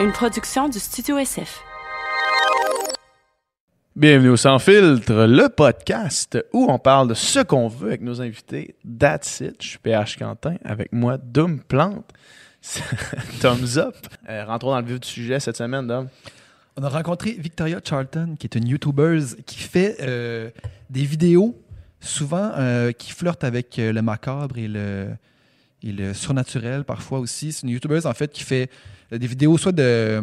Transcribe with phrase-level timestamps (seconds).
[0.00, 1.60] une production du Studio SF.
[3.96, 8.20] Bienvenue au Sans Filtre, le podcast où on parle de ce qu'on veut avec nos
[8.20, 8.76] invités.
[8.98, 9.60] That's it.
[9.60, 10.54] Je suis PH Quentin.
[10.64, 12.12] Avec moi, Doom Plante.
[13.40, 13.96] Thumbs up.
[14.28, 16.08] Euh, rentrons dans le vif du sujet cette semaine, Dom.
[16.76, 20.50] On a rencontré Victoria Charlton, qui est une YouTuber qui fait euh,
[20.90, 21.60] des vidéos,
[21.98, 25.08] souvent euh, qui flirtent avec euh, le macabre et le,
[25.82, 27.52] et le surnaturel parfois aussi.
[27.52, 30.22] C'est une YouTuber en fait qui fait euh, des vidéos soit de,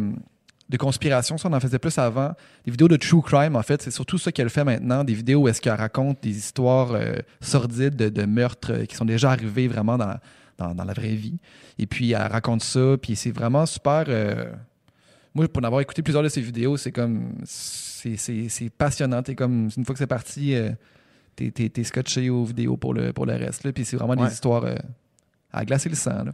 [0.68, 2.32] de conspiration, ça on en faisait plus avant,
[2.64, 3.82] des vidéos de true crime en fait.
[3.82, 7.16] C'est surtout ça qu'elle fait maintenant, des vidéos où est-ce qu'elle raconte des histoires euh,
[7.40, 10.16] sordides de, de meurtres euh, qui sont déjà arrivés vraiment dans,
[10.58, 11.38] dans, dans la vraie vie.
[11.78, 14.04] Et puis elle raconte ça, puis c'est vraiment super.
[14.08, 14.52] euh,
[15.34, 17.34] moi, pour en avoir écouté plusieurs de ses vidéos, c'est comme.
[17.44, 19.22] C'est passionnant.
[19.36, 19.68] Comme.
[19.76, 20.70] Une fois que c'est parti, euh,
[21.34, 23.64] t'es scotché aux vidéos pour le, pour le reste.
[23.64, 23.72] Là.
[23.72, 24.28] Puis c'est vraiment Ouais.
[24.28, 24.76] des histoires euh,
[25.52, 26.24] à glacer le sang.
[26.24, 26.32] Là.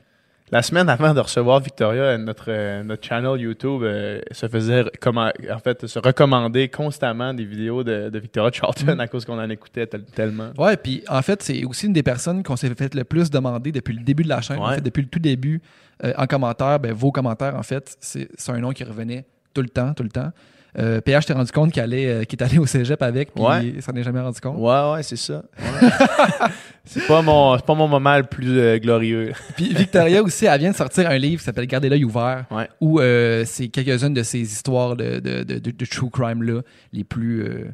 [0.52, 5.58] La semaine avant de recevoir Victoria, notre, euh, notre channel YouTube euh, se faisait en
[5.64, 9.86] fait se recommander constamment des vidéos de, de Victoria Charlton à cause qu'on en écoutait
[9.86, 10.50] tel- tellement.
[10.58, 13.72] Ouais, puis en fait, c'est aussi une des personnes qu'on s'est fait le plus demander
[13.72, 14.58] depuis le début de la chaîne.
[14.58, 14.74] En Ouais.
[14.74, 15.62] fait, depuis le tout début,
[16.04, 19.70] euh, en commentaire, ben, vos commentaires, en fait, c'est un nom qui revenait tout le
[19.70, 20.32] temps, tout le temps.
[20.78, 23.66] Euh, PH t'es rendu compte qu'il euh, est allé au cégep avec, puis Ouais.
[23.76, 24.56] il s'en est jamais rendu compte?
[24.58, 25.42] Ouais, ouais, c'est ça.
[25.58, 25.88] Ouais.
[26.84, 29.32] c'est pas mon c'est pas mon moment le plus euh, glorieux.
[29.56, 32.68] Puis Victoria aussi, elle vient de sortir un livre qui s'appelle Gardez l'œil ouvert, Ouais.
[32.80, 37.44] où euh, c'est quelques-unes de ces histoires de, de, de, true crime-là, les plus...
[37.44, 37.64] euh,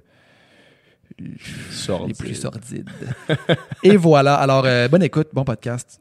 [1.18, 2.90] les plus sordides.
[3.82, 4.34] Et voilà.
[4.36, 6.00] Alors, bonne écoute, bon podcast.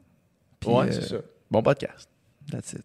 [0.60, 1.16] Puis, Ouais, c'est ça.
[1.50, 2.08] Bon podcast.
[2.50, 2.84] That's it.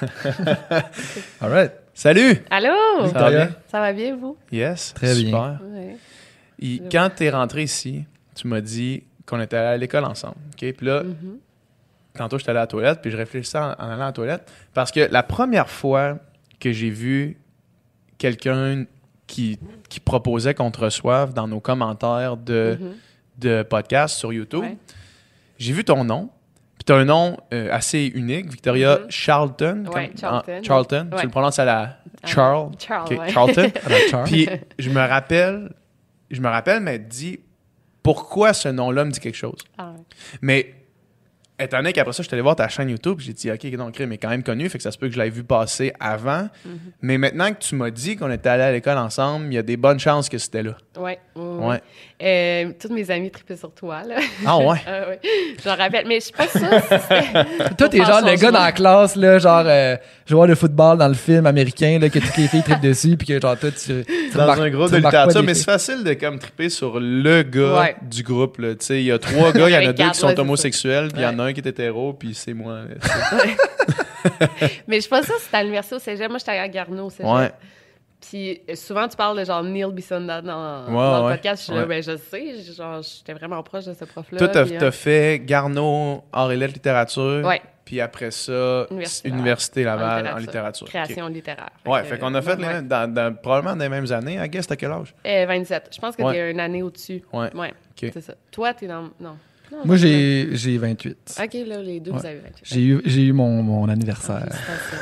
[1.40, 1.72] All right.
[1.94, 2.42] Salut.
[2.50, 3.08] Allô?
[3.08, 3.50] Ça va bien?
[3.70, 4.36] Ça va bien, vous?
[4.52, 4.94] Yes.
[4.94, 5.24] Très bien.
[5.26, 5.60] super.
[5.64, 5.96] Oui.
[6.62, 8.04] Et quand t'es rentré ici,
[8.34, 10.36] tu m'as dit qu'on était allé à l'école ensemble.
[10.52, 10.72] OK?
[10.72, 11.38] Puis là, Mhm.
[12.16, 14.50] tantôt, j'étais allé à la toilette, puis je réfléchissais en, en allant à la toilette.
[14.74, 16.18] Parce que la première fois
[16.58, 17.38] que j'ai vu
[18.18, 18.84] quelqu'un
[19.26, 19.58] qui,
[19.88, 22.92] qui proposait qu'on te reçoive dans nos commentaires de, Mhm.
[23.38, 24.76] de podcasts sur YouTube, Ouais.
[25.58, 26.30] j'ai vu ton nom.
[26.80, 29.10] Puis t'as un nom euh, assez unique, Victoria Mhm.
[29.10, 29.84] Charlton.
[29.94, 31.08] Ouais, comme- Charlton, Charlton.
[31.12, 31.18] ouais.
[31.20, 32.70] Tu le prononces à la Ah, Charles.
[32.78, 33.28] Charles, ouais.
[33.30, 33.70] Charlton.
[33.84, 34.24] À la Char.
[34.24, 34.48] Puis
[34.78, 35.70] je me rappelle,
[36.30, 37.38] je me rappelle m'être dit
[38.02, 39.58] pourquoi ce nom-là me dit quelque chose?
[39.76, 39.92] Ah.
[40.40, 40.74] Mais
[41.60, 43.90] étant donné qu'après ça, je suis allé voir ta chaîne YouTube, j'ai dit OK, non,
[43.90, 45.92] crime est quand même connu, fait que ça se peut que je l'avais vu passer
[46.00, 46.48] avant.
[46.64, 46.78] Mhm.
[47.02, 49.62] Mais maintenant que tu m'as dit qu'on était allé à l'école ensemble, il y a
[49.62, 50.76] des bonnes chances que c'était là.
[50.98, 51.80] Ouais, ouais, ouais.
[52.22, 54.16] Euh, toutes mes amies tripaient sur toi, là.
[54.46, 54.78] Ah ouais?
[54.86, 55.20] Ah, ouais.
[55.64, 57.44] J'en rappelle, mais je suis pas sûre si c'était...
[57.78, 59.96] Toi, t'es genre le gars dans la classe, là, genre euh,
[60.26, 63.26] joueur de football dans le film américain, là, que toutes les filles trippent dessus, puis
[63.28, 64.04] que genre toi, tu.
[64.04, 67.80] tu Dans un groupe de littérature, mais c'est facile de comme triper sur le gars
[67.80, 67.96] Ouais.
[68.02, 68.58] du groupe.
[68.58, 68.74] là.
[68.74, 71.08] Tu sais, Il y a trois gars, il y en a deux qui sont homosexuels,
[71.12, 71.49] puis il y en a Ouais.
[71.50, 72.80] Un qui est hétéro, puis c'est moi.
[74.86, 76.28] Mais je sûre si c'était à l'université au cégep.
[76.28, 77.26] Moi, j'étais à Garneau au cégep.
[77.32, 77.50] Ouais.
[78.20, 81.30] Puis euh, souvent, tu parles de genre Neil Bissonda dans, Ouais, dans ouais.
[81.30, 81.62] le podcast.
[81.62, 82.72] Je suis là, ben je sais.
[82.76, 84.36] Genre, j'étais vraiment proche de ce prof-là.
[84.38, 87.42] Toi, t'as euh, fait Garneau, art et lettres, littérature.
[87.46, 87.62] Ouais.
[87.86, 90.86] Puis après ça, Université Université Laval en en littérature.
[90.86, 91.70] Création littéraire.
[91.86, 92.72] Ouais, que, fait qu'on a fait les ouais.
[92.74, 94.34] mêmes- dans, dans- probablement dans les mêmes années.
[94.40, 95.14] I guess, t'as quel âge?
[95.26, 95.88] Euh, 27.
[95.96, 96.34] Je pense que Ouais.
[96.34, 97.22] t'es une année au-dessus.
[97.32, 97.50] Ouais.
[97.56, 97.70] Ouais.
[97.70, 98.10] OK.
[98.12, 98.34] C'est ça.
[98.52, 99.08] Toi, t'es dans.
[99.18, 99.36] Non.
[99.72, 101.36] Non, Moi, j'ai j'ai 28.
[101.38, 101.44] non.
[101.44, 102.18] Ok, là, les deux, Ouais.
[102.18, 102.60] vous avez 28.
[102.64, 104.48] J'ai eu, j'ai eu mon, mon anniversaire.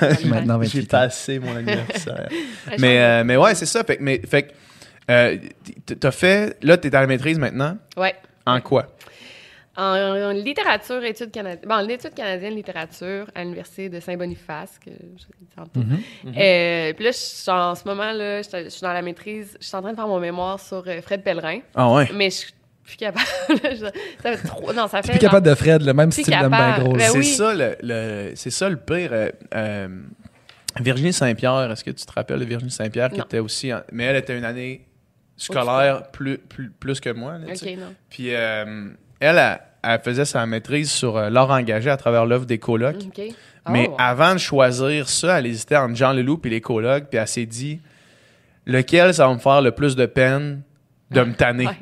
[0.00, 0.98] Ah, Je suis maintenant J'ai 28 ans.
[0.98, 2.28] passé mon anniversaire.
[2.78, 3.82] Mais, euh, mais ouais, c'est ça.
[3.84, 4.52] Fait, que- mais, fait que,
[5.10, 5.36] euh,
[5.98, 6.56] t'as fait...
[6.62, 7.78] Là, t'es à la maîtrise maintenant?
[7.96, 8.14] Ouais.
[8.46, 8.86] En quoi?
[9.76, 11.68] En, en littérature, études canadiennes.
[11.68, 15.24] Bon, l'étude canadienne littérature à l'Université de Saint-Boniface, que je
[15.56, 15.80] tantôt.
[15.80, 15.98] Mhm.
[16.36, 19.56] Euh, puis là, je suis en ce moment, là, je je suis dans la maîtrise,
[19.60, 22.08] je suis en train de faire mon mémoire sur euh, Fred Pellerin, Ah ouais?
[22.12, 22.52] mais je suis
[22.88, 23.26] plus capable.
[23.48, 24.72] Je- ça fait trop.
[24.72, 25.12] Non, ça T'es fait.
[25.18, 26.82] plus capable de Fred, là, même l'aimes bien capable.
[26.84, 26.92] gros.
[26.94, 27.24] Ben c'est oui.
[27.24, 29.10] ça le, le- c'est ça le pire.
[29.12, 29.88] euh, euh,
[30.80, 33.72] Virginie Saint-Pierre, est-ce que tu te rappelles de Virginie Saint-Pierre qui était aussi...
[33.72, 34.86] en- mais elle était une année
[35.36, 37.32] scolaire plus, plus, plus que moi.
[37.38, 37.94] là, non.
[38.10, 38.88] Puis euh,
[39.20, 42.96] elle, elle, elle faisait sa maîtrise sur l'art engagé à travers l'œuvre des colocs.
[43.06, 43.22] Ok.
[43.70, 43.96] Mais Oh.
[43.98, 47.44] avant de choisir ça, elle hésitait entre Jean Leloup et les colocs, puis elle s'est
[47.46, 47.80] dit
[48.66, 50.62] lequel ça va me faire le plus de peine
[51.10, 51.66] de me tanner?
[51.66, 51.76] Ouais.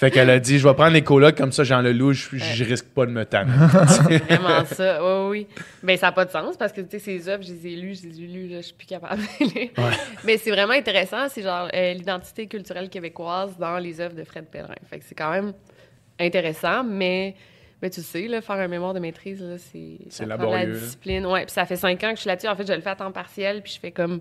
[0.00, 2.64] Fait qu'elle a dit je vais prendre les colocs comme ça, Jean Leloup, je, je
[2.64, 3.52] risque pas de me tanner.
[4.28, 5.64] Vraiment ça, oui, oui.
[5.82, 7.76] Ben, ça n'a pas de sens parce que, tu sais, ces œuvres, je les ai
[7.76, 9.70] lues, je les ai lues, là, je suis plus capable de les lire.
[10.24, 14.46] Mais c'est vraiment intéressant, c'est genre euh, l'identité culturelle québécoise dans les œuvres de Fred
[14.46, 14.74] Pellerin.
[14.88, 15.52] Fait que c'est quand même
[16.18, 17.34] intéressant, mais
[17.82, 19.98] Mais tu sais, là, faire un mémoire de maîtrise, là, c'est.
[20.10, 21.26] C'est ça prend laborieux, La discipline.
[21.26, 22.48] Ouais, puis ça fait cinq ans que je suis là-dessus.
[22.48, 24.20] En fait, je le fais à temps partiel, puis je fais comme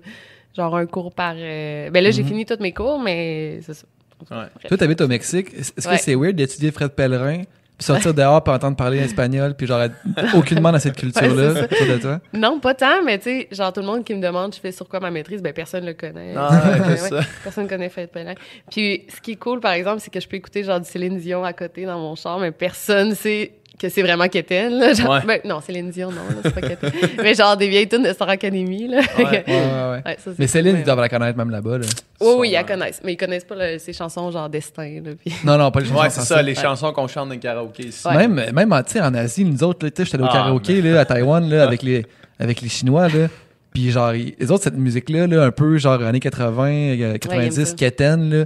[0.56, 1.34] genre un cours par.
[1.38, 2.28] euh, Ben là, j'ai Mhm.
[2.30, 3.86] fini tous mes cours, mais c'est ça.
[4.30, 4.46] Ouais.
[4.68, 5.54] Toi, t'habites au Mexique.
[5.54, 5.98] Est-ce Ouais.
[5.98, 7.44] que c'est weird d'étudier Fred Pellerin,
[7.78, 9.96] puis sortir dehors, puis entendre parler espagnol, puis genre être
[10.36, 12.20] aucunement dans cette culture-là Ouais, autour de toi?
[12.34, 14.72] Non, pas tant, mais tu sais, genre tout le monde qui me demande je fais
[14.74, 16.34] sur quoi ma maîtrise, ben personne le connaît.
[16.36, 17.22] Ah, ouais, Ouais, c'est ouais.
[17.22, 17.28] ça.
[17.44, 18.36] Personne connaît Fred Pellerin.
[18.70, 21.18] Puis ce qui est cool, par exemple, c'est que je peux écouter genre du Céline
[21.18, 24.72] Dion à côté dans mon char, mais personne sait que c'est vraiment Kéten.
[24.78, 24.94] Là.
[24.94, 25.20] Genre, Ouais.
[25.26, 26.92] ben, non, Céline Dion, non, là, c'est pas Kéten.
[27.24, 28.88] mais genre des vieilles tunes de Star Academy.
[28.88, 29.00] Là.
[29.18, 29.24] Ouais.
[29.26, 30.02] Ouais, ouais, ouais.
[30.06, 31.78] Ouais, ça, c'est Mais Céline, ils doivent la connaître même là-bas.
[31.80, 31.86] Là.
[32.22, 33.02] Oui, oui, ils la connaissent.
[33.04, 35.02] Mais ils connaissent pas le- ses chansons genre Destin.
[35.04, 35.34] Là, puis...
[35.44, 36.02] Non, non, pas les chansons.
[36.02, 38.08] Ouais, c'est ça, les chansons qu'on chante dans le karaoké ici.
[38.08, 38.28] Ouais.
[38.28, 40.82] Même, même en, en Asie, nous autres, là, tu sais, j'étais allé au Ah, karaoké
[40.82, 42.06] là, à Taïwan là, avec, les,
[42.40, 43.08] avec les Chinois.
[43.08, 43.28] Là.
[43.74, 47.76] Puis genre, les autres, cette musique-là, là, un peu genre années 80, euh, 90, ça.
[47.76, 48.46] Keten, là,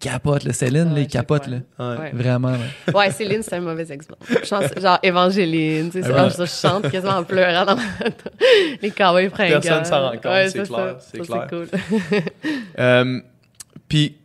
[0.00, 0.44] capote.
[0.44, 0.52] Là.
[0.52, 1.46] Céline, là, il capote.
[1.46, 1.58] Là.
[1.78, 2.10] Ouais.
[2.12, 2.50] Vraiment.
[2.52, 2.58] là.
[2.94, 4.16] Ouais, Céline, c'est un mauvais exemple.
[4.28, 7.82] Je chante- genre Évangéline, tu sais, genre, je chante quasiment en pleurant dans ma...
[8.82, 9.60] les cowboys fringants.
[9.60, 11.46] Personne s'en rend compte, Ouais, c'est clair, c'est clair.
[11.48, 11.68] cool.
[12.78, 13.20] Euh,
[13.88, 14.16] Puis,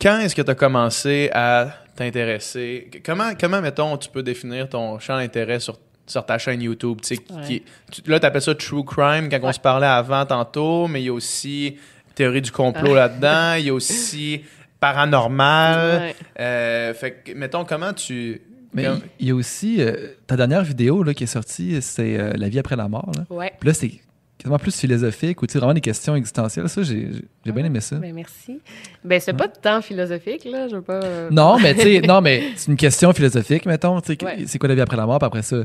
[0.00, 2.90] quand est-ce que tu as commencé à t'intéresser?
[3.04, 6.98] Comment, comment, mettons, tu peux définir ton champ d'intérêt sur, sur ta chaîne YouTube?
[7.02, 7.42] Tu sais, qui- Ouais.
[7.46, 7.62] qui-
[8.02, 11.06] tu- là, tu appelles ça True Crime quand on se parlait avant tantôt, mais il
[11.06, 11.76] y a aussi
[12.14, 12.94] théorie du complot Ouais.
[12.96, 14.42] là-dedans, il y a aussi
[14.82, 16.00] paranormal.
[16.00, 16.14] Ouais.
[16.40, 18.42] Euh, fait que, mettons, comment tu...
[18.74, 22.18] Mais comme- il y a aussi euh, ta dernière vidéo là, qui est sortie, c'est
[22.18, 23.12] euh, La vie après la mort.
[23.16, 23.24] Là.
[23.30, 23.52] Ouais.
[23.60, 23.92] Puis là, c'est
[24.38, 26.68] quasiment plus philosophique ou tu sais, vraiment des questions existentielles.
[26.68, 27.10] Ça, j'ai
[27.44, 27.96] bien aimé ça.
[27.96, 28.60] Ben, merci.
[29.04, 30.66] Ben, c'est pas tant philosophique, là.
[30.68, 31.30] Je veux pas.
[31.30, 33.98] Non, mais tu sais, non, mais c'est une question philosophique, mettons.
[33.98, 34.44] Ouais.
[34.46, 35.18] C'est quoi la vie après la mort?
[35.20, 35.58] Puis après ça,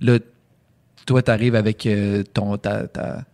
[0.00, 0.18] là,
[1.06, 3.24] toi, t'arrives avec euh, ton, ta, ta,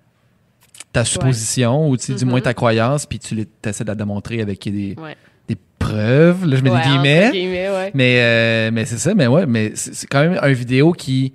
[0.96, 4.40] ta supposition ou tu sais, du moins ta croyance, puis tu essaies de la démontrer
[4.40, 5.14] avec des, Ouais.
[5.48, 6.46] des preuves.
[6.46, 7.90] Là, je mets Ouais, des guillemets.
[7.94, 11.34] Mais, euh, mais c'est ça, mais ouais, mais c'est quand même un vidéo qui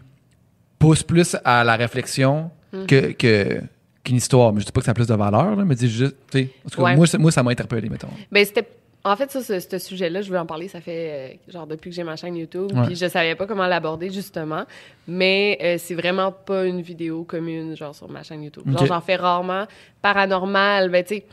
[0.80, 2.86] pousse plus à la réflexion Mhm.
[2.88, 3.62] que, que-
[4.04, 4.52] qu'une histoire.
[4.52, 6.40] Mais je dis pas que ça a plus de valeur, là, mais dis juste, tu
[6.40, 8.08] sais, moi, ça- moi, ça m'a interpellé, mettons.
[8.32, 8.68] Ben, c'était.
[9.04, 11.90] En fait, ça, ce, ce sujet-là, je veux en parler, ça fait euh, genre depuis
[11.90, 14.66] que j'ai ma chaîne YouTube, puis je savais pas comment l'aborder justement,
[15.08, 18.64] mais euh, c'est vraiment pas une vidéo commune genre sur ma chaîne YouTube.
[18.72, 19.66] Genre j'en fais rarement.
[20.04, 21.26] Paranormal, ben tu sais,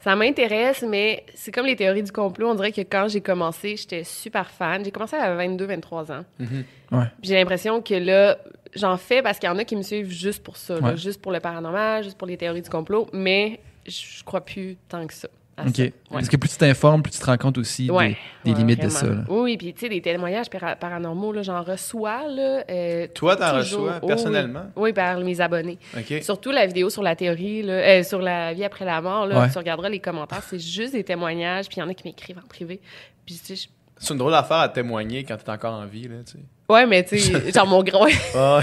[0.00, 2.48] ça m'intéresse, mais c'est comme les théories du complot.
[2.50, 4.84] On dirait que quand j'ai commencé, j'étais super fan.
[4.84, 6.24] J'ai commencé à 22-23 ans.
[6.40, 6.64] Mhm.
[6.90, 7.04] Ouais.
[7.20, 8.36] Puis J'ai l'impression que là,
[8.74, 11.22] j'en fais parce qu'il y en a qui me suivent juste pour ça, là, juste
[11.22, 15.14] pour le paranormal, juste pour les théories du complot, mais je crois plus tant que
[15.14, 15.28] ça.
[15.56, 15.76] À OK.
[15.76, 15.82] ça.
[15.82, 15.92] Ouais.
[16.10, 18.58] Parce que plus tu t'informes, plus tu te rends compte aussi des- Ouais, des, ouais,
[18.58, 19.06] limites de ça.
[19.06, 19.24] là.
[19.28, 22.64] Oui, puis tu sais, des témoignages para- paranormaux, là, j'en reçois, là.
[22.70, 24.64] euh, Toi, t'en reçois Oh, personnellement?
[24.76, 24.82] Oui.
[24.84, 25.78] Oui, par mes abonnés.
[25.96, 26.22] OK.
[26.22, 29.40] Surtout la vidéo sur la théorie, là, euh, sur la vie après la mort, là,
[29.42, 29.50] Ouais.
[29.50, 32.38] tu regarderas les commentaires, c'est juste des témoignages, puis il y en a qui m'écrivent
[32.42, 32.80] en privé.
[33.26, 36.16] Puis tu sais, C'est une drôle d'affaire à témoigner quand t'es encore en vie, là,
[36.26, 36.38] tu sais.
[36.68, 38.60] Ouais, mais tu sais, genre mon grand, Ah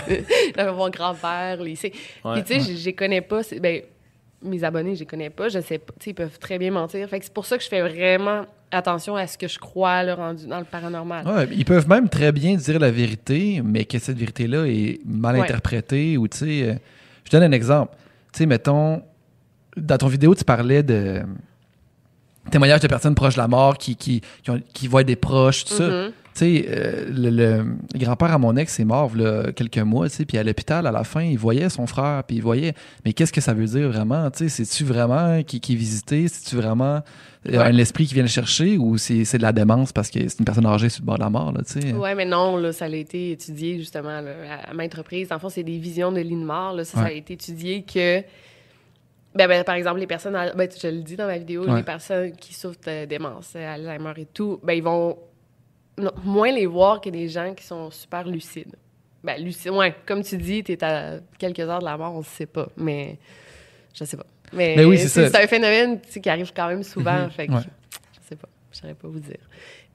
[0.74, 1.94] mon grand-père, le lycée.
[2.26, 2.42] Ouais.
[2.42, 3.42] Puis tu sais, je les connais pas.
[3.62, 3.84] Ben,
[4.44, 5.50] mes abonnés, je les connais pas.
[5.50, 5.94] Je sais pas.
[6.00, 7.08] Tu sais, ils peuvent très bien mentir.
[7.10, 10.04] Fait que c'est pour ça que je fais vraiment attention à ce que je crois,
[10.04, 11.28] là, rendu dans le paranormal.
[11.28, 15.36] Ouais, ils peuvent même très bien dire la vérité, mais que cette vérité-là est mal
[15.36, 15.42] Ouais.
[15.42, 16.64] interprétée ou tu sais.
[16.70, 16.74] euh,
[17.26, 17.96] je te donne un exemple.
[18.32, 19.02] Tu sais, mettons,
[19.76, 21.22] dans ton vidéo, tu parlais de
[22.52, 25.66] témoignages de personnes proches de la mort qui, qui, qui, ont- qui voient des proches,
[25.66, 26.08] tout ça.
[26.36, 27.66] Tu sais, euh, le, le-
[27.96, 30.92] grand-père à mon ex est mort là, quelques mois, tu sais, puis à l'hôpital, à
[30.92, 32.74] la fin, il voyait son frère, puis il voyait.
[33.04, 34.30] Mais qu'est-ce que ça veut dire vraiment?
[34.32, 36.28] Tu sais, c'est-tu vraiment qui, qui est visité?
[36.28, 37.02] C'est-tu vraiment
[37.48, 37.58] euh, Ouais.
[37.58, 40.40] un esprit qui vient le chercher ou c'est c'est de la démence parce que c'est
[40.40, 41.94] une personne âgée sur le bord de la mort, là, tu sais?
[41.94, 44.32] Ouais, mais non, là, ça a été étudié justement là,
[44.70, 45.32] à, maintes reprises.
[45.32, 46.74] En fond, c'est des visions de de mort.
[46.74, 46.84] Là.
[46.86, 48.22] Ça, ça a été étudié que,
[49.36, 51.78] ben, ben, par exemple, les personnes, ben, je le dis dans ma vidéo, Ouais.
[51.78, 55.18] les personnes qui souffrent de démence, Alzheimer et tout, ben, ils vont
[56.00, 58.76] non, moins les voir que des gens qui sont super lucides.
[59.24, 62.20] Ben, lucide, ouais, comme tu dis, tu es à quelques heures de la mort, on
[62.20, 63.18] ne sait pas, mais
[63.94, 64.26] je sais pas.
[64.54, 65.30] Mais, Mais oui, c'est ça.
[65.30, 67.30] C'est un phénomène qui arrive quand même souvent, Mhm.
[67.32, 67.60] fait que Ouais.
[68.14, 69.38] je sais pas, je saurais pas vous dire.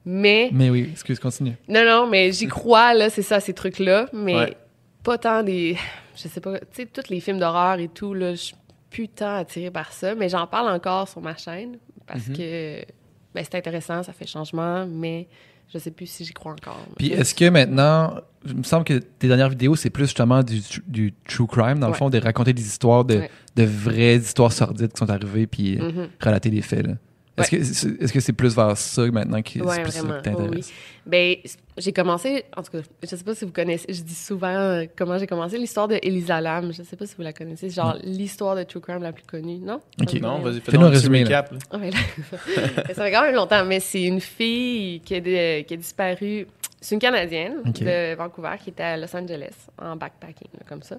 [0.05, 1.55] Mais Mais oui, excuse, continue.
[1.67, 4.57] non, non, mais j'y crois, là, c'est ça, ces trucs-là, mais Ouais.
[5.03, 5.75] pas tant des.
[6.15, 8.55] Je sais pas, tu sais, tous les films d'horreur et tout, là, je suis
[8.91, 12.37] plus tant attirée par ça, mais j'en parle encore sur ma chaîne parce Mhm.
[12.37, 12.85] que
[13.33, 15.27] ben, c'est intéressant, ça fait changement, mais
[15.73, 16.79] je sais plus si j'y crois encore.
[16.97, 20.61] Puis est-ce que maintenant, il me semble que tes dernières vidéos, c'est plus justement du,
[20.87, 23.29] du true crime, dans le fond, de raconter des histoires, de, Ouais.
[23.55, 26.09] de vraies histoires sordides qui sont arrivées, puis Mhm.
[26.21, 26.85] relater les faits.
[26.87, 26.93] là.
[27.37, 30.71] Est-ce que c'est plus vers ça maintenant qui Ouais, plus ça qui t'intéresse?
[31.05, 31.35] Ben,
[31.77, 34.85] j'ai commencé, en tout cas, je sais pas si vous connaissez, je dis souvent euh,
[34.97, 36.71] comment j'ai commencé l'histoire de Elisa Lam.
[36.73, 39.23] Je sais pas si vous la connaissez, c'est genre l'histoire de True Crime la plus
[39.25, 39.81] connue, non?
[40.01, 40.13] Ok.
[40.21, 41.41] Non, vas-y, Fais-nous un résumé, là.
[41.41, 41.51] recap.
[41.51, 41.57] là.
[41.71, 41.97] Ah, mais là,
[42.93, 46.47] ça fait quand même longtemps, mais c'est une fille qui a, dé- qui a disparu
[46.79, 50.97] C'est une Canadienne de Vancouver qui était à Los Angeles en backpacking, là, comme ça.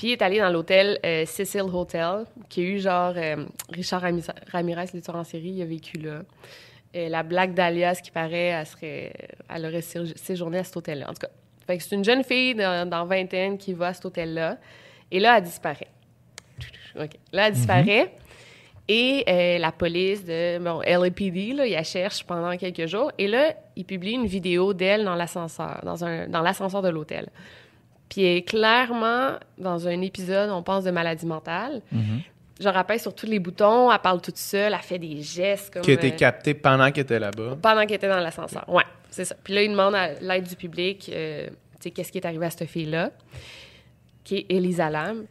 [0.00, 4.02] Puis elle est allée dans l'hôtel euh, Cecil Hotel, qui a eu genre euh, Richard
[4.50, 6.22] Ramirez, le tueur en série, il a vécu là.
[6.94, 9.12] Et la Black Dahlia, ce qui paraît, elle, serait,
[9.54, 11.04] elle aurait sé- séjourné à cet hôtel-là.
[11.10, 11.28] En tout cas,
[11.66, 14.56] fait que c'est une jeune fille dans, dans vingtaine qui va à cet hôtel-là.
[15.10, 15.88] Et là, elle disparaît.
[16.98, 17.10] OK.
[17.34, 18.14] Là, elle disparaît.
[18.88, 23.12] Et euh, la police de bon, LAPD, là, il la cherche pendant quelques jours.
[23.18, 27.28] Et là, il publie une vidéo d'elle dans l'ascenseur, dans, un, dans l'ascenseur de l'hôtel.
[28.10, 31.80] Puis elle est clairement dans un épisode, on pense, de maladie mentale.
[31.92, 32.20] Mhm.
[32.58, 35.72] Genre, elle pèse sur tous les boutons, elle parle toute seule, elle fait des gestes
[35.72, 35.82] comme...
[35.82, 37.56] Qui a été euh, capté pendant qu'elle était là-bas.
[37.62, 38.68] pendant qu'elle était dans l'ascenseur.
[38.68, 39.34] Ouais, c'est ça.
[39.42, 42.44] Puis là, il demande à l'aide du public, euh, tu sais, qu'est-ce qui est arrivé
[42.44, 43.12] à cette fille-là,
[44.24, 45.24] qui est Elisa Lam.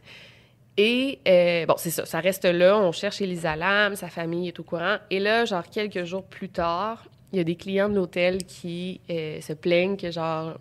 [0.76, 4.58] Et, euh, bon, c'est ça, ça reste là, on cherche Elisa Lam, sa famille est
[4.58, 4.96] au courant.
[5.10, 9.00] Et là, genre, quelques jours plus tard, il y a des clients de l'hôtel qui
[9.08, 10.58] euh, se plaignent que, genre,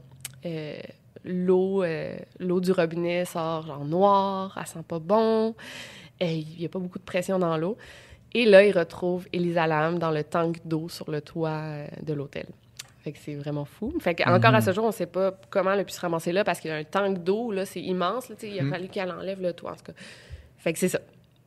[1.24, 5.56] l'eau euh, l'eau du robinet sort, genre, noire, elle sent pas bon,
[6.22, 7.78] il n'y a pas beaucoup de pression dans l'eau.
[8.34, 12.14] Et là, ils retrouvent Elisa Lam dans le tank d'eau sur le toit euh, de
[12.14, 12.46] l'hôtel.
[13.04, 13.94] Fait que c'est vraiment fou.
[14.00, 16.32] Fait que encore à ce jour, on sait pas comment elle a pu se ramasser
[16.32, 18.30] là parce qu'il y a un tank d'eau, là, c'est immense.
[18.30, 19.94] Là, il a fallu qu'elle enlève le toit, en tout cas.
[20.58, 21.00] Fait que c'est ça.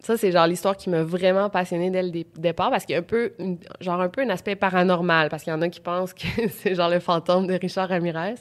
[0.03, 2.97] Ça, c'est genre l'histoire qui m'a vraiment passionnée dès le dé- départ parce qu'il y
[2.97, 5.69] a un peu, une- genre un peu un aspect paranormal parce qu'il y en a
[5.69, 8.35] qui pensent que c'est genre le fantôme de Richard Ramirez.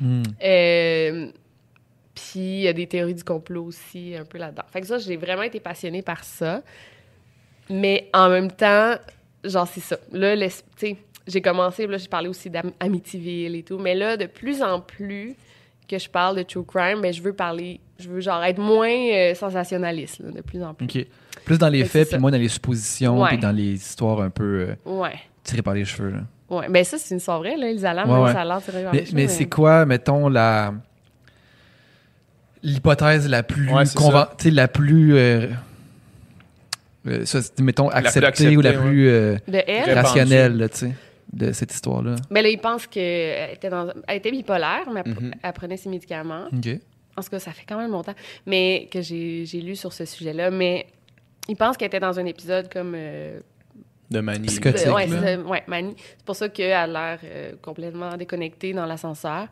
[0.00, 0.22] Hmm.
[0.42, 1.28] Euh,
[2.14, 4.64] puis il y a des théories du complot aussi un peu là-dedans.
[4.72, 6.62] Fait que ça, j'ai vraiment été passionnée par ça.
[7.70, 8.94] Mais en même temps,
[9.44, 9.98] genre, c'est ça.
[10.12, 10.96] Là, tu sais,
[11.26, 13.78] j'ai commencé, là, j'ai parlé aussi d'Amityville et tout.
[13.78, 15.36] Mais là, de plus en plus
[15.88, 18.88] que je parle de true crime, mais je veux parler, je veux genre être moins
[18.90, 20.84] euh, sensationnaliste, là, de plus en plus.
[20.86, 21.06] OK.
[21.44, 24.20] Plus dans les Fait que faits, puis moins dans les suppositions, puis dans les histoires
[24.20, 25.14] un peu euh, Ouais.
[25.44, 26.10] tirées par les cheveux.
[26.10, 26.20] là.
[26.48, 26.68] Ouais.
[26.68, 28.32] Ben ça, c'est une histoire vraie, là, Elisa Lam, Ouais, même ouais.
[28.32, 30.74] ça a l'air tiré par Mais, les cheveux, mais c'est quoi, mettons, la
[32.62, 33.84] l'hypothèse la plus Ouais,
[34.50, 35.46] la plus euh,
[37.06, 39.92] euh, ça, mettons plus acceptée ou la plus euh, De elle?
[39.96, 40.92] Rationnelle, là, tu sais,
[41.32, 42.16] de cette histoire-là.
[42.30, 43.88] Mais là, il pense qu'elle était, dans...
[44.08, 45.34] elle était bipolaire, mais elle, Mhm.
[45.42, 46.46] elle prenait ses médicaments.
[47.16, 50.04] En tout cas, ça fait quand même longtemps mais que j'ai j'ai lu sur ce
[50.04, 50.50] sujet-là.
[50.50, 50.86] Mais
[51.48, 52.94] il pense qu'elle était dans un épisode comme...
[52.96, 53.40] euh,
[54.10, 54.46] De manie.
[54.48, 54.86] Psychotique.
[54.86, 55.06] là.
[55.08, 55.94] c'est- ouais, Mani.
[55.96, 59.48] C'est pour ça qu'elle a l'air euh, complètement déconnectée dans l'ascenseur.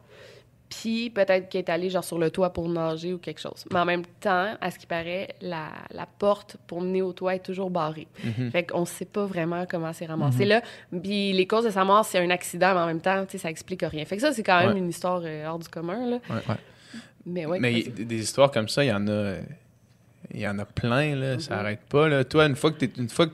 [0.69, 3.65] Puis peut-être qu'elle est allée genre sur le toit pour nager ou quelque chose.
[3.73, 7.35] Mais en même temps, à ce qui paraît, la, la porte pour mener au toit
[7.37, 8.09] est toujours barrée.
[8.25, 8.51] Mhm.
[8.51, 10.63] Fait qu'on sait pas vraiment comment c'est ramassé là.
[10.91, 13.39] Puis les causes de sa mort, c'est un accident, mais en même temps, tu sais,
[13.39, 14.05] ça explique rien.
[14.05, 14.79] Fait que ça, c'est quand même Ouais.
[14.79, 16.19] une histoire euh, hors du commun, là.
[16.29, 16.37] Ouais.
[16.49, 16.57] Ouais.
[17.27, 17.59] Mais ouais.
[17.61, 17.81] Mais vas-y.
[17.83, 19.35] y- des des histoires comme ça, il y en a.
[20.33, 21.39] Il y en a plein, là.
[21.39, 21.61] Ça Mhm.
[21.61, 22.25] arrête pas, là.
[22.25, 22.85] Toi, une fois que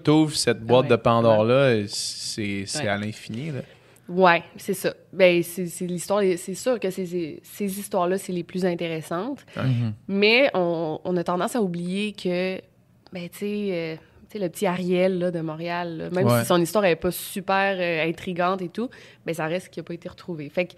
[0.03, 0.89] tu ouvres cette boîte Ouais.
[0.91, 2.89] de Pandore-là, c'est Ouais.
[2.89, 3.61] à l'infini, là.
[4.09, 4.93] Ouais, c'est ça.
[5.13, 6.21] Ben, c'est c'est l'histoire.
[6.37, 9.47] C'est sûr que ces, histoires-là, c'est les plus intéressantes.
[9.57, 9.93] Mhm.
[10.09, 12.61] Mais on, on a tendance à oublier que,
[13.13, 13.95] ben, tu sais, euh,
[14.29, 16.41] tu sais, le petit Ariel là, de Montréal, là, même Ouais.
[16.41, 18.91] si son histoire n'est pas super euh, intrigante et tout,
[19.25, 20.49] ben, ça reste qu'il n'a pas été retrouvé.
[20.49, 20.73] Fait que.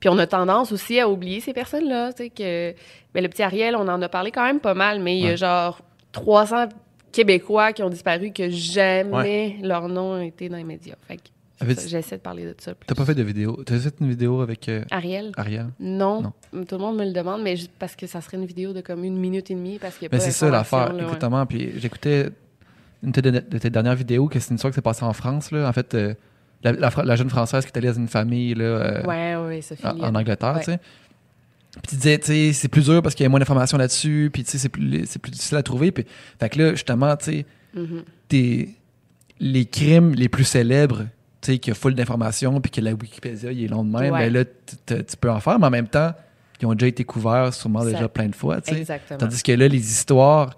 [0.00, 2.12] Puis on a tendance aussi à oublier ces personnes-là.
[2.12, 2.74] Tu sais, que.
[3.14, 5.28] Ben, le petit Ariel, on en a parlé quand même pas mal, mais il y
[5.28, 5.80] a genre
[6.12, 6.68] 300
[7.12, 10.96] Québécois qui ont disparu que jamais leur nom a été dans les médias.
[11.06, 11.22] Fait que.
[11.86, 12.74] J'essaie de parler de ça.
[12.86, 13.62] T'as pas fait de vidéo.
[13.64, 15.30] T'as fait une vidéo avec euh, Ariel?
[15.36, 15.68] Ariel?
[15.78, 16.20] Non.
[16.52, 16.64] Non.
[16.64, 18.80] Tout le monde me le demande, mais juste parce que ça serait une vidéo de
[18.80, 21.02] comme une minute et demie parce a Ben, pas c'est ça l'affaire, là, ouais.
[21.04, 21.46] exactement.
[21.46, 22.28] Puis j'écoutais
[23.02, 25.12] une de tes, de tes dernières vidéos, que c'est une histoire qui s'est passée en
[25.12, 25.52] France.
[25.52, 25.68] Là.
[25.68, 26.14] En fait, euh,
[26.64, 29.36] la, la Fra- la jeune Française qui est allée dans une famille là, euh, Ouais,
[29.36, 29.86] ouais, Sophie.
[29.86, 30.60] en, Angleterre, Ouais.
[30.64, 30.78] tu sais.
[31.82, 34.30] Puis tu disais, tu sais, c'est plus dur parce qu'il y a moins d'informations là-dessus,
[34.32, 35.90] puis tu sais, c'est plus, c'est plus difficile à trouver.
[35.90, 36.04] Puis,
[36.38, 38.02] fait que là, justement, tu sais, Mhm.
[38.30, 38.68] des-
[39.40, 41.02] les crimes les plus célèbres,
[41.40, 43.90] tu sais, qu'il y a full d'informations, puis que la Wikipédia, il est long de
[43.90, 44.30] même, Ouais.
[44.30, 46.12] ben là, tu- peux en faire, mais en même temps,
[46.62, 48.80] ils ont déjà été couverts sûrement Ça- déjà plein de fois, tu sais.
[48.80, 49.18] Exactement.
[49.18, 50.56] Tandis que là, les histoires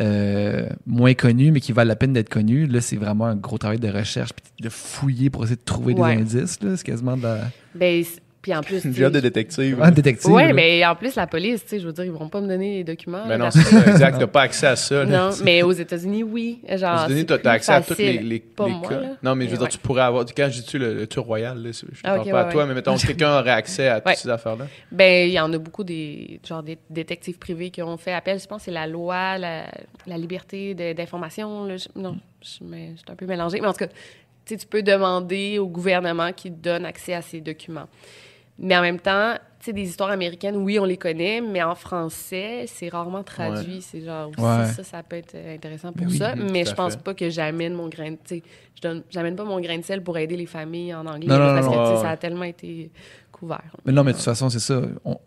[0.00, 3.58] euh, moins connues, mais qui valent la peine d'être connues, là, c'est vraiment un gros
[3.58, 6.16] travail de recherche, puis de fouiller pour essayer de trouver Ouais.
[6.16, 6.76] des indices, là.
[6.76, 7.38] C'est quasiment de la...
[7.74, 8.04] Ben,
[8.46, 8.84] puis en plus.
[8.84, 9.82] Une job de détective.
[9.82, 10.30] un détective.
[10.30, 10.52] Ouais, là.
[10.52, 12.76] mais en plus, la police, tu sais, je veux dire, ils vont pas me donner
[12.76, 13.24] les documents.
[13.26, 14.18] Ben là, non, c'est ça, exact.
[14.20, 15.04] T'as pas accès à ça, là.
[15.30, 16.60] Non, mais aux États-Unis, oui.
[16.68, 19.00] Genre, Aux États-Unis, t'as accès à tous les, les, Pas les moi, cas.
[19.00, 19.08] là.
[19.20, 20.24] Non, mais je veux Mais dire, tu pourrais avoir.
[20.26, 22.46] Quand je dis tu le, le tour royal, là, je ne Ah, parle pas à
[22.46, 22.68] ouais, toi, ouais.
[22.68, 24.66] mais mettons, quelqu'un aurait accès à toutes ces affaires-là.
[24.92, 28.38] Ben, il y en a beaucoup des genre des détectives privés qui ont fait appel.
[28.38, 29.64] Je pense que c'est la loi, la,
[30.06, 31.64] la liberté de- d'information.
[31.64, 31.88] Non, je,
[32.42, 32.64] je suis
[33.08, 33.60] un peu mélangée.
[33.60, 33.94] Mais en tout cas, tu
[34.54, 37.88] sais, tu peux demander au gouvernement qui te donne accès à ces documents.
[38.58, 41.74] Mais en même temps, tu sais, des histoires américaines, oui, on les connaît, mais en
[41.74, 43.82] français, c'est rarement traduit.
[43.82, 44.66] C'est genre, aussi, Ouais.
[44.74, 46.34] ça, ça peut être intéressant pour Mais oui, ça.
[46.34, 47.02] mais je pense fait.
[47.02, 48.42] pas que j'amène mon grain de, tu sais,
[48.76, 51.26] je donne, j'amène pas mon grain de sel pour aider les familles en anglais.
[51.28, 52.90] Non, non, parce non, que, tu sais, ouais, ça a tellement été
[53.32, 53.62] couvert.
[53.84, 54.80] Mais non, mais de toute façon, c'est ça.
[55.04, 55.18] On-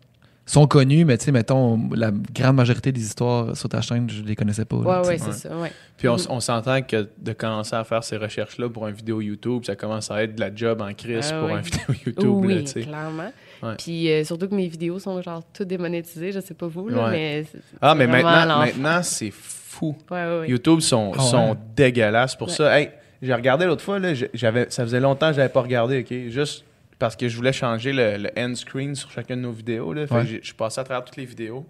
[0.52, 4.22] sont connus, mais tu sais, mettons, la grande majorité des histoires sur ta chaîne, je
[4.22, 4.76] les connaissais pas.
[4.76, 5.70] là, Ouais, c'est ça, ouais.
[5.96, 6.26] Puis on, Mhm.
[6.30, 10.10] on s'entend que de commencer à faire ces recherches-là pour une vidéo YouTube, ça commence
[10.10, 12.30] à être de la job en crise Ah pour une vidéo YouTube.
[12.44, 12.80] oui, là, tu sais.
[12.82, 13.32] clairement.
[13.62, 13.74] Ouais.
[13.78, 17.04] Puis euh, surtout que mes vidéos sont genre toutes démonétisées, je sais pas vous, là,
[17.06, 17.10] Ouais.
[17.10, 17.44] mais...
[17.50, 19.94] c'est- Ah, mais maintenant, maintenant c'est fou.
[20.10, 20.48] Ouais, ouais, ouais.
[20.48, 21.56] YouTube sont, Ah sont ouais.
[21.76, 22.54] dégueulasses pour Ouais.
[22.54, 22.78] ça.
[22.80, 22.90] Hey,
[23.22, 26.30] j'ai regardé l'autre fois, là, j'avais, ça faisait longtemps que j'avais pas regardé, OK?
[26.32, 26.64] Juste
[27.00, 29.92] parce que je voulais changer le, le end screen sur chacune de nos vidéos.
[29.92, 30.06] Là.
[30.06, 30.20] Fait Ouais.
[30.22, 31.66] que j'ai- je suis passé à travers toutes les vidéos.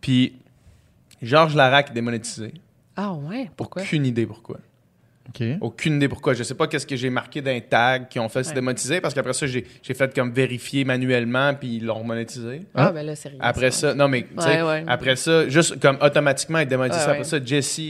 [0.00, 0.36] Puis,
[1.20, 2.52] Georges Larac est démonétisé.
[2.96, 3.82] Ah ouais, pourquoi?
[3.82, 4.58] Aucune idée pourquoi.
[5.28, 5.42] OK.
[5.60, 6.34] Aucune idée pourquoi.
[6.34, 9.14] Je sais pas qu'est-ce que j'ai marqué d'un tag qui ont fait se démonétiser parce
[9.14, 12.62] qu'après ça, j'ai, j'ai fait comme vérifier manuellement puis ils l'ont monétisé.
[12.74, 12.92] Ah, Ah.
[12.92, 13.38] ben là, c'est rien.
[13.40, 14.84] Après ça, non mais tu sais, Ouais, ouais.
[14.88, 17.04] après ça, juste comme automatiquement être démonétisé.
[17.04, 17.24] Ouais, Après ouais.
[17.24, 17.80] ça, Jesse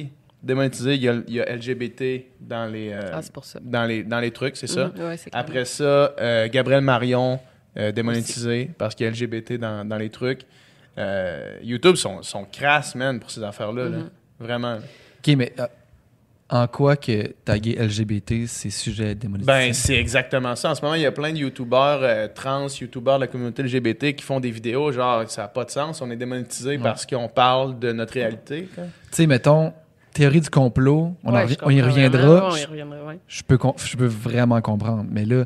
[0.42, 3.58] démonétisé, il y a, il y a LGBT dans les, euh, Ah, pour ça.
[3.62, 4.86] dans les, dans les trucs, c'est ça?
[4.96, 5.40] Mhm, ouais, c'est clair.
[5.40, 5.84] Après ça,
[6.18, 7.38] euh, Gabriel Marion
[7.76, 10.40] euh, démonétisé parce qu'il y a LGBT dans, dans les trucs.
[10.98, 13.84] Euh, YouTube sont, sont crasses, man, pour ces affaires-là.
[13.88, 13.96] là.
[13.98, 14.10] Mhm.
[14.40, 14.76] Vraiment.
[14.76, 15.66] OK, mais euh,
[16.48, 19.46] en quoi que taguer LGBT, c'est sujet démonétisé?
[19.46, 20.70] Ben, c'est exactement ça.
[20.70, 23.62] En ce moment, il y a plein de YouTubeurs euh, trans, YouTubeurs de la communauté
[23.62, 27.06] LGBT qui font des vidéos genre ça n'a pas de sens, on est démonétisé parce
[27.06, 28.68] qu'on parle de notre réalité.
[28.74, 28.80] Tu
[29.12, 29.72] sais, mettons,
[30.12, 32.20] théorie du complot, on, Ouais, y reviendra.
[32.20, 33.18] vraiment, on y Je- reviendra, ouais.
[33.28, 35.04] je peux, je peux vraiment comprendre.
[35.10, 35.44] Mais là,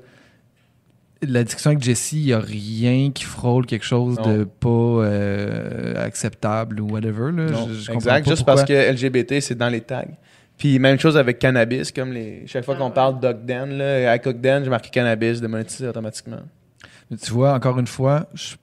[1.27, 4.37] la discussion avec Jesse, il n'y a rien qui frôle quelque chose Non.
[4.39, 7.33] de pas euh, acceptable ou whatever.
[7.33, 7.51] Là.
[7.51, 8.55] Non, Je- exact, pas juste pourquoi.
[8.57, 10.05] parce que LGBT, c'est dans les tags.
[10.59, 12.93] Puis même chose avec cannabis, comme les chaque fois Ah qu'on ouais.
[12.95, 16.41] parle Doc Den, là, à Cook Den, j'ai marqué cannabis, démonétisé automatiquement.
[17.11, 18.55] Mais Tu vois, encore une fois, je,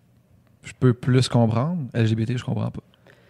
[0.64, 1.78] je peux plus comprendre.
[1.94, 2.82] LGBT, je comprends pas.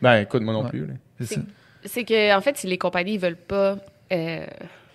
[0.01, 0.69] Ben écoute, moi non Ouais.
[0.69, 0.85] plus.
[0.87, 0.93] là.
[1.21, 1.39] C'est
[1.85, 3.77] C'est- que, en fait, si les compagnies veulent pas.
[4.11, 4.45] euh,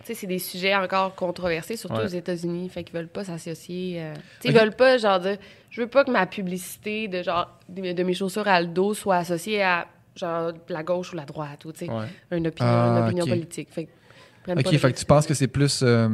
[0.00, 2.04] tu sais, c'est des sujets encore controversés, surtout Ouais.
[2.04, 2.68] aux États-Unis.
[2.68, 3.96] Fait qu'ils veulent pas s'associer.
[4.00, 4.54] euh, tu sais, Ok.
[4.54, 5.36] ils veulent pas, genre, dire.
[5.70, 8.94] Je veux pas que ma publicité de, genre, de, de mes chaussures à le dos
[8.94, 12.04] soit associée à, genre, la gauche ou la droite, ou, tu sais, Ouais.
[12.30, 13.30] une opinion, Ah, une opinion ok.
[13.30, 13.68] politique.
[13.72, 13.88] Fait
[14.48, 16.08] Ok, fait que tu penses que c'est plus, euh,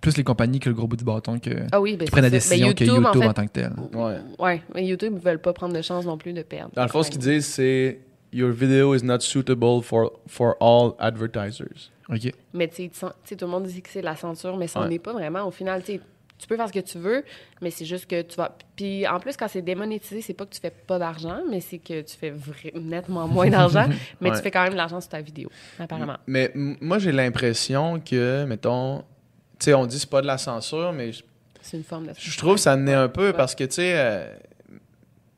[0.00, 2.22] plus les compagnies que le gros bout du bâton que, Ah oui, ben, qui prennent
[2.22, 2.28] la.
[2.30, 3.72] Ben, décision que YouTube en tant que tel.
[3.94, 4.18] Ouais.
[4.38, 6.70] Ouais, mais YouTube, ils veulent pas prendre de chance non plus de perdre.
[6.74, 7.98] Dans le fond, ce qu'ils disent, c'est
[8.32, 11.90] Your video is not suitable for, for all advertisers.
[12.10, 12.32] Ok.
[12.52, 14.86] Mais tu sais, tout le monde dit que c'est de la censure, mais ça Ouais.
[14.86, 15.46] n'en est pas vraiment.
[15.46, 16.00] Au final, tu
[16.40, 17.24] tu peux faire ce que tu veux,
[17.60, 18.56] mais c'est juste que tu vas.
[18.76, 21.78] Puis en plus, quand c'est démonétisé, c'est pas que tu fais pas d'argent, mais c'est
[21.78, 23.88] que tu fais vra- nettement moins d'argent,
[24.20, 24.36] mais Ouais.
[24.36, 26.16] tu fais quand même de l'argent sur ta vidéo, apparemment.
[26.28, 28.98] Mais moi, j'ai l'impression que, mettons,
[29.58, 31.24] tu sais, on dit c'est pas de la censure, mais je,
[31.60, 32.12] C'est une forme de.
[32.16, 33.32] je trouve que ça en est un peu Ouais.
[33.32, 34.32] parce que, tu sais, euh,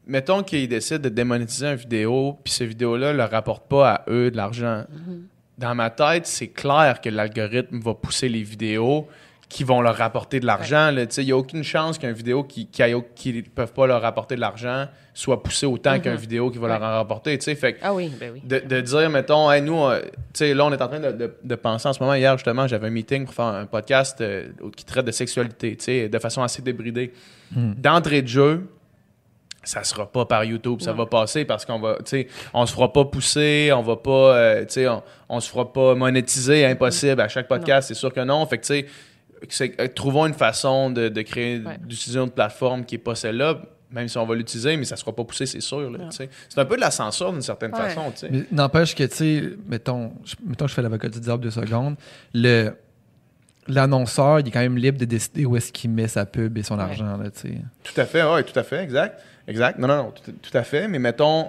[0.07, 4.31] mettons qu'ils décident de démonétiser une vidéo, puis cette vidéo-là leur rapporte pas à eux
[4.31, 4.85] de l'argent.
[4.91, 5.23] Mhm.
[5.59, 9.07] Dans ma tête, c'est clair que l'algorithme va pousser les vidéos
[9.49, 10.95] qui vont leur rapporter de l'argent.
[11.11, 14.41] sais, Il n'y a aucune chance qu'une vidéo qui ne peuvent pas leur rapporter de
[14.41, 16.01] l'argent soit poussée autant Mhm.
[16.03, 16.79] qu'une vidéo qui va Ouais.
[16.79, 17.37] leur en rapporter.
[17.37, 17.55] tu sais.
[17.57, 18.43] Fait que Ah oui, ben oui.
[18.45, 21.11] de, de dire, mettons, hey, nous, euh, tu sais, là, on est en train de,
[21.13, 22.15] de- de penser en ce moment.
[22.15, 25.85] Hier, justement, j'avais un meeting pour faire un podcast euh, qui traite de sexualité, tu
[25.85, 27.13] sais, de façon assez débridée.
[27.55, 27.73] Hmm.
[27.77, 28.69] D'entrée de jeu,
[29.63, 32.73] ça sera pas par YouTube, ça va passer parce qu'on va, tu sais, on se
[32.73, 36.65] fera pas pousser, on va pas, euh, tu sais, on, on se fera pas monétiser,
[36.65, 37.21] impossible.
[37.21, 38.45] À chaque podcast, c'est sûr que non.
[38.47, 38.87] Fait que, tu
[39.51, 41.79] sais, euh, trouvons une façon de, de créer, Ouais.
[41.85, 43.61] d'utiliser une plateforme qui est pas celle-là,
[43.93, 45.91] même si on va l'utiliser, mais ça sera pas poussé, c'est sûr.
[45.91, 46.09] là, Non.
[46.11, 46.31] tu sais.
[46.49, 47.81] C'est un peu de la censure d'une certaine Ouais.
[47.81, 48.29] façon, tu sais.
[48.31, 51.97] Mais n'empêche que, tu sais, mettons, je, mettons, je fais l'avocat du diable deux secondes.
[52.33, 52.71] Le,
[53.67, 56.63] l'annonceur, il est quand même libre de décider où est-ce qu'il met sa pub et
[56.63, 56.83] son Ouais.
[56.85, 57.55] argent, là, tu sais.
[57.85, 59.21] Tout à fait, oui, tout à fait, exact.
[59.51, 59.79] Exact.
[59.79, 60.89] Non, non, non, tout, tout à fait.
[60.89, 61.49] Mais mettons,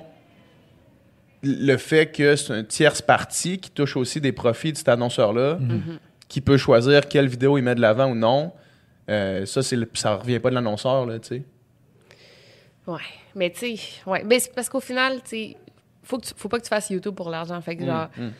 [1.43, 5.55] le fait que c'est une tierce partie qui touche aussi des profits de cet annonceur-là,
[5.59, 5.99] Mhm.
[6.27, 8.51] qui peut choisir quelle vidéo il met de l'avant ou non,
[9.09, 11.43] euh, ça, c'est le- ça revient pas de l'annonceur, là, tu sais.
[12.87, 12.99] Ouais.
[13.35, 14.23] Mais tu sais, ouais.
[14.23, 15.57] Mais c'est parce qu'au final, tu sais,
[16.03, 17.59] faut, que tu- faut pas que tu fasses YouTube pour l'argent.
[17.61, 18.31] Fait que, genre, Mm, mm.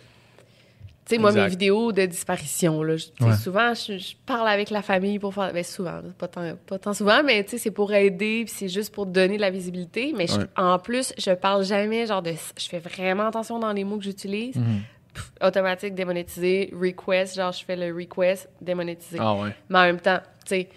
[1.05, 3.33] Tu sais, moi, mes vidéos de disparition, là, Ouais.
[3.35, 5.51] souvent, je, je parle avec la famille pour faire...
[5.51, 8.69] Ben, souvent, pas tant, pas tant souvent, mais tu sais, c'est pour aider, puis c'est
[8.69, 10.13] juste pour donner de la visibilité.
[10.15, 10.45] Mais je- Ouais.
[10.55, 12.33] en plus, je parle jamais, genre, de...
[12.57, 14.55] Je fais vraiment attention dans les mots que j'utilise.
[14.55, 14.81] Mhm.
[15.13, 16.71] Pff, automatique, démonétisé.
[16.79, 19.17] Request, genre, je fais le request, démonétisé.
[19.19, 19.49] Ah ouais.
[19.69, 20.69] Mais en même temps, tu sais,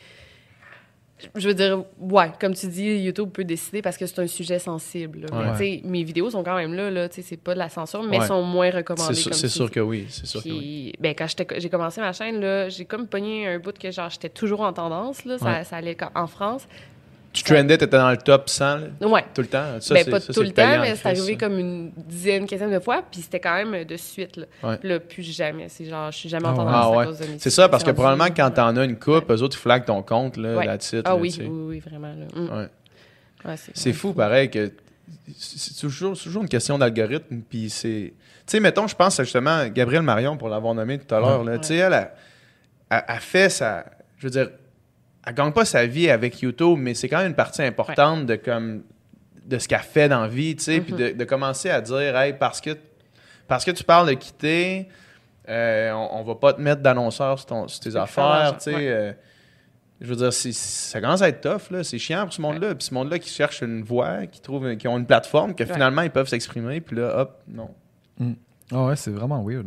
[1.37, 4.59] je veux dire, ouais, comme tu dis, YouTube peut décider parce que c'est un sujet
[4.59, 5.27] sensible.
[5.33, 5.81] Mais, Ouais.
[5.85, 8.19] mes vidéos sont quand même là, là tu sais, c'est pas de la censure, mais
[8.19, 8.27] Ouais.
[8.27, 9.15] sont moins recommandées.
[9.15, 10.93] c'est sûr que oui, c'est sûr que oui.
[11.01, 14.29] Ben, quand j'étais- j'ai commencé ma chaîne, j'ai comme pogné un bout que genre j'étais
[14.29, 15.65] toujours en tendance, là, ça, Ouais.
[15.65, 16.67] ça allait en France.
[17.35, 19.25] Tu trendais, t'étais dans le top 100 là, Ouais.
[19.35, 19.81] tout le temps.
[19.81, 21.39] Ça, ben, pas ça, tout le temps, mais c'est arrivé ça.
[21.41, 24.37] comme une dizaine, quinzaine de fois, puis c'était quand même de suite.
[24.37, 24.77] Là, Ouais.
[24.79, 25.69] Puis là plus jamais.
[25.69, 27.05] C'est genre, je suis jamais Ah en tendance Ah à ouais.
[27.07, 29.57] cause de mes C'est ça, parce que probablement quand t'en as une coupe, eux autres,
[29.59, 31.03] ils flaguent ton compte, là, là-dessus.
[31.05, 32.15] Ah oui, tu oui, oui, vraiment.
[32.35, 32.57] Mm.
[32.57, 32.69] Ouais.
[33.45, 34.73] Ouais, c'est fou, pareil, que
[35.37, 37.41] c'est toujours, toujours une question d'algorithme.
[37.51, 38.13] Puis c'est.
[38.47, 41.45] Tu sais, mettons, je pense à justement Gabrielle Marion, pour l'avoir nommé tout à l'heure.
[41.61, 41.95] Tu sais, elle,
[42.91, 43.85] a- fait sa.
[44.19, 44.51] Je veux dire,
[45.27, 48.37] elle gagne pas sa vie avec YouTube, mais c'est quand même une partie importante de
[48.37, 48.83] comme
[49.45, 52.17] de ce qu'elle fait dans la vie, tu sais, puis de, de commencer à dire,
[52.17, 52.71] hey, parce que,
[53.47, 54.89] parce que tu parles de quitter,
[55.51, 58.65] euh, on, on va pas te mettre d'annonceur sur, ton- sur tes faire affaires, tu
[58.71, 58.75] sais.
[58.75, 58.89] ouais.
[58.89, 59.13] euh,
[60.01, 61.85] je veux dire, c'est- ça commence à être tough, là.
[61.85, 62.75] C'est chiant pour ce monde-là.
[62.75, 65.73] Puis ce monde-là qui cherche une voix, qui trouve, qui ont une plateforme, que Ouais.
[65.73, 67.71] finalement ils peuvent s'exprimer, puis là, hop, non.
[68.73, 69.67] Ah ouais, c'est vraiment weird.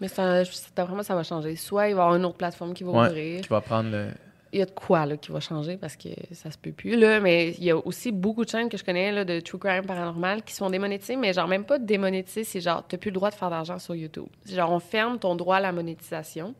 [0.00, 1.56] Mais ça, ça- vraiment, ça va changer.
[1.56, 3.40] Soit il va y avoir une autre plateforme qui va Ouais, ouvrir.
[3.40, 4.08] Qui va prendre le.
[4.54, 6.94] Il y a de quoi là, qui va changer parce que ça se peut plus.
[6.96, 7.20] Là.
[7.20, 9.86] Mais il y a aussi beaucoup de chaînes que je connais là, de True Crime
[9.86, 13.30] Paranormal qui sont démonétisées, mais genre même pas démonétisées, c'est genre, t'as plus le droit
[13.30, 14.26] de faire d'argent sur YouTube.
[14.44, 16.54] C'est genre, on ferme ton droit à la monétisation.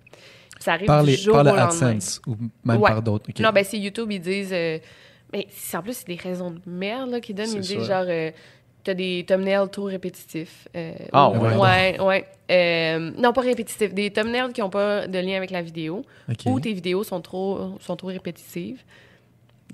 [0.59, 1.55] Ça arrive Par, du les, jour par le au.
[1.55, 2.91] AdSense ou même Ouais.
[2.91, 3.29] par d'autres.
[3.41, 4.53] Non, ben c'est YouTube, ils disent.
[4.53, 4.79] euh,
[5.33, 7.51] mais en plus, c'est des raisons de merde qu'ils donnent.
[7.53, 8.01] Ils disent ça.
[8.05, 8.31] genre, euh,
[8.85, 10.69] t'as des thumbnails trop répétitifs.
[10.77, 11.57] euh, Ah, ou- ouais.
[11.57, 12.27] Ouais, ouais.
[12.51, 13.95] Euh, non, pas répétitifs.
[13.95, 16.05] Des thumbnails qui n'ont pas de lien avec la vidéo.
[16.47, 18.81] Ou tes vidéos sont trop, sont trop répétitives.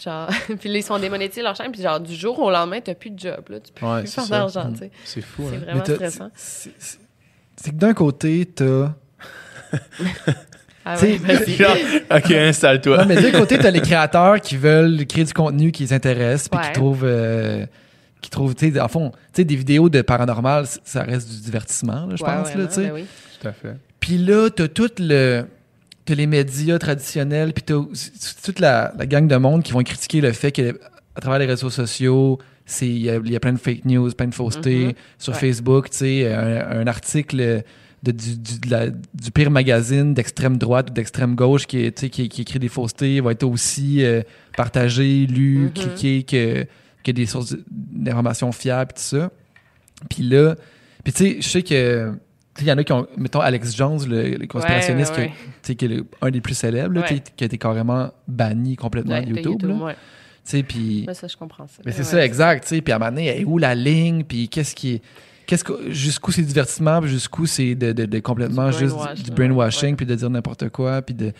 [0.03, 0.29] Genre,
[0.61, 3.11] puis là, ils sont démonétisés leur chaîne, puis genre, du jour au lendemain, t'as plus
[3.11, 3.59] de job, là.
[3.61, 4.91] Tu peux Ouais, plus c'est faire d'argent, tu sais.
[5.05, 5.61] C'est fou, C'est hein.
[5.65, 6.31] vraiment stressant.
[6.37, 6.71] c'est-
[7.65, 8.93] que d'un côté, t'as.
[10.91, 11.19] Ah ouais,
[12.11, 12.97] ok, installe-toi.
[12.99, 16.49] Non, mais d'un côté, t'as les créateurs qui veulent créer du contenu qui les intéresse,
[16.49, 16.67] puis Ouais.
[16.67, 17.05] qui trouvent.
[17.05, 17.67] euh,
[18.21, 21.41] qui trouvent, tu sais, en fond, tu sais, des vidéos de paranormal, ça reste du
[21.41, 22.83] divertissement, là, je Ouais, pense, là, tu sais.
[22.89, 23.05] ben oui.
[23.41, 23.77] Tout à fait.
[24.01, 25.45] Puis là, t'as tout le.
[26.05, 27.81] T'as les médias traditionnels, puis t'as
[28.43, 30.81] toute la, la gang de monde qui vont critiquer le fait que
[31.15, 33.85] à travers les réseaux sociaux, c'est il y, a- il y a plein de fake
[33.85, 34.87] news, plein de faussetés.
[34.87, 34.93] Mhm.
[35.19, 35.39] Sur Ouais.
[35.41, 37.63] Facebook, tu sais, un, un article
[38.03, 41.95] de, du, du, de la- du pire magazine d'extrême droite ou d'extrême gauche qui, est,
[41.99, 44.23] tu sais, qui, qui écrit des faussetés va être aussi euh,
[44.57, 45.73] partagé, lu, Mhm.
[45.73, 46.67] cliqué que,
[47.05, 49.31] que des sources d'informations fiables, tout ça.
[50.11, 50.55] Puis là,
[51.05, 52.11] puis tu sais, je sais que.
[52.55, 55.23] tu sais, Il y en a qui ont, mettons, Alex Jones, le, le conspirationniste, Ouais,
[55.23, 57.59] ouais, qui- tu sais, qui est le- un des plus célèbres, là, qui a été
[57.59, 59.59] carrément banni complètement de de YouTube.
[59.61, 59.77] Tu
[60.57, 61.05] sais, puis.
[61.07, 61.83] Ouais, ça, je comprends ça.
[61.85, 62.05] Mais c'est Ouais.
[62.05, 62.63] ça, exact.
[62.65, 62.81] tu sais.
[62.81, 64.25] Puis à un moment donné, elle est où la ligne?
[64.25, 65.03] Puis qu'est-ce qui est.
[65.47, 69.31] Qu'est-ce que, jusqu'où c'est divertissement, puis jusqu'où c'est de, de, de complètement Du juste du
[69.31, 71.33] brainwashing, puis de dire n'importe quoi, puis de.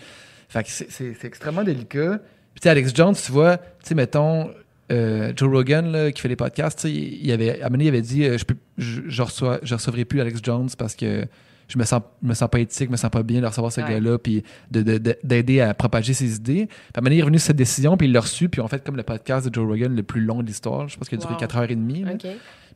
[0.49, 2.19] Fait que c'est, extrêmement délicat.
[2.55, 4.51] Puis tu sais, Alex Jones, tu vois, tu sais, mettons,
[4.91, 7.89] euh, Joe Rogan, là, qui fait les podcasts, il avait, à un moment donné, il
[7.89, 11.27] avait dit, euh, je, peux, je, je, reçois, je recevrai plus Alex Jones parce que
[11.69, 13.83] je me sens, me sens pas éthique, je me sens pas bien de recevoir ce
[13.83, 13.91] Ouais.
[13.91, 16.67] gars-là, puis de, de- de- d'aider à propager ses idées.
[16.67, 18.63] Puis à un moment il est revenu sur cette décision, puis il l'a reçu, puis
[18.63, 20.89] on fait comme le podcast de Joe Rogan le plus long de l'histoire.
[20.89, 21.41] Je pense qu'il a duré Wow.
[21.41, 22.05] 4h30.
[22.07, 22.13] là.
[22.15, 22.27] OK.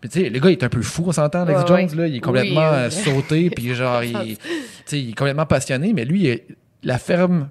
[0.02, 1.90] Puis tu sais, le gars, il est un peu fou, on s'entend, Alex Ouais, Jones,
[1.90, 1.96] ouais.
[1.96, 4.36] là, il est complètement Oui, euh, sauté, puis genre, il, tu
[4.84, 6.36] sais, il est complètement passionné, mais lui, il a
[6.82, 7.48] la ferme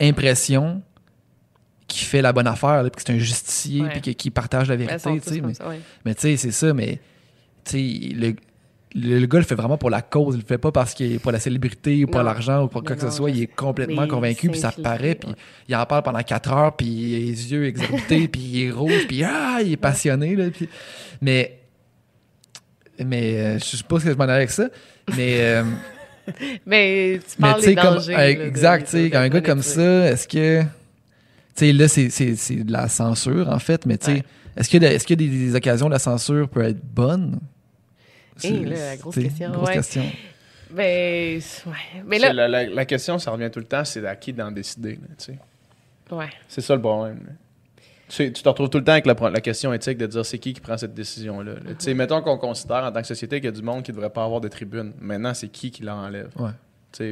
[0.00, 0.82] impression
[1.88, 3.88] qu'il fait la bonne affaire, là, puis que c'est un justicier, Ouais.
[3.90, 5.10] puis que- qu'il partage la vérité,
[5.42, 5.80] mais, ça, ouais.
[6.04, 7.00] mais tu sais, c'est ça, mais
[7.64, 8.34] tu sais, le,
[8.94, 11.12] le, le gars le fait vraiment pour la cause, il le fait pas parce qu'il
[11.14, 13.42] est pour la célébrité ou pour l'argent ou pour Mais quoi que ce soit, il
[13.42, 15.36] est complètement Mais convaincu, puis ça paraît, puis ouais.
[15.68, 18.70] il en parle pendant quatre heures, puis il a les yeux exorbités, puis il est
[18.70, 20.68] rouge, puis ah, il est passionné, là, puis...
[21.20, 21.58] Mais,
[23.04, 24.68] mais euh, je sais pas ce que je m'en allais avec ça,
[25.16, 25.36] mais...
[25.40, 25.62] euh,
[26.66, 28.12] Mais tu mais parles tu sais, des dangers.
[28.12, 30.62] euh, là, exact, tu sais, un gars comme ça, est-ce que.
[31.58, 34.22] Tu sais, là, c'est- c'est c'est de la censure, en fait, mais tu sais, Ouais.
[34.56, 37.40] est-ce que, est-ce que des, des occasions de la censure peut être bonne?
[38.36, 39.74] C'est- là, la grosse question, grosse ouais.
[39.74, 40.04] question.
[40.70, 42.02] Ben, ouais.
[42.06, 44.52] Mais là, La, la- la question, ça revient tout le temps, c'est à qui d'en
[44.52, 44.96] décider.
[44.96, 45.38] tu sais.
[46.12, 46.28] ouais.
[46.46, 47.20] C'est ça le problème.
[47.26, 47.32] là.
[48.08, 50.60] Tu, te retrouves tout le temps avec la, question éthique de dire c'est qui qui
[50.60, 51.54] prend cette décision-là.
[51.54, 51.60] là.
[51.70, 53.90] Tu sais, Mettons qu'on considère en tant que société qu'il y a du monde qui
[53.90, 54.92] ne devrait pas avoir de tribune.
[55.00, 56.30] Maintenant, c'est qui qui l'enlève.
[56.38, 56.50] Ouais.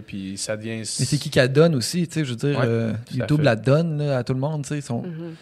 [0.07, 0.79] Puis ça devient.
[0.79, 3.39] Mais c'est qui qui la donne aussi, tu sais, je veux dire, Ouais, euh, YouTube
[3.39, 3.43] fait.
[3.45, 5.35] la donne là, à tout le monde, tu sais, ils sont- Mhm.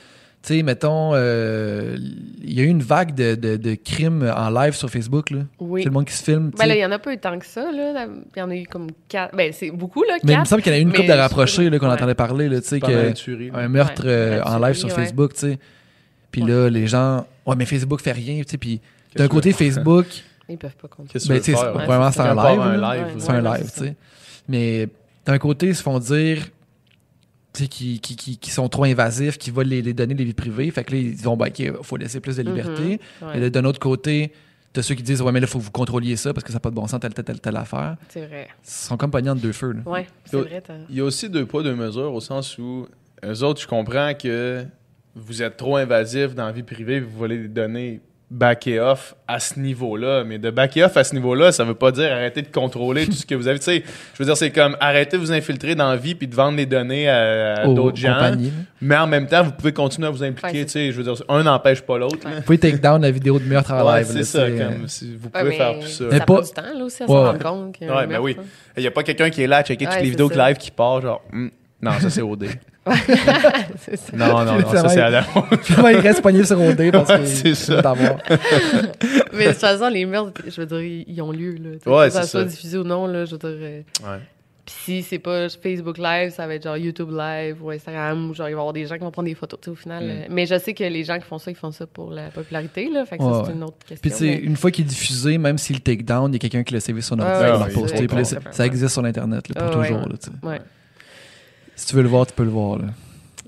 [0.43, 1.97] Tu sais, mettons, euh,
[2.43, 5.39] il y a eu une vague de, de, de crimes en live sur Facebook, là.
[5.59, 5.81] Oui.
[5.83, 6.81] Tout le monde qui se filme, tu Ben là, sais.
[6.81, 8.07] il y en a pas eu tant que ça, là.
[8.37, 9.35] Il y en a eu comme quatre.
[9.35, 10.47] Ben, c'est beaucoup, là, Mais il me quatre.
[10.49, 11.93] semble qu'il y en a une mais couple de rapprochés, là, qu'on ouais.
[11.95, 13.31] entendait parler, là, tu sais, que...
[13.31, 14.91] une un meurtre Ouais, euh, en live sur.
[14.91, 15.59] Facebook, tu sais.
[16.31, 16.51] Puis Ouais.
[16.51, 18.59] là, les gens, ouais, mais Facebook fait rien, tu sais.
[18.59, 18.83] Puis
[19.17, 19.53] d'un côté?
[19.55, 20.05] Facebook,
[20.47, 21.09] Ils peuvent pas compter.
[21.15, 23.15] Qu'est-ce ben, c'est- Ouais, c'est un c'est un live.
[23.17, 23.95] C'est un live, c'est tu sais.
[24.49, 24.89] Mais
[25.27, 26.49] d'un côté, ils se font dire
[27.53, 27.69] qui,
[28.01, 30.71] qui, qui, qui sont trop invasifs, qui volent les, les données des vies privées.
[30.71, 33.01] Fait que là, ils disent, ben, OK, faut laisser plus de liberté.
[33.23, 33.29] Mhm.
[33.29, 34.33] Ouais, Et d'un autre côté,
[34.73, 36.57] t'as ceux qui disent, ouais, mais là, faut que vous contrôliez ça parce que ça
[36.57, 37.97] n'a pas de bon sens, telle, telle, telle, telle affaire.
[38.09, 38.49] C'est vrai.
[38.65, 39.81] Ils sont comme pognants de deux feux, là.
[39.87, 40.61] Ouais, c'est vrai.
[40.61, 42.89] t'as- Il y a aussi deux poids, deux mesures, au sens où
[43.25, 44.65] eux autres, je comprends que
[45.15, 48.01] vous êtes trop invasif dans la vie privée, vous voulez des données
[48.35, 50.25] backer off à ce niveau-là.
[50.25, 53.13] Mais de backer off à ce niveau-là, ça veut pas dire arrêter de contrôler tout
[53.13, 53.59] ce que vous avez.
[53.59, 56.27] Tu sais, je veux dire, c'est comme arrêter de vous infiltrer dans la vie puis
[56.27, 58.15] de vendre les données à, d'autres gens.
[58.15, 58.53] compagnies.
[58.81, 60.59] Mais en même temps, vous pouvez continuer à vous impliquer.
[60.59, 62.19] Ouais, tu sais, je veux dire, un n'empêche pas l'autre.
[62.23, 64.07] Vous pouvez take down la vidéo de meurtre à Ouais, live.
[64.09, 64.51] c'est là, ça.
[64.51, 66.05] Comme, euh, si vous pouvez mais faire tout ça.
[66.11, 67.77] Mais Ça pas- prend du temps, là, aussi, à rendre compte.
[67.81, 68.37] Ouais, ben oui.
[68.39, 68.43] hein.
[68.77, 70.57] Il n'y a pas quelqu'un qui est là à checker toutes les vidéos de live
[70.57, 71.49] qui part, genre, Hmm,
[71.85, 72.47] non, ça c'est OD.
[73.79, 74.17] C'est ça.
[74.17, 77.09] Non, non, non, ça Ça c'est à la Finalement, il reste pogné sur OD parce
[77.11, 77.81] Ouais, que c'est ça.
[77.81, 78.17] d'avoir.
[79.33, 81.53] Mais de toute façon, les meurtres, je veux dire, ils ont lieu.
[81.55, 82.47] Là, Tu sais, Ouais, que ça c'est soit ça.
[82.47, 83.49] diffusé ou non, là, je veux dire.
[83.51, 84.19] euh, Ouais.
[84.67, 88.35] Puis si c'est pas Facebook Live, ça va être genre YouTube Live ou Instagram, ou
[88.35, 89.75] genre il va y avoir des gens qui vont prendre des photos, tu sais, au
[89.75, 90.05] final.
[90.05, 90.09] Mm.
[90.11, 92.29] euh, Mais je sais que les gens qui font ça, ils font ça pour la
[92.29, 93.05] popularité, là.
[93.07, 93.45] Fait que Ouais, ça, ouais.
[93.47, 93.99] c'est une autre question.
[94.03, 96.35] Puis, tu sais, mais- une fois qu'il est diffusé, même s'il le take down, il
[96.35, 97.99] y a quelqu'un qui l'a sauvé sur notre Ouais, site, ouais, il l'a ouais, posté.
[98.01, 98.43] ouais, Puis là, ouais, c'est- ouais.
[98.53, 100.03] ça existe sur l'Internet là, pour Ouais, toujours.
[100.03, 100.13] ouais.
[100.13, 100.63] là, tu sais.
[101.77, 102.79] Si tu veux le voir, tu peux le voir.
[102.79, 102.85] Là.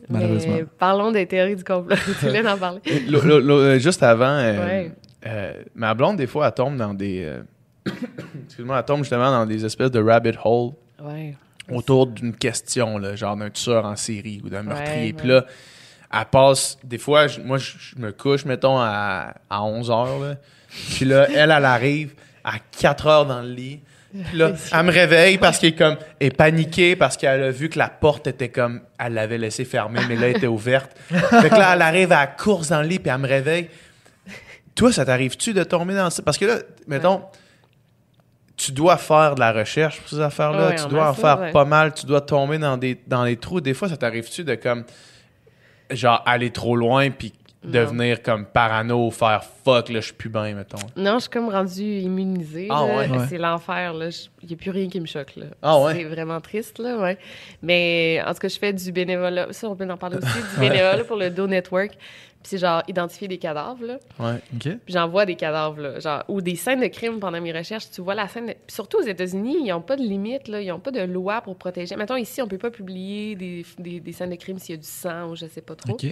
[0.09, 0.55] Malheureusement.
[0.55, 1.97] Mais parlons des théories du complot.
[2.21, 2.81] tu voulais en parler.
[2.87, 4.93] Euh, juste avant, euh, Ouais.
[5.27, 7.25] euh, ma blonde, des fois, elle tombe dans des.
[7.25, 7.43] euh,
[8.47, 11.35] Excuse-moi, elle tombe justement dans des espèces de rabbit hole Ouais.
[11.71, 15.07] autour d'une question, là, genre d'un tueur en série ou d'un meurtrier.
[15.09, 15.35] Ouais, Puis ouais.
[15.35, 15.47] là,
[16.13, 16.79] elle passe.
[16.85, 20.21] Des fois, je- moi, je je me couche, mettons, à, à 11 h.
[20.23, 20.35] Là.
[20.95, 23.81] Puis là, elle, elle arrive à 4 heures dans le lit.
[24.13, 27.69] Puis là, elle me réveille parce qu'elle est comme est paniquée parce qu'elle a vu
[27.69, 30.97] que la porte était comme elle l'avait laissée fermée mais là elle était ouverte.
[31.09, 33.69] Fait que là elle arrive à la course dans le lit puis elle me réveille.
[34.75, 36.23] Toi ça t'arrive-tu de tomber dans ça?
[36.23, 37.23] Parce que là mettons
[38.57, 41.53] tu dois faire de la recherche pour ces affaires-là, Ouais, tu dois en faire ouais.
[41.53, 43.61] pas mal, tu dois tomber dans des dans les trous.
[43.61, 44.85] Des fois ça t'arrive-tu de comme
[45.91, 47.33] genre aller trop loin puis.
[47.71, 50.79] Devenir comme parano, faire fuck là je suis plus bien mettons.
[50.97, 52.69] Non, je suis comme rendue immunisée.
[52.71, 53.09] Ah ouais?
[53.09, 53.27] Ouais.
[53.29, 53.93] C'est l'enfer.
[53.95, 54.09] là.
[54.43, 55.37] Il n'y a plus rien qui me choque.
[55.37, 55.47] Là.
[55.63, 55.95] Ah ouais?
[55.95, 56.79] C'est vraiment triste.
[56.79, 57.19] Là, ouais.
[57.63, 59.53] Mais en tout cas, je fais du bénévolat.
[59.53, 60.27] Ça, on peut en parler aussi.
[60.55, 61.91] Du bénévolat pour le Do Network.
[62.43, 63.85] Puis c'est genre identifier des cadavres.
[63.85, 63.99] Là.
[64.21, 64.37] Ouais.
[64.55, 64.63] OK?
[64.85, 65.81] Puis j'en vois des cadavres.
[65.81, 67.91] Là, genre, ou des scènes de crime pendant mes recherches.
[67.91, 68.47] Tu vois la scène.
[68.47, 70.47] de- surtout aux États-Unis, ils n'ont pas de limite.
[70.47, 70.61] Là.
[70.61, 71.97] Ils n'ont pas de loi pour protéger.
[71.97, 74.81] Mettons, ici, on peut pas publier des, des, des scènes de crime s'il y a
[74.81, 75.95] du sang ou je sais pas trop.
[75.95, 76.07] OK.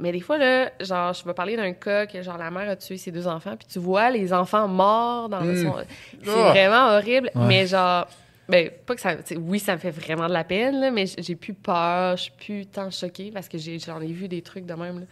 [0.00, 2.76] Mais des fois, là, genre, je vais parler d'un cas que, genre, la mère a
[2.76, 5.64] tué ses deux enfants, puis tu vois les enfants morts dans le Mm.
[5.64, 5.74] son.
[6.22, 6.50] C'est Ah.
[6.50, 7.46] vraiment horrible, Ouais.
[7.46, 8.06] mais genre.
[8.48, 9.10] Ben, pas que ça.
[9.38, 12.32] Oui, ça me fait vraiment de la peine, là, mais j'ai plus peur, je suis
[12.32, 15.00] plus tant choquée parce que j'ai- j'en ai, vu des trucs de même.
[15.00, 15.04] là.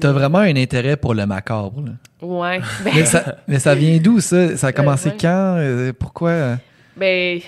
[0.00, 1.82] T'as vraiment un intérêt pour le macabre.
[1.84, 1.92] là.
[2.26, 2.60] Ouais.
[2.82, 4.56] Ben, Mais, ça, mais ça vient d'où, ça?
[4.56, 5.16] Ça a commencé ouais.
[5.20, 5.56] quand?
[5.58, 6.30] Euh, pourquoi?
[6.30, 6.56] euh?
[6.96, 7.42] ben, ouais,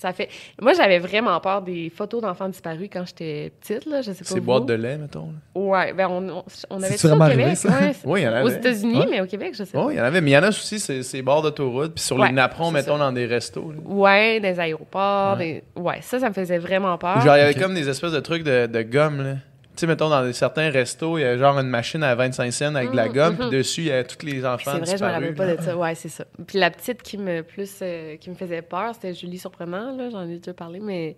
[0.00, 0.28] ça fait.
[0.60, 4.00] Moi, j'avais vraiment peur des photos d'enfants disparus quand j'étais petite, là.
[4.02, 4.34] Je sais pas.
[4.34, 4.40] Vous.
[4.40, 5.26] boîtes de lait mettons.
[5.54, 5.60] là.
[5.60, 7.38] Ouais, ben, on, on, on avait ça au Québec.
[7.38, 7.68] arrivé, ça?
[7.68, 7.92] ouais.
[8.04, 8.42] Oui, il y en avait.
[8.44, 9.06] Aux États-Unis, Ouais.
[9.10, 9.84] mais au Québec, je sais pas.
[9.84, 11.94] Oui, il y en avait, mais il y en a aussi, c'est c'est bords d'autoroute,
[11.94, 12.98] puis sur Ouais, les napperons, mettons, ça.
[12.98, 13.72] dans des restos.
[13.72, 13.78] là.
[13.84, 15.36] Ouais, des aéroports.
[15.38, 15.62] Ouais.
[15.76, 15.80] Des...
[15.80, 17.20] Ouais, ça, ça me faisait vraiment peur.
[17.20, 19.34] Genre, il y avait comme des espèces de trucs de, de gomme, là.
[19.80, 22.90] Sais, mettons, dans certains restos, il y a genre une machine à 25 cents avec
[22.90, 23.38] de la Mhm, gomme, mhm.
[23.48, 25.62] puis dessus, il y a tous les enfants C'est vrai, je me rappelle pas de
[25.62, 25.76] ça.
[25.76, 26.24] Ouais, c'est ça.
[26.46, 30.10] Puis la petite qui me plus euh, qui me faisait peur, c'était Julie Surprenant, là,
[30.10, 31.16] j'en ai déjà parlé, mais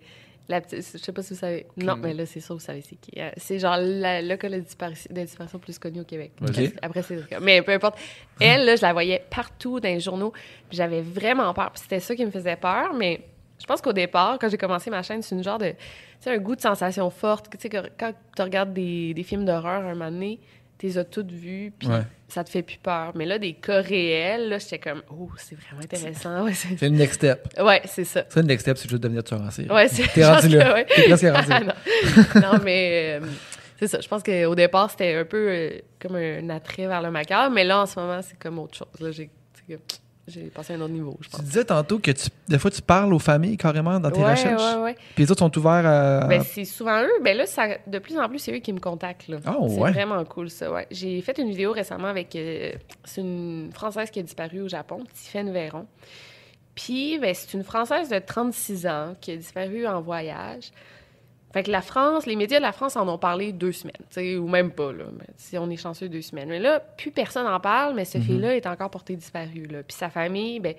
[0.49, 1.65] la petite, je sais pas si vous savez.
[1.77, 3.11] Non, mais là, c'est sûr, vous savez c'est qui.
[3.19, 6.31] Euh, C'est genre la- le cas de disparition, de disparition plus connu au Québec.
[6.81, 7.17] Après, c'est.
[7.41, 7.97] Mais peu importe.
[8.39, 10.31] Elle, là, je la voyais partout dans les journaux.
[10.71, 11.71] J'avais vraiment peur.
[11.73, 13.21] Puis c'était ça qui me faisait peur, mais
[13.63, 15.69] je pense qu'au départ, quand j'ai commencé ma chaîne, c'est une genre de.
[15.69, 15.75] Tu
[16.19, 17.47] sais, un goût de sensation forte.
[17.49, 20.39] Tu sais, quand tu regardes des, des films d'horreur un moment donné,
[20.77, 22.01] tu les as toutes vues, puis Ouais.
[22.27, 23.13] ça te fait plus peur.
[23.15, 26.43] Mais là, des cas réels, là, j'étais comme, oh, c'est vraiment intéressant.
[26.43, 27.47] Ouais, c'est C'est une next step.
[27.61, 28.25] ouais, c'est ça.
[28.27, 29.69] Ça, une next step, c'est juste devenir tueur en série.
[29.71, 30.65] Ouais, c'est T'es rendu là.
[30.65, 30.85] que ouais.
[30.93, 31.59] T'es presque rendu là.
[32.35, 32.41] non.
[32.41, 33.25] non, mais euh,
[33.79, 34.01] c'est ça.
[34.01, 35.69] Je pense qu'au départ, c'était un peu euh,
[36.01, 38.99] comme un attrait vers le macabre, mais là, en ce moment, c'est comme autre chose.
[38.99, 39.29] Là, j'ai,
[39.67, 39.79] c'est
[40.27, 41.43] j'ai passé à un autre niveau, je Tu pense.
[41.45, 44.75] disais tantôt que tu, des fois, tu parles aux familles carrément dans tes ouais, recherches.
[44.77, 44.95] ouais, ouais.
[45.15, 46.25] Puis les autres sont ouverts à.
[46.27, 47.11] Ben, c'est souvent eux.
[47.21, 49.27] Ben là, ça, de plus en plus, c'est eux qui me contactent.
[49.27, 49.39] Là.
[49.59, 49.91] Oh, c'est ouais.
[49.91, 50.71] vraiment cool, ça.
[50.71, 50.87] Ouais.
[50.91, 52.35] J'ai fait une vidéo récemment avec.
[52.35, 52.71] euh,
[53.03, 55.85] c'est une Française qui a disparu au Japon, Tiffaine Véron.
[56.75, 60.71] Puis, ben, c'est une Française de 36 ans qui a disparu en voyage.
[61.53, 64.15] Fait que la France, les médias de la France en ont parlé deux semaines, tu
[64.15, 65.05] sais, ou même pas, là.
[65.17, 66.49] Mais si on est chanceux, deux semaines.
[66.49, 68.23] Mais là, plus personne en parle, mais ce Mhm.
[68.23, 69.83] fille-là est encore portée disparue, là.
[69.83, 70.73] Puis sa famille, ben,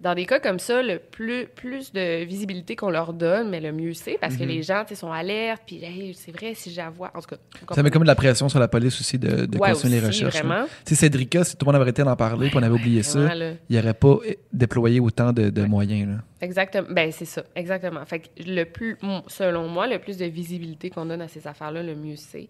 [0.00, 3.70] dans des cas comme ça, le plus, plus de visibilité qu'on leur donne, mais le
[3.70, 4.48] mieux c'est, parce que Mhm.
[4.48, 7.04] les gens, sont alertes, puis hey, c'est vrai, si j'avoue...
[7.04, 7.74] En tout cas...
[7.74, 10.06] Ça met comme de la pression sur la police aussi de, de Ouais, continuer les
[10.06, 10.38] recherches.
[10.42, 10.64] vraiment.
[10.86, 13.34] Sais, Cédrica, si tout le monde avait arrêté d'en parler puis on avait oublié ça,
[13.34, 13.50] là.
[13.68, 14.16] il n'y aurait pas
[14.52, 15.68] déployé autant de, de Ouais.
[15.68, 16.08] moyens.
[16.08, 16.14] Là.
[16.40, 16.88] Exactement.
[16.90, 17.44] Ben, c'est ça.
[17.54, 18.04] Exactement.
[18.06, 21.82] Fait que le plus, selon moi, le plus de visibilité qu'on donne à ces affaires-là,
[21.82, 22.48] le mieux c'est.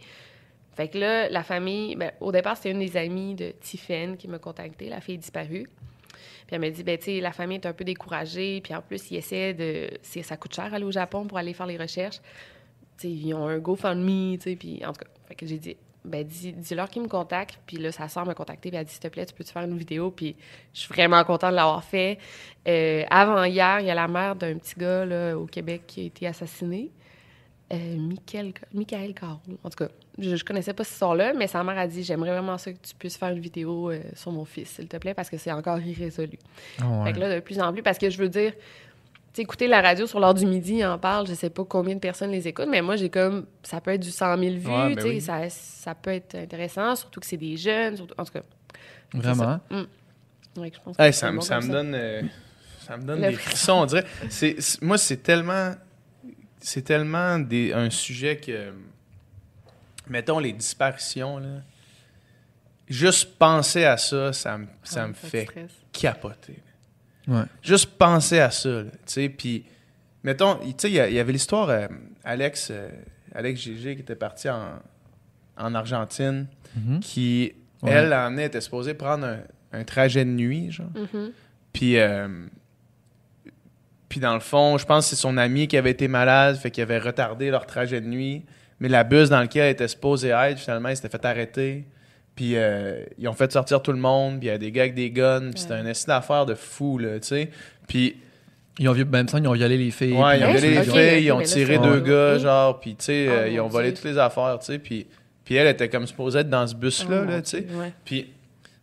[0.76, 4.28] Fait que là, la famille, ben, au départ, c'était une des amies de Tiffen qui
[4.28, 4.88] m'a contacté.
[4.88, 5.66] La fille disparue.
[6.46, 8.60] Puis elle m'a dit, ben, tu la famille est un peu découragée.
[8.60, 9.90] Puis en plus, ils essaient de.
[10.02, 12.20] Ça coûte cher aller au Japon pour aller faire les recherches.
[12.98, 14.56] Tu sais, ils ont un GoFundMe, tu sais.
[14.56, 17.58] Puis en tout cas, fait que j'ai dit, ben dis- dis-leur qu'ils me contactent.
[17.66, 19.52] Puis là, sa soeur m'a contacté, puis elle a dit, s'il te plaît, tu peux-tu
[19.52, 20.10] faire une vidéo?
[20.10, 20.36] Puis
[20.72, 22.18] je suis vraiment contente de l'avoir fait.
[22.66, 26.04] Euh, avant hier, il y a la mère d'un petit gars au Québec qui a
[26.04, 26.90] été assassiné.
[27.72, 29.14] Euh, Michael, Michael.
[29.62, 29.88] En tout cas,
[30.20, 32.78] je, je connaissais pas ce son-là, mais sa mère a dit J'aimerais vraiment ça que
[32.78, 35.52] tu puisses faire une vidéo euh, sur mon fils, s'il te plaît, parce que c'est
[35.52, 36.38] encore irrésolu.
[36.80, 38.58] Ah Fait que là, de plus en plus, parce que je veux dire, tu
[39.34, 41.94] sais, écouter la radio sur l'heure du midi, il en parle, je sais pas combien
[41.94, 44.66] de personnes les écoutent, mais moi, j'ai comme, ça peut être du 100 000 vues,
[44.66, 45.20] Ouais, ben tu sais, oui.
[45.20, 48.42] ça, ça peut être intéressant, surtout que c'est des jeunes, surtout- en tout cas.
[49.14, 49.44] Vraiment.
[49.44, 49.60] ça.
[49.70, 50.60] Mm.
[50.60, 52.22] Ouais, je pense que Hey, c'est ça, me- bon ça me donne, euh,
[52.80, 54.04] ça me donne Le des frissons, on dirait.
[54.82, 55.74] Moi, c'est tellement,
[56.58, 58.72] c'est tellement des, un sujet que,
[60.10, 61.48] mettons les disparitions là.
[62.88, 65.48] Juste penser à ça, ça me, ça Ouais, me te fait
[65.92, 66.58] capoter.
[67.28, 67.42] Ouais.
[67.62, 69.64] Juste penser à ça, tu sais, puis
[70.24, 71.86] mettons, tu sais, il y, avait l'histoire euh,
[72.24, 72.88] Alex, euh,
[73.32, 74.70] Alex Gégé qui était parti en,
[75.56, 76.46] en Argentine,
[76.76, 77.00] Mhm.
[77.00, 77.90] qui Ouais.
[77.92, 79.38] elle en est était supposée prendre un,
[79.72, 80.90] un trajet de nuit, genre.
[80.94, 81.32] Mhm.
[81.72, 82.28] Puis, euh,
[84.08, 86.70] puis dans le fond, je pense que c'est son ami qui avait été malade, fait
[86.72, 88.44] qu'il avait retardé leur trajet de nuit.
[88.80, 91.84] Mais la bus dans laquelle elle était supposée être, finalement, il s'était fait arrêter.
[92.34, 94.82] Puis euh, ils ont fait sortir tout le monde, puis il y a des gars
[94.82, 95.80] avec des guns, puis c'était Ouais.
[95.80, 97.50] un essai d'affaires de fou, là, tu sais.
[97.86, 98.16] Puis,
[98.78, 100.12] Ils ont, même temps, ils ont violé les filles.
[100.14, 102.08] ouais, ils ont violé les filles, ils ont là, tiré deux Ouais.
[102.08, 103.96] gars, genre, puis tu sais, Oh, euh, ils mon ont volé Dieu.
[103.96, 104.78] toutes les affaires, tu sais.
[104.78, 105.06] Puis,
[105.44, 107.66] puis elle était comme supposée être dans ce bus-là, Oh, là, tu sais.
[107.74, 107.92] Ouais.
[108.04, 108.30] Puis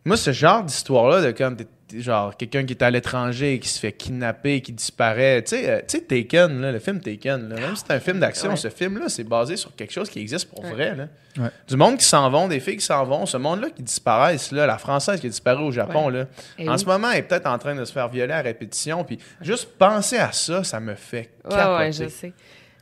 [0.08, 3.70] moi, ce genre d'histoire-là, de t'es- t'es genre quelqu'un qui est à l'étranger et qui
[3.70, 5.42] se fait kidnapper, qui disparaît.
[5.44, 8.00] Tu sais, euh, tu sais, Taken, là, le film Taken, là, même si c'est un
[8.00, 8.56] film d'action, Ouais.
[8.58, 10.72] ce film-là, c'est basé sur quelque chose qui existe pour Ouais.
[10.72, 10.96] vrai.
[10.96, 11.06] Là.
[11.38, 11.50] Ouais.
[11.68, 14.66] Du monde qui s'en vont, des filles qui s'en vont, ce monde-là qui disparaissent, là,
[14.66, 16.26] la française qui a disparu au Japon, là,
[16.60, 16.80] en oui.
[16.80, 19.04] ce moment, elle est peut-être en train de se faire violer à répétition.
[19.04, 21.78] Puis juste penser à ça, ça me fait Ouais, capoter.
[21.78, 22.34] ouais, je sais.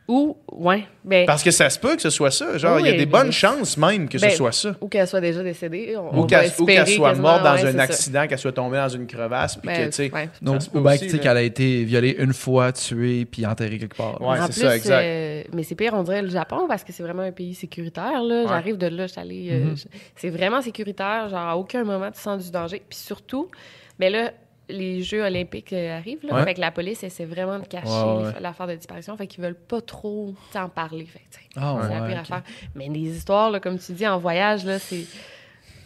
[0.07, 2.59] Ou, ouais, ben, Parce que ça se peut que ce soit ça.
[2.59, 4.75] Genre, il y a des mais- bonnes chances même que Ben, ce soit ça.
[4.79, 5.95] ou qu'elle soit déjà décédée.
[5.97, 6.47] On, Ou qu'elle
[6.87, 9.85] soit morte dans ouais, un accident, qu'elle soit tombée dans une crevasse, puis Ben, que,
[9.85, 10.29] tu sais, ouais.
[10.43, 13.79] Non, Ça se peut ou bien qu'elle a été violée une fois, tuée, puis enterrée
[13.79, 14.21] quelque part.
[14.21, 15.01] Ouais, c'est ça, exact.
[15.03, 18.21] euh, mais c'est pire, on dirait le Japon, parce que c'est vraiment un pays sécuritaire.
[18.21, 18.41] Là.
[18.43, 18.47] Ouais.
[18.47, 19.77] J'arrive de là, je suis allée, euh, Mhm.
[19.77, 19.83] je-
[20.15, 21.29] C'est vraiment sécuritaire.
[21.29, 22.83] Genre, à aucun moment, tu sens du danger.
[22.87, 23.49] Puis surtout,
[23.97, 24.31] ben là,
[24.69, 26.25] les Jeux olympiques euh, arrivent.
[26.25, 26.43] Là, Ouais.
[26.43, 28.33] Fait que la police essaie vraiment de cacher Ouais, ouais.
[28.35, 29.15] les- l'affaire de disparition.
[29.17, 31.05] Fait qu'ils veulent pas trop tu sais, en parler.
[31.05, 32.43] Fait que, Ah, c'est la pire affaire.
[32.75, 35.05] Mais des histoires, là, comme tu dis, en voyage, là, c'est...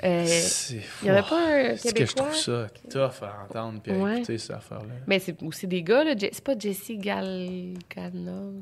[0.04, 0.26] euh,
[0.72, 2.68] Il n'y avait pas un C'est que je trouve Québécois?
[2.90, 4.16] ça tough à entendre puis à Ouais.
[4.18, 4.94] écouter cette affaire-là.
[5.08, 6.14] Mais c'est aussi des gars, là.
[6.20, 7.76] C'est pas Jesse Galgana.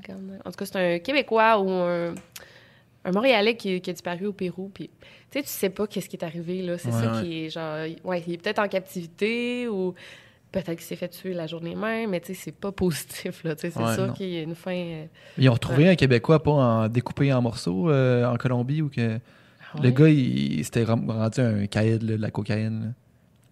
[0.08, 2.16] Galna- En tout cas, c'est un Québécois ou un,
[3.08, 4.70] un Montréalais qui, qui a disparu au Pérou.
[4.74, 6.78] Puis, tu sais, tu sais pas qu'est-ce qui est arrivé, là.
[6.78, 7.24] C'est Ouais, ça ouais.
[7.24, 7.78] qui est genre.
[8.04, 9.94] Ouais, il est peut-être en captivité ou
[10.52, 13.56] peut-être qu'il s'est fait tuer la journée même, mais tu sais, c'est pas positif, là.
[13.56, 14.72] Tu sais, c'est sûr qu'il y a une fin.
[14.76, 15.06] euh,
[15.38, 19.20] Ils ont retrouvé un Québécois pas en découpé en morceaux euh, en Colombie ou que
[19.82, 19.94] le ouais?
[19.94, 22.82] gars il, il s'était rendu un caïd là, de la cocaïne.
[22.82, 22.88] là.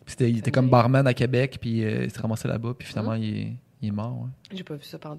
[0.05, 0.71] Puis il était comme Ouais.
[0.71, 3.23] barman à Québec puis euh, il s'est ramassé là-bas puis finalement Hum.
[3.23, 4.27] il, est, il est mort.
[4.53, 5.17] J'ai pas vu ça pendant.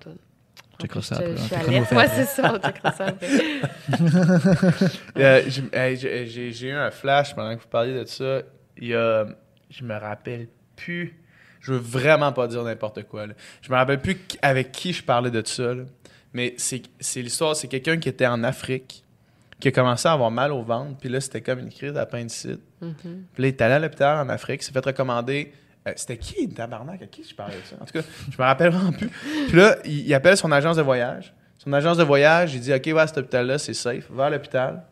[0.80, 2.08] Checkera ça Je après, je on suis Ouais, après.
[2.16, 3.26] c'est ça, on checkera ça après.
[5.16, 8.42] Euh, j'ai- eu un flash pendant que vous parliez de ça.
[8.78, 9.26] Il y a.
[9.70, 11.20] Je me rappelle plus.
[11.60, 13.26] Je veux vraiment pas dire n'importe quoi.
[13.26, 13.34] là.
[13.62, 15.74] Je me rappelle plus avec qui je parlais de ça.
[15.74, 15.82] là.
[16.32, 19.02] Mais c'est c'est l'histoire, c'est quelqu'un qui était en Afrique,
[19.58, 22.60] qui a commencé à avoir mal au ventre, puis là, c'était comme une crise d'appendicite.
[22.82, 22.94] Mhm.
[23.32, 25.52] Puis là, il est allé à l'hôpital en Afrique, s'est fait recommander.
[25.86, 27.02] Euh, c'était qui, tabarnak?
[27.02, 27.76] À qui je parlais de ça?
[27.80, 29.08] En tout cas, je me rappelle vraiment plus.
[29.48, 31.32] Puis là, il, il appelle son agence de voyage.
[31.58, 34.10] Son agence de voyage, il dit OK, ouais, cet hôpital-là, c'est safe.
[34.10, 34.82] Va à l'hôpital.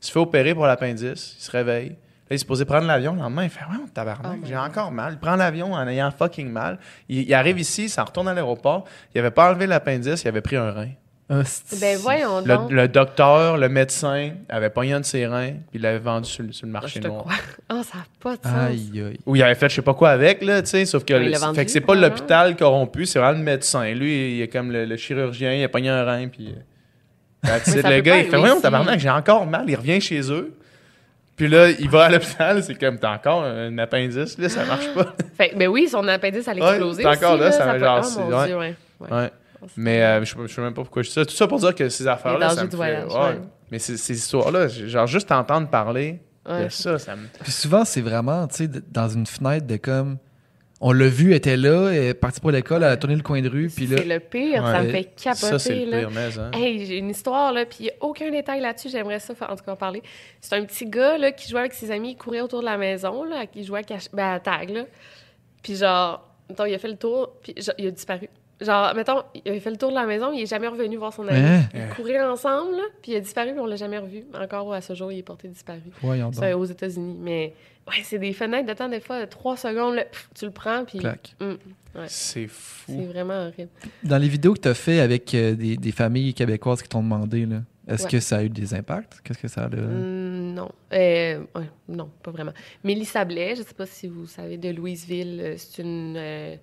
[0.00, 1.36] Il se fait opérer pour l'appendice.
[1.38, 1.90] Il se réveille.
[1.90, 1.96] Là,
[2.30, 3.12] il est supposé prendre l'avion.
[3.14, 5.14] Le lendemain, il fait Ouais, tabarnak, Oh j'ai encore mal.
[5.14, 6.78] Il prend l'avion en ayant fucking mal.
[7.08, 8.84] Il, il arrive ici, il s'en retourne à l'aéroport.
[9.14, 10.90] Il avait pas enlevé l'appendice, il avait pris un rein.
[11.32, 11.80] Hostie.
[11.80, 12.70] Ben voyons Le, donc.
[12.70, 16.42] le docteur, le médecin, avait pogné un de ses reins, puis il l'avait vendu sur,
[16.44, 17.22] le- sur le Ah, marché je te noir.
[17.22, 17.34] crois.
[17.70, 18.52] Oh, ça n'a pas de sens.
[18.68, 19.18] Aïe aïe.
[19.26, 21.36] Ou il avait fait je sais pas quoi avec, là, tu sais, sauf que, le-
[21.38, 23.92] vendu, fait que c'est pas l'hôpital corrompu, c'est vraiment le médecin.
[23.94, 26.54] Lui, il est comme le, le chirurgien, il a pogné un rein, puis...
[27.44, 30.54] euh, ça le gars, il fait, voyons, tabarnak, j'ai encore mal, il revient chez eux.
[31.34, 34.86] Puis là, il va à l'hôpital, c'est comme, t'as encore un appendice, là, ça marche
[34.94, 35.14] pas.
[35.36, 38.20] Fait, ben oui, son appendice Ouais, exploser c'est encore aussi, là, ça peut- genre, oh,
[38.20, 38.46] mon ouais.
[38.46, 38.74] Dieu, ouais.
[39.00, 39.10] ouais.
[39.10, 39.30] Ouais.
[39.76, 41.24] Mais euh, je, je sais même pas pourquoi je dis ça.
[41.24, 42.76] Tout ça pour dire que ces affaires-là, ça me du fait...
[42.76, 43.20] voyage, ouais.
[43.20, 43.40] ouais.
[43.70, 46.64] Mais ces, ces histoires-là, genre, juste entendre parler Ouais.
[46.64, 47.28] de ça, ça me...
[47.40, 50.18] Puis souvent c'est vraiment tu sais dans une fenêtre de comme
[50.80, 53.22] on l'a vu, elle était là, elle est partie pour l'école, elle a tourné le
[53.22, 55.46] coin de rue puis là C'est le pire, ça me fait capoter.
[55.46, 55.98] Ça, c'est le là.
[56.00, 56.50] pire, mais, hein.
[56.52, 58.88] Hey, j'ai une histoire, là, puis il n'y a aucun détail là-dessus.
[58.88, 60.02] J'aimerais ça, en tout cas, en parler.
[60.40, 62.76] C'est un petit gars, là, qui jouait avec ses amis, il courait autour de la
[62.76, 64.08] maison, là, qui jouait à, cache...
[64.12, 64.86] ben, à tag, là.
[65.62, 68.28] Puis genre, mettons, il a fait le tour, puis genre, il a disparu.
[68.60, 71.12] Genre, mettons, il avait fait le tour de la maison, il est jamais revenu voir
[71.12, 71.38] son ami.
[71.40, 71.62] Hein?
[71.74, 74.24] Ils couraient ensemble, là, puis il a disparu, puis on l'a jamais revu.
[74.34, 75.80] Encore à ce jour, il est porté disparu.
[76.00, 76.34] Voyons donc.
[76.36, 77.16] C'est aux États-Unis.
[77.18, 77.54] Mais
[77.88, 80.52] ouais, c'est des fenêtres de temps, des fois, de trois secondes, là, pff, tu le
[80.52, 81.34] prends, puis Clac.
[81.40, 81.58] Hum,
[81.94, 82.04] Ouais.
[82.08, 83.02] C'est c'est fou.
[83.04, 83.68] vraiment horrible.
[84.02, 87.02] Dans les vidéos que tu as fait avec euh, des, des familles québécoises qui t'ont
[87.02, 88.10] demandé, là, est-ce Ouais.
[88.12, 89.20] que ça a eu des impacts?
[89.22, 89.76] Qu'est-ce que ça a de...
[89.76, 90.70] Hum, non.
[90.94, 92.52] Euh, ouais, non, pas vraiment.
[92.82, 96.14] Mélissa Blais, je sais pas si vous savez, de Louisville, euh, c'est une.
[96.16, 96.56] euh,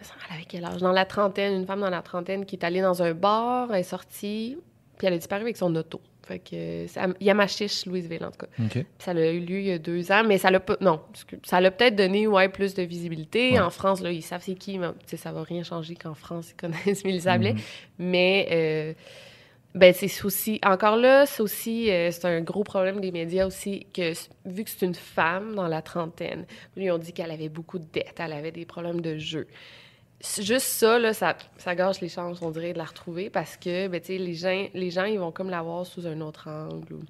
[0.00, 0.80] elle avait quel âge?
[0.80, 3.80] Dans la trentaine, une femme dans la trentaine qui est allée dans un bar, elle
[3.80, 4.56] est sortie,
[4.96, 6.00] puis elle a disparu avec son auto.
[6.28, 8.80] Fait que à Yamachiche, Louisville, en tout cas.
[8.98, 10.62] Ça a eu lieu il y a deux ans, mais ça l'a.
[10.82, 11.00] Non,
[11.42, 13.52] ça l'a peut-être donné ouais, plus de visibilité.
[13.52, 13.60] Ouais.
[13.60, 16.56] En France, là, ils savent c'est qui, mais ça va rien changer qu'en France, ils
[16.60, 17.54] connaissent Mélissa Blais.
[17.54, 17.60] Mhm.
[17.98, 18.92] Mais euh,
[19.74, 20.60] ben, c'est aussi.
[20.62, 21.90] Encore là, c'est aussi.
[21.90, 24.12] euh, c'est un gros problème des médias aussi, que
[24.44, 26.44] vu que c'est une femme dans la trentaine,
[26.76, 29.46] lui, on dit qu'elle avait beaucoup de dettes, elle avait des problèmes de jeu.
[30.20, 33.86] Juste ça, là, ça, ça gâche les chances, on dirait, de la retrouver parce que,
[33.86, 36.94] ben, les gens, les gens, ils vont comme la voir sous un autre angle.
[36.94, 37.02] ou-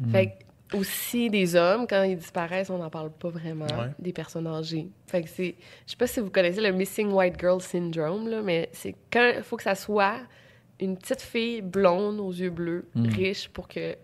[0.00, 0.10] Mhm.
[0.12, 0.26] Fait
[0.70, 3.64] que aussi des hommes, quand ils disparaissent, on n'en parle pas vraiment.
[3.66, 3.90] Ouais.
[3.98, 4.86] Des personnes âgées.
[5.08, 5.56] Fait que c'est.
[5.86, 9.32] Je sais pas si vous connaissez le Missing White Girl Syndrome, là, mais c'est quand
[9.36, 10.20] il faut que ça soit
[10.78, 13.08] une petite fille blonde aux yeux bleus, Mm.
[13.08, 13.96] riche, pour que,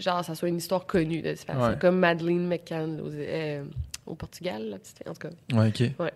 [0.00, 1.68] genre, ça soit une histoire connue de disparition.
[1.74, 1.78] Ouais.
[1.78, 3.64] Comme Madeleine McCann là, aux- euh,
[4.06, 5.56] au Portugal, la petite fille, en tout cas.
[5.56, 5.76] Ouais, OK.
[5.76, 6.14] Fait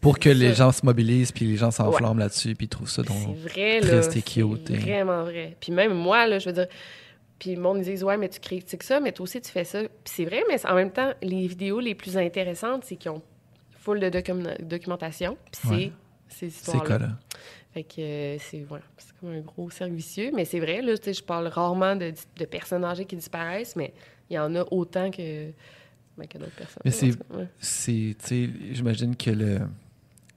[0.00, 0.54] Pour c'est que les ça.
[0.54, 3.16] gens se mobilisent puis les gens s'enflamment là-dessus puis ils trouvent ça donc...
[3.16, 4.00] C'est vrai, là.
[4.00, 5.56] triste et cute, C'est et- vraiment vrai.
[5.60, 6.66] Puis même moi, là, je veux dire...
[7.38, 9.64] Puis le monde ils disent, ouais, mais tu critiques ça, mais toi aussi, tu fais
[9.64, 9.80] ça.
[9.80, 13.22] Puis c'est vrai, mais en même temps, les vidéos les plus intéressantes, c'est qu'ils ont
[13.78, 15.38] full de docu- documentation.
[15.50, 15.92] Puis c'est Ouais.
[16.28, 16.88] ces Ces histoires-là.
[16.98, 17.08] cas-là.
[17.72, 20.32] Fait que euh, c'est ouais, c'est comme un gros cercle vicieux.
[20.34, 23.74] Mais c'est vrai, là, tu sais, je parle rarement de, de personnes âgées qui disparaissent,
[23.74, 23.94] mais
[24.28, 25.50] il y en a autant que,
[26.20, 26.82] ben, que d'autres personnes.
[26.84, 27.46] Mais c'est- ouais.
[27.58, 29.58] C'est, tu sais, j'imagine que le...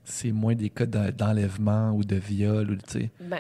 [0.06, 3.40] C'est moins des cas d'en- d'enlèvement ou de viol ou, tu sais, Ben,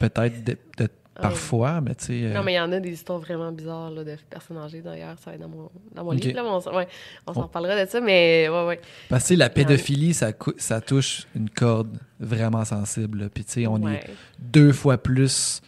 [0.00, 2.24] peut-être de- de- parfois, mais tu sais...
[2.24, 4.80] euh, Non, mais il y en a des histoires vraiment bizarres là, de personnes âgées,
[4.80, 5.16] d'ailleurs.
[5.22, 6.24] Ça va être dans mon, dans mon Ok.
[6.24, 6.88] livre, là, mais on, s'en- ouais,
[7.28, 8.80] on s'en On- parlera de ça, mais ouais, ouais.
[9.08, 13.18] Parce que la pédophilie, ça, ça touche une corde vraiment sensible.
[13.20, 13.28] là.
[13.28, 13.96] Puis tu sais, on ouais.
[13.96, 14.10] est
[14.40, 15.60] deux fois plus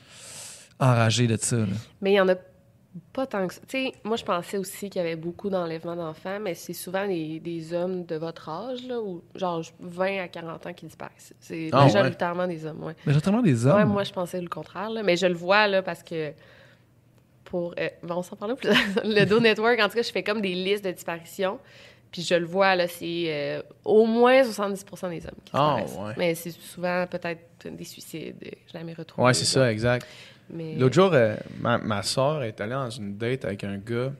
[0.80, 1.56] enragé de ça.
[1.58, 1.66] là.
[2.00, 2.34] Mais il y en a
[3.12, 3.60] pas tant que ça.
[3.68, 7.06] Tu sais, moi, je pensais aussi qu'il y avait beaucoup d'enlèvements d'enfants, mais c'est souvent
[7.06, 11.34] des, des hommes de votre âge, là, ou genre 20 à 40 ans qui disparaissent.
[11.40, 12.94] C'est Ah, majoritairement des hommes.
[13.06, 13.76] Mais généralement des hommes?
[13.76, 16.32] Ouais, moi, je pensais le contraire, là, mais je le vois, là, parce que
[17.44, 17.74] pour...
[17.78, 18.68] euh, bon, on s'en parle plus.
[19.04, 21.58] le Do Network, en tout cas, je fais comme des listes de disparitions,
[22.10, 25.96] puis je le vois, là, c'est euh, au moins 70% des hommes qui Ah, disparaissent.
[25.98, 26.14] ouais.
[26.16, 27.40] Mais c'est souvent peut-être
[27.70, 29.26] des suicides, euh, je l'ai retrouvé.
[29.26, 30.06] Ouais, c'est ça, exact.
[30.52, 30.74] Mais...
[30.76, 34.12] L'autre jour, euh, ma, ma soeur est allée dans une date avec un gars.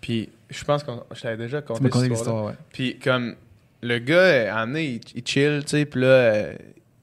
[0.00, 2.52] Puis je pense que je t'avais déjà Tu conté cette histoire l'histoire, ouais.
[2.72, 3.34] Puis comme
[3.82, 5.84] le gars, moment donné, il, il chill, tu sais.
[5.86, 6.52] Puis là, euh,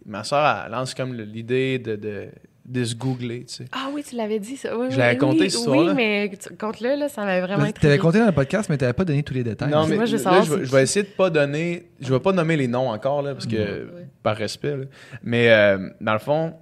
[0.05, 2.25] ma soeur, elle lance comme l'idée de, de,
[2.65, 3.65] de se googler, tu sais.
[3.71, 4.77] Ah oui, tu l'avais dit, ça.
[4.77, 7.97] Oui, Je l'avais oui, conté, oui, mais compte-le, là, ça m'avait vraiment Tu avais intrigué.
[7.99, 9.69] compté dans le podcast, mais tu n'avais pas donné tous les détails.
[9.69, 11.83] Non, Moi, mais je veux là, savoir je, vais- je essayer de pas donner.
[12.01, 13.55] Je vais pas nommer les noms encore, là, parce que.
[13.55, 14.07] Ouais.
[14.23, 14.85] Par respect, là.
[15.23, 16.53] Mais euh, dans le fond,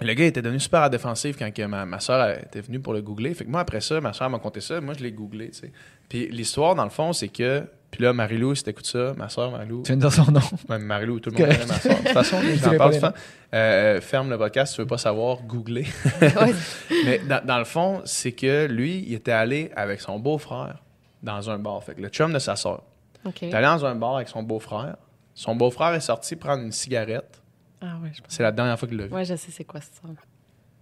[0.00, 2.92] le gars était devenu super à défensif quand que ma, ma soeur était venue pour
[2.92, 3.32] le googler.
[3.34, 4.80] Fait que moi, après ça, ma soeur m'a conté ça.
[4.80, 5.72] Moi, je l'ai googlé, tu sais.
[6.08, 7.64] Puis l'histoire, dans le fond, c'est que.
[7.90, 9.82] Puis là, Marilou, si t'écoutes ça, ma soeur Marilou.
[9.82, 10.40] Tu viens de dire son nom.
[10.68, 11.92] Même Marilou, tout le monde connaît ma soeur.
[11.92, 13.12] De toute façon, Je j'en parle souvent.
[13.54, 15.86] Euh, ferme le podcast si tu veux pas savoir, googler.
[17.04, 20.82] Mais dans, dans le fond, c'est que lui, il était allé avec son beau-frère
[21.22, 21.84] dans un bar.
[21.84, 22.82] Fait que le chum de sa soeur.
[23.24, 23.42] OK.
[23.42, 24.96] Il est allé dans un bar avec son beau-frère.
[25.34, 27.43] Son beau-frère est sorti prendre une cigarette.
[27.86, 28.30] Ah ouais, je pense.
[28.32, 29.12] C'est la dernière fois qu'il l'a vu.
[29.12, 30.12] Ouais, je sais c'est quoi cette histoire.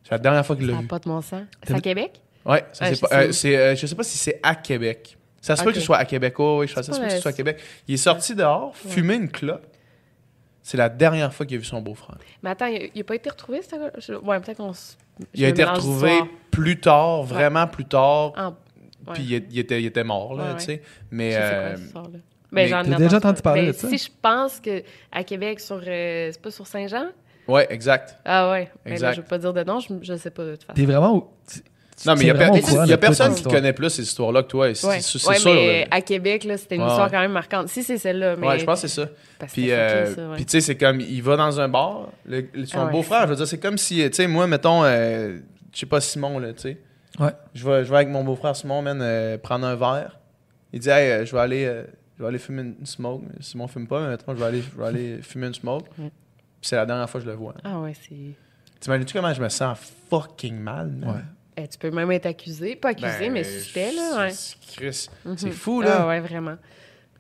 [0.04, 0.88] C'est la dernière fois qu'il Ça l'a n'a vu.
[0.88, 1.44] pas de mon sang.
[1.66, 2.20] C'est à Québec?
[2.44, 4.54] Ouais, ça, Ah, c'est je pas, sais euh, euh, je sais pas si c'est à
[4.54, 5.16] Québec.
[5.40, 6.34] Ça se peut que ce soit à Québec.
[6.38, 7.60] Oh, oui, je ça se pas peut que ce soit à Québec.
[7.88, 9.66] Il est sorti dehors, fumer une clope.
[10.64, 12.18] C'est la dernière fois qu'il a vu son beau-frère.
[12.42, 13.74] Mais attends, il n'a pas été retrouvé, ce?
[13.98, 14.94] Je- Ouais, peut-être qu'on se.
[15.34, 16.12] Il a été retrouvé
[16.52, 18.32] plus tard, vraiment plus tard.
[18.36, 19.14] Ah, ouais.
[19.14, 20.56] Puis il, était, il était mort, là, Ouais, ouais.
[20.58, 20.82] tu sais.
[21.10, 22.20] Je quoi, euh, mais
[22.52, 23.88] Ben, j'en ai déjà entendu parler Ben, de ça?
[23.88, 25.80] Si je pense que à Québec, sur.
[25.86, 27.06] euh, c'est pas sur Saint-Jean?
[27.48, 28.16] ouais, exact.
[28.24, 28.70] Ah ouais.
[28.84, 29.14] Ben là, Exact.
[29.14, 30.74] je veux pas dire de nom, je, je sais pas de toute façon.
[30.76, 31.32] T'es vraiment.
[32.04, 34.66] Non, mais il y a, per- personne qui connaît plus ces histoires-là que toi.
[34.66, 35.52] Ouais, c'est- c'est ouais sûr.
[35.54, 37.68] mais à Québec, là, c'était une Ouais, histoire quand même marquante.
[37.68, 38.46] Si c'est celle-là, mais...
[38.48, 39.08] Ouais, je pense que c'est ça.
[39.38, 40.36] Parce que Puis, euh, ouais.
[40.38, 43.26] tu sais, c'est comme, il va dans un bar, le- son Ah ouais, beau-frère, je
[43.28, 45.38] veux dire, c'est comme si, tu sais, moi, mettons, euh,
[45.72, 46.78] je sais pas, Simon, là, tu sais.
[47.20, 47.30] Ouais.
[47.54, 50.18] Je vais, je vais avec mon beau-frère Simon, man, euh, prendre un verre.
[50.72, 51.84] Il dit, hey, euh, je vais aller, euh,
[52.18, 53.22] je vais aller fumer une, smoke.
[53.40, 55.86] Simon fume pas, mais mettons, je vais aller, je vais aller fumer une smoke.
[55.98, 56.08] Mm.
[56.08, 57.54] Puis c'est la dernière fois que je le vois.
[57.64, 58.34] Ah ouais, c'est...
[58.80, 59.78] T'imagines-tu comment je me sens
[60.10, 60.92] fucking mal?
[61.04, 61.20] Ouais.
[61.64, 62.76] Eh, tu peux même être accusé.
[62.76, 64.30] Pas accusé, Ben, mais suspect, là, ouais.
[64.30, 65.36] c'est- Mhm.
[65.36, 65.98] c'est fou, là.
[66.00, 66.56] Ah ouais, vraiment.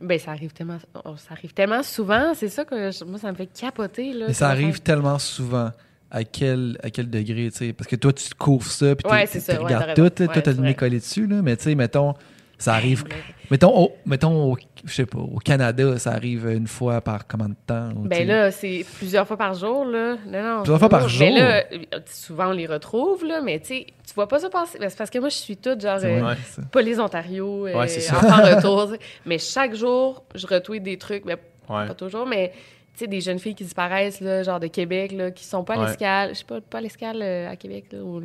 [0.00, 2.32] Ben, ça arrive tellement, oh, ça arrive tellement souvent.
[2.34, 4.12] C'est ça que je- moi, ça me fait capoter.
[4.12, 5.70] Là, Mais ça arrive fait- tellement souvent.
[6.10, 7.72] À quel, à quel degré, tu sais?
[7.72, 10.10] Parce que toi, tu te couvres ça, puis tu Ouais, ouais, regardes tout.
[10.10, 11.40] Toi, t'as le nez collé dessus, là.
[11.40, 12.12] Mais tu sais, mettons,
[12.58, 13.04] ça arrive.
[13.08, 13.14] Mais-
[13.52, 17.48] Mettons, au, mettons au, je sais pas, au Canada, ça arrive une fois par combien
[17.50, 17.90] de temps?
[17.96, 18.08] ou?
[18.08, 20.16] Ben là, c'est plusieurs fois par jour, là.
[20.26, 20.56] Non, non.
[20.62, 21.30] Plusieurs fois par Mais jour?
[21.30, 24.78] là, euh, souvent, on les retrouve, là, mais tu sais, tu vois pas ça passer.
[24.78, 26.36] Ben, c'est parce que moi, je suis toute, genre, euh, vrai, Ouais.
[26.50, 26.62] ça.
[26.70, 28.16] police Ontario, euh, Ouais, c'est ça.
[28.18, 28.92] enfant retour.
[29.26, 31.36] mais chaque jour, je retweet des trucs, mais
[31.68, 31.86] Ouais.
[31.86, 32.52] pas toujours, mais
[32.94, 35.74] tu sais, des jeunes filles qui disparaissent, là, genre de Québec, là, qui sont pas
[35.74, 35.86] à Ouais.
[35.86, 38.20] l'escale, je sais pas, pas à l'escale euh, à Québec, là, ou-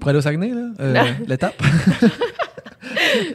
[0.00, 0.68] Pour aller au Saguenay, là?
[0.80, 1.04] euh.
[1.26, 1.54] L'étape?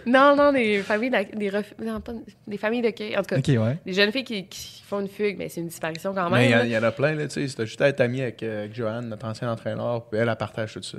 [0.05, 2.13] Non, non, des familles, des, ref- non, pas-
[2.47, 3.37] des familles d'accueil, en tout cas.
[3.37, 3.77] OK, ouais.
[3.85, 6.55] Des jeunes filles qui, qui font une fugue, mais c'est une disparition quand Mais il
[6.55, 6.65] même.
[6.65, 7.47] il y en a plein, là, tu sais.
[7.47, 10.35] C'était juste à être ami avec, euh, avec Joanne, notre ancien entraîneur, puis elle, elle
[10.35, 10.97] partage tout ça.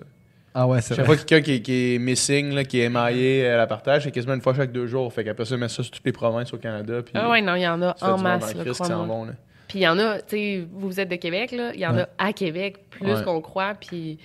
[0.55, 1.17] Ah ouais, c'est Chaque vrai.
[1.17, 4.35] fois quelqu'un qui, qui est missing, là, qui est émaillé, elle la partage, c'est quasiment
[4.35, 5.13] une fois chaque deux jours.
[5.13, 7.03] Fait qu'après ça, elle met ça sur toutes les provinces au Canada.
[7.03, 8.85] Puis Ah ouais, non, il y en a en masse, en là, crise qui s'en
[8.85, 9.07] crois-moi.
[9.07, 9.33] vont, là.
[9.69, 11.87] Puis il y en a, tu sais, vous, vous êtes de Québec, là, il y
[11.87, 12.03] en Ouais.
[12.03, 13.23] a à Québec plus Ouais.
[13.25, 13.75] qu'on croit.
[13.79, 14.19] Puis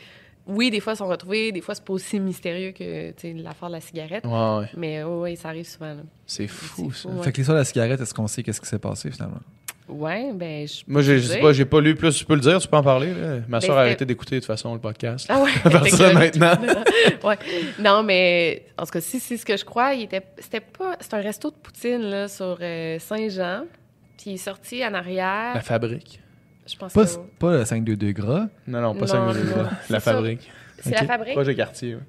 [0.45, 3.73] oui, des fois, ils sont retrouvés, des fois, c'est pas aussi mystérieux que, l'affaire de
[3.73, 4.25] la cigarette.
[4.25, 4.69] Ouais, ouais.
[4.75, 6.01] Mais oui, ouais, ça arrive souvent, là.
[6.25, 7.09] C'est fou, C'est ça.
[7.09, 7.23] fou, ouais.
[7.23, 9.39] Fait que l'histoire de la cigarette, est-ce qu'on sait qu'est-ce qui s'est passé finalement?
[9.87, 10.83] Ouais, ben, je...
[10.87, 12.15] Moi, j'ai- je sais pas, j'ai pas lu plus.
[12.15, 13.13] Tu peux le dire, tu peux en parler.
[13.13, 13.39] Là.
[13.47, 15.25] Ma soeur a arrêté d'écouter de toute façon le podcast.
[15.29, 16.53] Ah ouais, À partir de maintenant.
[17.23, 17.37] ouais.
[17.79, 20.95] Non, mais en tout cas, si c'est ce que je crois, il était, c'était pas,
[21.01, 23.65] c'est un resto de poutine là sur euh, Saint-Jean,
[24.17, 25.53] puis il est sorti en arrière.
[25.55, 26.21] La fabrique.
[26.65, 28.47] Je pense Pas, que pas le 522 gras.
[28.67, 30.49] Non, non, pas Non, 5 non, La fabrique.
[30.81, 31.33] c'est la fabrique?
[31.33, 31.95] Proche de quartier.
[31.95, 32.01] ouais.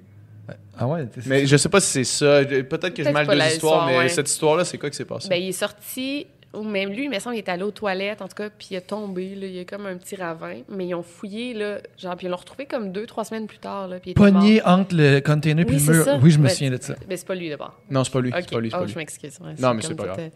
[0.77, 1.07] Ah ouais?
[1.25, 2.43] Mais je sais pas si c'est ça.
[2.45, 4.09] Peut-être que je Peut-être mêle pas deux histoires, histoire, mais ouais.
[4.09, 5.27] cette histoire-là, c'est quoi qui s'est passé?
[5.29, 8.21] Ben, il est sorti, ou même lui, il me semble, il est allé aux toilettes,
[8.21, 10.59] en tout cas, puis il est tombé, là, il y a comme un petit ravin,
[10.69, 13.57] mais ils ont fouillé, là, genre, puis ils l'ont retrouvé comme deux, trois semaines plus
[13.57, 15.65] tard, là, puis il était Pogné entre le container.
[15.67, 16.03] Oui, le c'est mur.
[16.05, 16.19] ça.
[16.21, 16.95] Oui, je me Ouais, souviens de ça.
[17.09, 17.73] Mais c'est pas lui, d'abord.
[17.89, 18.31] Non, c'est pas lui.
[18.33, 19.39] C'est pas lui, c'est oh, pas je m'excuse.
[19.59, 20.29] Non, mais c'est pas grave.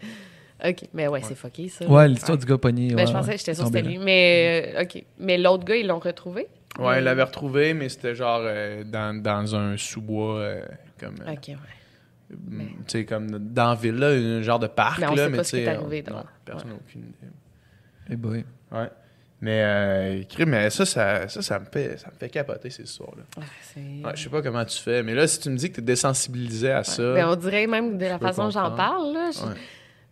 [0.63, 1.85] Euh, OK, mais ouais, c'est fucké, ça.
[1.85, 2.37] Ouais, l'histoire Ouais.
[2.37, 2.89] du gars pogné.
[2.89, 3.97] Ben, ouais, je pensais, j'étais sûre que c'était lui.
[3.97, 5.03] Mais, euh, OK.
[5.19, 6.47] Mais l'autre gars, ils l'ont retrouvé?
[6.79, 10.61] Ouais, il l'avait retrouvé, mais c'était genre euh, dans, dans un sous-bois, euh,
[10.99, 11.55] comme, euh, OK, ouais.
[12.29, 15.23] mm, tu sais, comme dans la ville, là, un genre de parc, Mais on là,
[15.25, 16.19] sait mais pas tu ce qui est sais, arrivé, on- donc.
[16.23, 17.33] non, personne n'a aucune idée.
[18.11, 18.45] Eh boy.
[18.71, 18.89] Ouais.
[19.41, 23.23] Mais, euh, mais ça, ça, ça, ça me fait, ça me fait capoter, ces histoires-là.
[23.37, 23.79] Ah, c'est...
[23.79, 25.79] Ouais, je sais pas comment tu fais, mais là, si tu me dis que tu
[25.79, 27.13] es désensibilisé à ça.
[27.13, 29.29] Ben, on dirait même de la façon dont j'en parle, là.
[29.33, 29.55] je- Ouais.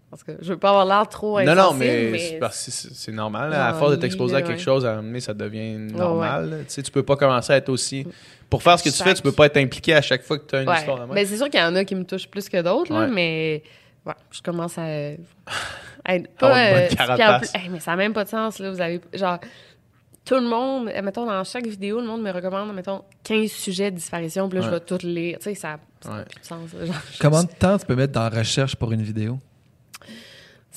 [0.09, 2.93] Parce que je veux pas avoir l'air trop Non, non, mais, c'est parce que c'est
[2.93, 3.49] c'est normal.
[3.49, 3.67] là.
[3.67, 4.63] à force de t'exposer à quelque ouais.
[4.63, 6.59] chose, à un moment donné, ça devient normal.
[6.67, 8.05] Tu sais, tu peux pas commencer à être aussi.
[8.49, 10.45] Pour faire ce que tu fais, tu peux pas être impliqué à chaque fois que
[10.47, 10.77] tu as une Ouais.
[10.77, 11.13] histoire de même.
[11.13, 13.61] Ben, c'est sûr qu'il y en a qui me touchent plus que d'autres, mais
[14.05, 15.15] ouais, je commence à, à
[16.15, 16.57] être pas...
[16.57, 16.87] euh,
[17.53, 18.71] hey, mais ça n'a même pas de sens, là.
[18.71, 19.39] Vous avez, genre,
[20.23, 23.97] tout le monde, mettons, dans chaque vidéo, le monde me recommande, mettons, 15 sujets de
[23.97, 25.39] disparition, puis là, je vais tout lire.
[25.39, 26.23] Tu sais, ça n'a Ouais.
[26.23, 26.73] plus de sens.
[26.73, 26.85] là.
[26.85, 29.39] Genre, je- Combien de temps tu peux mettre dans la recherche pour une vidéo?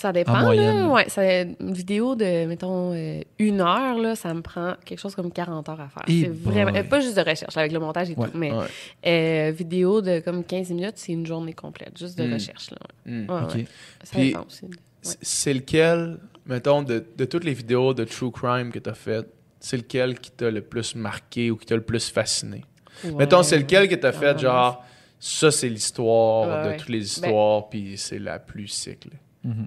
[0.01, 0.89] Ça dépend, En là.
[0.89, 5.15] Ouais, ça, une vidéo de, mettons, euh, une heure, là, ça me prend quelque chose
[5.15, 6.05] comme 40 heures à faire.
[6.09, 6.75] Eh c'est vraiment...
[6.75, 8.29] euh, pas juste de recherche, avec le montage et Ouais.
[8.29, 8.65] tout, mais Ouais.
[9.07, 12.33] euh, vidéo de comme 15 minutes, c'est une journée complète, juste de Mm.
[12.33, 12.79] recherche, là.
[13.05, 13.31] Mm.
[13.31, 13.67] Ouais.
[14.03, 14.67] Ça Puis- dépend aussi.
[15.03, 18.95] C'est- C'est lequel, mettons, de, de toutes les vidéos de True Crime que tu as
[18.95, 19.29] faites,
[19.59, 22.65] c'est lequel qui t'a le plus marqué ou qui t'a le plus fasciné?
[23.05, 23.13] Ouais.
[23.13, 24.85] Mettons, c'est lequel que tu as fait, Ah, genre,
[25.19, 26.77] ça, c'est l'histoire Ouais, de ouais.
[26.79, 29.11] toutes les histoires, puis c'est la plus cycle.
[29.45, 29.67] Mhm.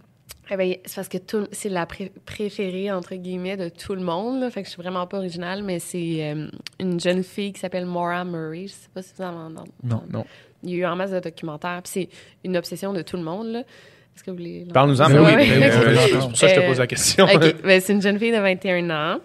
[0.52, 4.02] Eh ben, c'est parce que tout- c'est la pré- préférée, entre guillemets, de tout le
[4.02, 4.42] monde.
[4.42, 4.50] Là.
[4.52, 6.48] Fait que je suis vraiment pas originale, mais c'est euh,
[6.80, 8.68] une jeune fille qui s'appelle Maura Murray.
[8.68, 9.72] Je sais pas si vous en entendez.
[9.84, 10.04] Non.
[10.12, 10.26] Non.
[10.64, 11.82] Il y a eu en masse de documentaires.
[11.84, 12.10] Puis c'est
[12.44, 13.48] une obsession de tout le monde.
[13.48, 13.60] Là.
[13.60, 14.68] Est-ce que vous voulez...
[14.74, 15.50] Parle-nous-en, Ben mais oui, oui.
[15.60, 17.26] ben oui, euh, c'est pour ça que je te Euh, pose la question.
[17.26, 17.56] OK.
[17.64, 19.20] Ben, c'est une jeune fille de 21 ans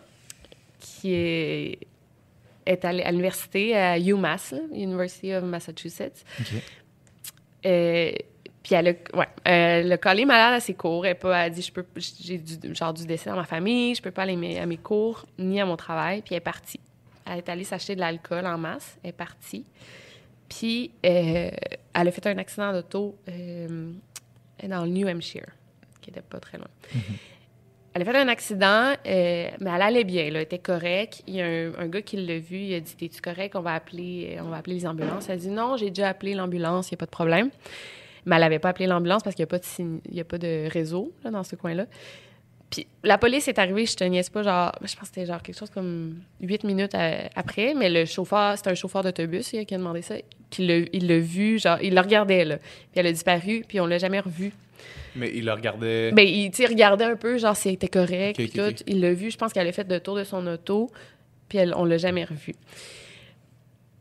[0.81, 1.79] qui est,
[2.65, 6.25] est allée à l'université à UMass, là, University of Massachusetts.
[6.41, 6.47] OK.
[7.67, 8.13] Euh,
[8.69, 11.07] puis elle a, ouais, elle a collé malade à ses cours.
[11.07, 13.45] Elle, a pas, elle a dit je peux, j'ai du, genre du décès dans ma
[13.47, 16.21] famille, je peux pas aller mes- à mes cours ni à mon travail.
[16.21, 16.79] Puis elle est partie.
[17.25, 18.99] Elle est allée s'acheter de l'alcool en masse.
[19.03, 19.65] Elle est partie.
[20.51, 21.51] Puis euh,
[21.95, 23.91] elle a fait un accident d'auto euh,
[24.69, 25.49] dans le New Hampshire,
[26.03, 26.69] qui était pas très loin.
[27.95, 31.23] Elle a fait un accident, euh, mais elle allait bien, là, elle était correcte.
[31.27, 33.61] Il y a un, un gars qui l'a vu, il a dit T'es-tu correct On
[33.63, 35.27] va appeler, euh, on va appeler les ambulances.
[35.31, 37.51] Elle a dit Non, j'ai déjà appelé l'ambulance, il n'y a pas de problème.
[38.29, 40.21] Mais elle n'avait pas appelé l'ambulance parce qu'il n'y a, pas de sign- il y
[40.21, 41.87] a pas de réseau là, dans ce coin-là.
[42.71, 45.41] Puis la police est arrivée, je te niaise pas, genre, je pense que c'était genre
[45.43, 49.59] quelque chose comme huit minutes à- après, mais le chauffeur, c'était un chauffeur d'autobus qui
[49.59, 50.17] a demandé ça,
[50.51, 52.59] qui l'a, il l'a vu, genre, il le regardait, là.
[52.59, 54.53] Puis elle a disparu, puis on l'a jamais revu.
[55.17, 56.13] Mais il le regardait.
[56.13, 58.83] Ben, il, il regardait un peu, genre, si c'était correct, Ok, puis tout.
[58.87, 60.91] Il l'a vu, je pense qu'elle a fait le tour de son auto,
[61.49, 62.55] puis elle, on l'a jamais revu.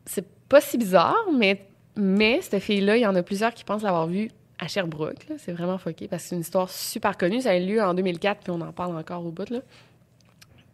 [0.04, 1.67] C'est pas si bizarre, mais,
[2.00, 4.30] mais cette fille-là, il y en a plusieurs qui pensent l'avoir vue
[4.60, 5.26] à Sherbrooke.
[5.38, 7.40] C'est vraiment fucké parce que c'est une histoire super connue.
[7.40, 9.46] Ça a eu lieu en 2004, puis on en parle encore au bout.
[9.46, 9.62] Puis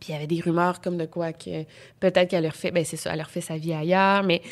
[0.08, 1.64] il y avait des rumeurs comme de quoi que
[1.98, 4.42] peut-être qu'elle leur fait, ben c'est ça, elle leur fait sa vie ailleurs, mais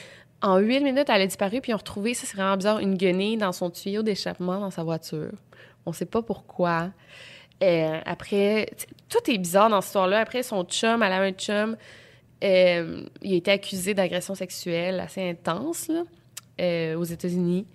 [0.41, 3.37] en huit minutes, elle a disparu, puis ont retrouvé, ça c'est vraiment bizarre, une guenille
[3.37, 5.33] dans son tuyau d'échappement dans sa voiture.
[5.85, 6.89] On sait pas pourquoi.
[7.63, 8.71] Euh, après,
[9.11, 10.21] tout est bizarre dans cette histoire-là.
[10.21, 11.77] Après, son chum, elle a un chum,
[12.43, 15.91] euh, il a été accusé d'agression sexuelle assez intense
[16.63, 17.67] euh, aux États-Unis.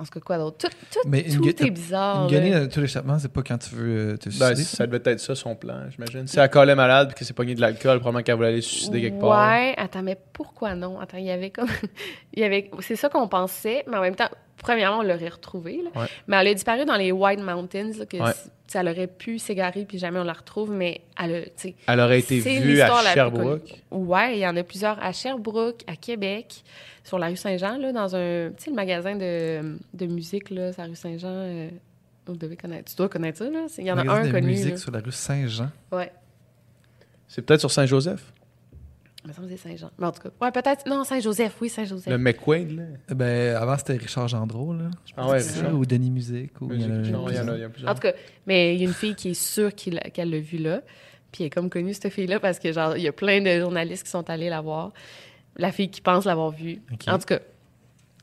[0.00, 0.58] En tout cas, quoi d'autre?
[0.68, 2.32] Tout, tout, Mais tout est bizarre.
[2.32, 4.62] Une dans tout l'échappement, c'est pas quand tu veux euh, te Ben, suicider.
[4.76, 6.24] ça devait être ça son plan, j'imagine.
[6.28, 8.68] Si elle collait malade et qu'elle s'est pognée de l'alcool, probablement qu'elle voulait aller se
[8.70, 9.50] suicider quelque part.
[9.50, 11.00] Ouais, attends, mais pourquoi non?
[11.00, 11.66] Attends, il y avait comme.
[12.32, 12.70] il y avait...
[12.80, 14.28] C'est ça qu'on pensait, mais en même temps,
[14.58, 15.80] premièrement, on l'aurait retrouvé.
[15.82, 16.00] là.
[16.00, 16.06] Ouais.
[16.26, 18.32] Mais elle a disparu dans les White Mountains, là, que Ouais.
[18.74, 21.72] elle aurait pu s'égarer puis jamais on la retrouve, mais elle a.
[21.86, 23.82] Elle aurait été vue à Sherbrooke.
[23.90, 26.62] Ouais, il y en a plusieurs à Sherbrooke, à Québec,
[27.04, 28.50] sur la rue Saint-Jean, là, dans un.
[28.56, 31.28] Tu le magasin de, de musique, là, sur la rue Saint-Jean.
[31.30, 31.68] euh,
[32.26, 32.90] vous devez connaître.
[32.90, 33.66] Tu dois connaître ça, là.
[33.78, 34.46] Il y en a un de connu.
[34.48, 34.76] musique là.
[34.76, 35.70] sur la rue Saint-Jean.
[35.90, 36.12] Ouais.
[37.26, 38.32] C'est peut-être sur Saint-Joseph?
[39.24, 39.90] Il me semble que c'est Saint-Jean.
[39.98, 40.30] Mais en tout cas.
[40.40, 40.86] Ouais, peut-être.
[40.86, 42.06] Non, Saint-Joseph, oui, Saint-Joseph.
[42.10, 42.82] Le McQuaid, là.
[43.10, 44.90] Euh, Ben, avant, c'était Richard Gendreau, là.
[45.06, 45.74] Je Ah pense ouais, que c'est ça, Richard.
[45.78, 46.60] Ou Denis Musique.
[46.60, 47.94] Ou il y en a- Non, il y en a, il y a En plusieurs.
[47.94, 48.12] tout cas,
[48.46, 50.82] mais il y a une fille qui est sûre qu'il a- qu'elle l'a vue là.
[51.32, 53.58] Puis elle est comme connue, cette fille-là, parce que, genre, il y a plein de
[53.60, 54.92] journalistes qui sont allés la voir.
[55.56, 56.80] La fille qui pense l'avoir vue.
[57.08, 57.40] En tout cas,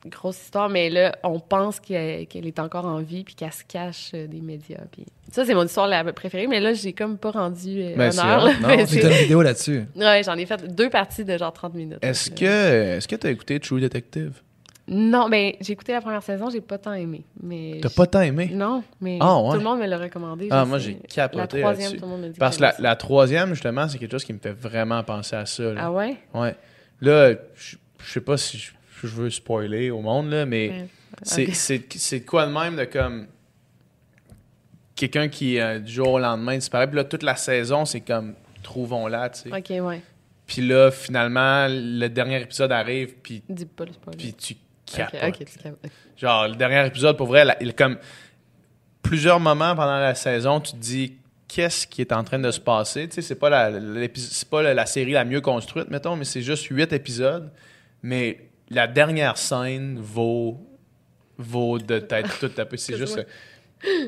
[0.06, 4.12] grosse histoire, mais là, on pense qu'elle est encore en vie puis qu'elle se cache
[4.14, 4.82] euh, des médias.
[4.92, 8.12] Puis ça, c'est mon histoire la préférée, mais là, j'ai comme pas rendu euh, Ben,
[8.18, 8.48] honneur.
[8.48, 9.86] une vidéo là-dessus.
[9.96, 12.00] Ouais, j'en ai fait deux parties de genre 30 minutes.
[12.02, 14.42] Est-ce Donc, que euh, est-ce que t'as écouté True Detective?
[14.88, 17.24] Non, mais j'ai écouté la première saison, j'ai pas tant aimé.
[17.42, 18.52] Mais T'as pas tant aimé?
[18.54, 19.50] Non, mais Ah, ouais?
[19.54, 20.48] tout le monde me l'a recommandé.
[20.52, 23.50] Ah, moi, j'ai capoté La troisième, tout le monde me dit Parce que la, troisième,
[23.50, 25.64] justement, c'est quelque chose qui me fait vraiment penser à ça.
[25.74, 25.82] là.
[25.86, 26.18] Ah ouais?
[26.36, 26.56] Ouais.
[27.02, 28.62] Là, je je sais pas si
[29.02, 31.50] je, veux spoiler au monde, là, mais Ouais.
[31.54, 33.28] c'est quoi de même de comme.
[34.96, 36.88] Quelqu'un qui, euh, du jour au lendemain, disparaît.
[36.88, 38.34] Puis là, toute la saison, c'est comme.
[38.64, 39.56] Trouvons-la, tu sais.
[39.56, 40.02] Ok, ouais.
[40.48, 44.18] Puis là, finalement, le dernier épisode arrive, puis, Dis pas le spoiler.
[44.18, 45.22] puis tu capotes.
[45.24, 45.92] ok, tu capotes.
[46.18, 47.98] Genre, le dernier épisode, pour vrai, la- il, comme
[49.02, 51.14] plusieurs moments pendant la saison, tu te dis
[51.48, 53.08] qu'est-ce qui est en train de se passer?
[53.08, 53.72] Tu sais, c'est pas la,
[54.50, 57.52] pas la, la série la mieux construite, mettons, mais c'est juste huit épisodes.
[58.02, 60.58] Mais la dernière scène vaut,
[61.38, 62.78] vaut de tête toute tapée.
[62.78, 63.26] C'est juste.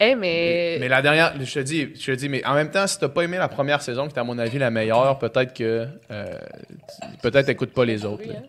[0.00, 0.78] Eh, mais.
[0.80, 3.10] Mais la dernière, je te dis, je te dis, mais en même temps, si t'as
[3.10, 5.86] pas aimé la première saison, qui est à mon avis la meilleure, peut-être que.
[6.10, 6.38] euh,
[7.12, 8.26] tu- peut-être écoute pas les autres.
[8.26, 8.36] Là.
[8.38, 8.42] hein?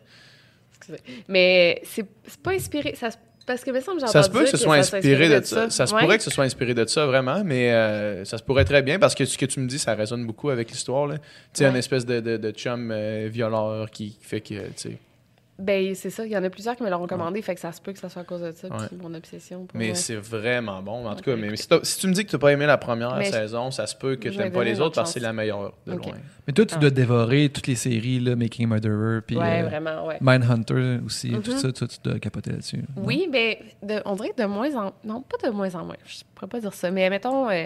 [0.78, 0.99] Excusez.
[1.28, 2.05] Mais c'est
[2.41, 2.95] pas inspiré.
[2.95, 3.09] Ça,
[3.46, 5.70] parce que, me semble, Ça se peut que ce soit inspiré de ça.
[5.70, 6.02] Ça se Ouais.
[6.02, 8.98] pourrait que ce soit inspiré de ça, vraiment, mais euh, ça se pourrait très bien
[9.00, 11.08] parce que ce que tu me dis, ça résonne beaucoup avec l'histoire.
[11.08, 11.18] là.
[11.18, 11.24] Tu
[11.54, 11.70] sais, Ouais.
[11.72, 14.56] une espèce de, de, de chum euh, violeur qui fait que.
[15.58, 16.26] Ben, c'est ça.
[16.26, 17.41] Il y en a plusieurs qui me l'ont recommandé.
[17.41, 18.68] Fait que ça se peut que ça soit à cause de ça.
[18.68, 18.88] Ouais.
[19.01, 19.66] Mon obsession.
[19.66, 21.08] Pour Mais c'est vraiment bon.
[21.08, 22.78] En tout cas, mais, si, si tu me dis que tu n'as pas aimé la
[22.78, 25.20] première Mais saison, ça se peut que tu n'aimes pas les autres autre parce que
[25.20, 26.14] c'est la meilleure de loin.
[26.45, 26.80] Mais toi, tu Ah.
[26.80, 30.14] dois dévorer toutes les séries, là, Making a Murderer, puis Ouais, euh.
[30.22, 32.84] Mindhunter aussi, tout ça, toi, tu dois capoter là-dessus.
[32.97, 34.93] Oui, mais de- on dirait que de moins en...
[35.06, 35.95] Non, pas de moins en moins.
[36.06, 36.91] Je pourrais pas dire ça.
[36.91, 37.66] Mais mettons, euh,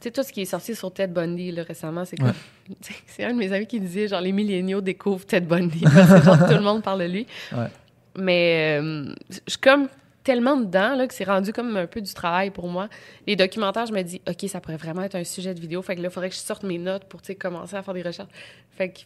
[0.00, 2.32] sais, tout ce qui est sorti sur Ted Bundy là, récemment, c'est comme...
[2.82, 5.80] tu C'est un de mes amis qui disait, genre, les milléniaux découvrent Ted Bundy.
[6.24, 7.26] Genre, tout le monde parle de lui.
[7.52, 7.68] Ouais.
[8.16, 9.88] Mais euh, je suis comme
[10.24, 12.88] tellement dedans là, que c'est rendu comme un peu du travail pour moi.
[13.26, 15.80] Les documentaires, je me dis, OK, ça pourrait vraiment être un sujet de vidéo.
[15.80, 17.94] Fait que là, il faudrait que je sorte mes notes pour tu commencer à faire
[17.94, 18.28] des recherches.
[18.76, 18.98] Fait que,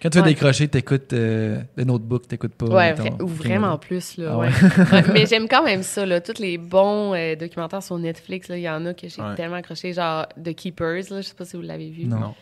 [0.00, 0.30] Quand tu veux Ouais.
[0.30, 2.66] décrocher, t'écoutes euh, le notebook, t'écoutes pas.
[2.66, 4.16] ouais, ou vraiment plus.
[4.16, 4.48] Là, Ah ouais.
[4.48, 6.06] Ouais, mais j'aime quand même ça.
[6.06, 9.20] Là, tous les bons euh, documentaires sur Netflix, là, il y en a que j'ai
[9.20, 9.34] Ouais.
[9.34, 9.92] tellement accroché.
[9.92, 12.04] Genre The Keepers, là, je sais pas si vous l'avez vu.
[12.06, 12.18] Non.
[12.20, 12.34] Non.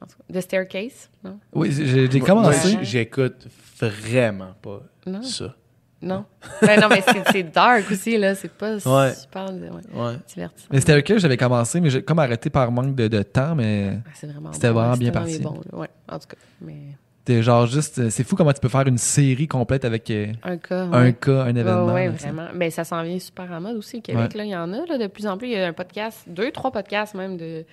[0.00, 1.38] En tout cas, The Staircase, non?
[1.54, 2.76] Oui, j'ai commencé.
[2.82, 3.46] j'écoute
[3.80, 5.22] vraiment pas Non?
[5.22, 5.54] ça.
[6.02, 6.24] Non.
[6.60, 8.34] Ben non, mais c'est- dark aussi, là.
[8.34, 9.14] C'est pas Ouais.
[9.14, 10.14] super ouais, Ouais.
[10.34, 10.68] divertissant.
[10.70, 13.98] Mais c'était lequel j'avais commencé, mais j'ai comme arrêté par manque de, de temps, mais
[14.22, 15.38] vraiment C'était bon, vraiment ouais, bien parti.
[15.38, 16.36] bon, ouais, en tout cas.
[16.60, 18.00] Mais genre juste.
[18.00, 20.82] euh, C'est fou comment tu peux faire une série complète avec euh, un cas.
[20.92, 21.12] un ouais.
[21.12, 21.86] cas, un événement.
[21.86, 22.48] Ouais, ouais, vraiment.
[22.54, 24.30] Mais ça s'en vient super en mode aussi au Québec.
[24.32, 24.38] Ouais.
[24.38, 25.46] Là, il y en a là, de plus en plus.
[25.48, 27.64] Il y a un podcast, deux, trois podcasts même de.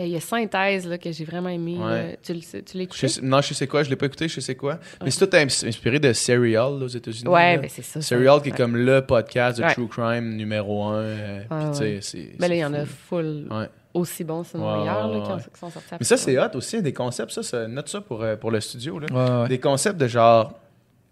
[0.00, 1.76] Euh, Il y a Synthèse là, que j'ai vraiment aimé.
[1.78, 2.12] Ouais.
[2.12, 2.16] là.
[2.22, 3.08] Tu tu l'as Je écouté?
[3.08, 4.78] sais- non, je sais quoi, je l'ai pas écouté, je sais quoi.
[5.00, 5.10] Mais Ouais.
[5.10, 7.28] c'est tout ins- inspiré de Serial là, aux États-Unis.
[7.28, 7.62] Ouais, là.
[7.62, 8.00] ben c'est ça.
[8.00, 8.02] ça.
[8.02, 9.74] Serial qui est comme le podcast de Ouais.
[9.74, 10.94] True Crime numéro un.
[11.02, 11.98] euh, Ah, puis tu sais, ouais.
[12.00, 12.18] c'est.
[12.38, 13.66] Mais là, c'est il y en a full Ouais.
[13.94, 15.42] aussi bons, sinon Ouais, meilleurs, ouais, là, qui, ont- ouais.
[15.52, 17.32] qui sont sortis Mais ça, c'est hot aussi, des concepts.
[17.32, 18.98] Ça, ça note ça pour, euh, pour le studio.
[18.98, 19.06] Là.
[19.12, 19.48] Ouais, ouais.
[19.48, 20.52] Des concepts de genre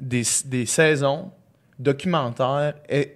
[0.00, 1.30] des, des saisons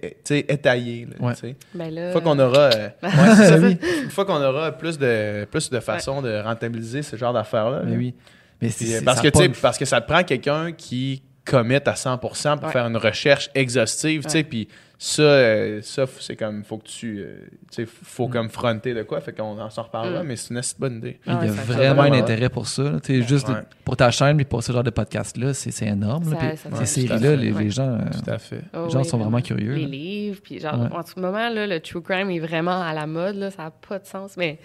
[0.01, 1.05] et- tu sais, étayés.
[1.05, 1.33] Là, Ouais.
[1.33, 1.55] tu sais.
[1.75, 2.07] Ben là.
[2.07, 3.77] Une fois qu'on aura, euh, Ouais, oui.
[4.25, 4.41] qu'on
[4.71, 7.81] plus de, plus de façons de rentabiliser ce genre d'affaires-là.
[7.83, 7.97] Mais là.
[7.97, 8.15] oui.
[8.61, 9.61] Mais Puis, c'est euh, parce, que, tu sais, punch.
[9.61, 12.71] parce que ça te prend quelqu'un qui commit à 100% pour Ouais.
[12.71, 14.43] faire une recherche exhaustive, tu sais, Ouais.
[14.43, 14.67] puis
[14.97, 17.35] ça, euh, ça, c'est comme, faut que tu, euh,
[17.69, 18.31] tu sais, faut Mm.
[18.31, 20.27] comme fronter de quoi, fait qu'on en s'en reparlera, Mm.
[20.27, 21.19] mais c'est une assez bonne idée.
[21.25, 22.83] Il y a ouais, vraiment un intérêt pour ça.
[22.83, 22.99] là.
[23.01, 23.59] Tu sais, Juste de- Ouais.
[23.83, 26.31] pour ta chaîne et pour ce genre de podcast-là, c'est c'est énorme.
[26.33, 26.55] là.
[26.55, 27.63] Ça- Puis Ces séries-là, les, ouais.
[27.63, 28.61] les gens, euh, Tout à fait.
[28.73, 29.73] Oh, les gens oui, sont vraiment curieux.
[29.73, 29.87] Les là.
[29.89, 30.87] livres, puis genre, Ouais.
[30.95, 33.71] en ce moment, là, le true crime est vraiment à la mode, là, ça n'a
[33.71, 34.59] pas de sens, mais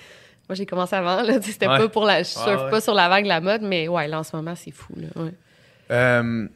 [0.49, 1.79] moi, j'ai commencé avant, là, c'était Ouais.
[1.79, 2.19] pas pour la...
[2.23, 2.71] Je surfe Ouais, ouais.
[2.71, 4.95] pas sur la vague de la mode, mais ouais, là, en ce moment, c'est fou,
[4.97, 5.33] là, ouais.
[5.91, 6.47] Euh,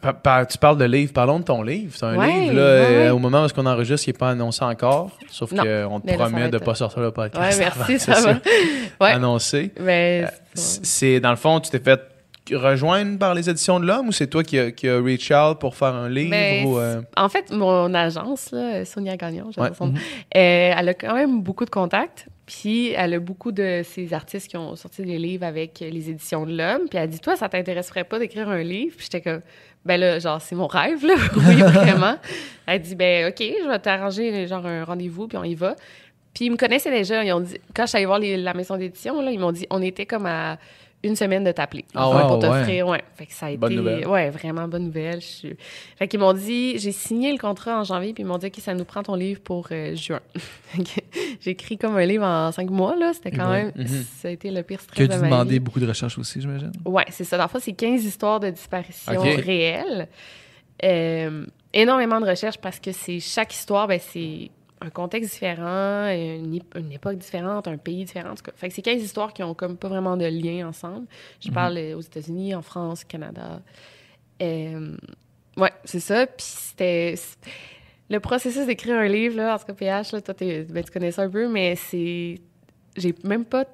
[0.00, 1.92] pa- pa- tu parles de livre, parlons de ton livre.
[1.96, 4.30] C'est un Ouais, livre, là, ouais, euh, au moment où on enregistre, il n'est pas
[4.30, 7.60] annoncé encore, sauf qu'on te promet de ne pas sortir le Ouais, podcast.
[7.60, 8.20] avant merci, ça
[9.00, 9.06] va.
[9.06, 9.72] Annoncé.
[9.80, 12.00] Euh, c'est- dans le fond, tu t'es fait
[12.52, 15.60] rejoindre par les éditions de l'homme ou c'est toi qui a, qui a reach out
[15.60, 16.34] pour faire un livre
[16.66, 19.90] ou, euh, En fait, mon agence, là, Sonia Gagnon, nom, euh,
[20.34, 22.26] elle a quand même beaucoup de contacts.
[22.44, 26.44] Puis elle a beaucoup de ces artistes qui ont sorti des livres avec les éditions
[26.44, 26.88] de l'homme.
[26.90, 29.40] Puis elle dit Toi, ça t'intéresserait pas d'écrire un livre Puis j'étais comme
[29.84, 31.14] Ben là, genre, c'est mon rêve, là.
[31.36, 32.16] oui, vraiment.
[32.66, 35.74] Elle dit Ben, OK, je vais t'arranger genre un rendez-vous, puis on y va.
[36.34, 37.22] Puis ils me connaissaient déjà.
[37.24, 39.66] Ils ont dit, quand je suis allée voir la maison d'édition, là, ils m'ont dit
[39.70, 40.58] On était comme à
[41.04, 41.84] une semaine de t'appeler.
[41.94, 42.20] Ah ouais?
[42.22, 42.40] Pour Ah ouais.
[42.60, 43.02] t'offrir, ouais.
[43.16, 43.68] Fait que ça a été.
[43.74, 44.06] Nouvelle.
[44.06, 45.20] Ouais, vraiment bonne nouvelle.
[45.20, 45.56] Je suis-
[45.96, 48.54] Fait qu'ils m'ont dit, j'ai signé le contrat en janvier, puis ils m'ont dit, OK,
[48.58, 50.20] ça nous prend ton livre pour euh, juin.
[51.46, 53.12] Écrit comme un livre en cinq mois, là.
[53.14, 53.64] C'était quand Ouais.
[53.64, 53.72] même.
[53.76, 54.04] Mhm.
[54.20, 56.40] Ça a été le pire stress Que de tu ma demandais beaucoup de recherches aussi,
[56.40, 56.72] j'imagine?
[56.84, 57.36] Ouais, c'est ça.
[57.36, 60.08] Dans le fond, c'est 15 histoires de disparition réelles.
[60.84, 64.50] Euh, énormément de recherches parce que c'est chaque histoire, ben, c'est
[64.84, 68.30] un contexte différent, une, ép- une époque différente, un pays différent.
[68.30, 68.52] En tout cas.
[68.56, 71.06] Fait que c'est 15 histoires qui ont comme pas vraiment de lien ensemble.
[71.40, 71.54] Je Mhm.
[71.54, 73.60] parle euh, aux États-Unis, en France, Canada.
[74.42, 74.96] Euh,
[75.56, 76.26] ouais, c'est ça.
[76.26, 77.14] Puis c'était.
[78.10, 80.90] Le processus d'écrire un livre, là, en tout cas, PH, là, toi, t'es- ben, tu
[80.90, 82.40] connais ça un peu, mais c'est.
[82.96, 83.64] J'ai même pas.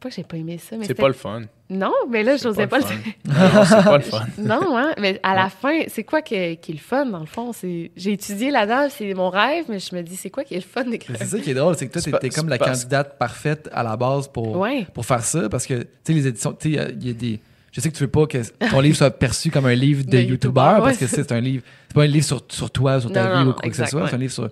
[0.00, 1.42] Pas que j'ai pas aimé ça, mais c'est pas le fun.
[1.68, 4.24] Non, mais là, je n'osais pas, le non, c'est pas le fun.
[4.38, 7.26] Non, hein, mais à la fin, c'est quoi que- qui est le fun, dans le
[7.26, 7.52] fond?
[7.52, 7.90] C'est...
[7.96, 10.62] J'ai étudié là-dedans, c'est mon rêve, mais je me dis, c'est quoi qui est le
[10.62, 10.84] fun?
[10.84, 11.16] D'écrire?
[11.18, 13.82] C'est ça qui est drôle, c'est que toi, pas- comme la pas- candidate parfaite à
[13.82, 14.86] la base pour, Ouais.
[14.94, 17.06] pour faire ça, parce que, tu sais, les éditions, tu sais, il y a- il
[17.08, 17.40] y, a des...
[17.72, 18.38] Je sais que tu veux pas que
[18.70, 21.40] ton livre soit perçu comme un livre de De YouTuber, YouTuber, parce que c'est un
[21.40, 21.64] livre...
[21.88, 23.76] C'est pas un livre sur, sur toi, sur ta Non, vie non, ou quoi que
[23.76, 24.08] ce soit, ouais.
[24.08, 24.48] c'est un livre sur,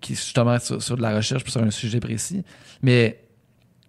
[0.00, 2.42] qui est justement sur, sur de la recherche, puis sur un sujet précis.
[2.80, 3.18] Mais...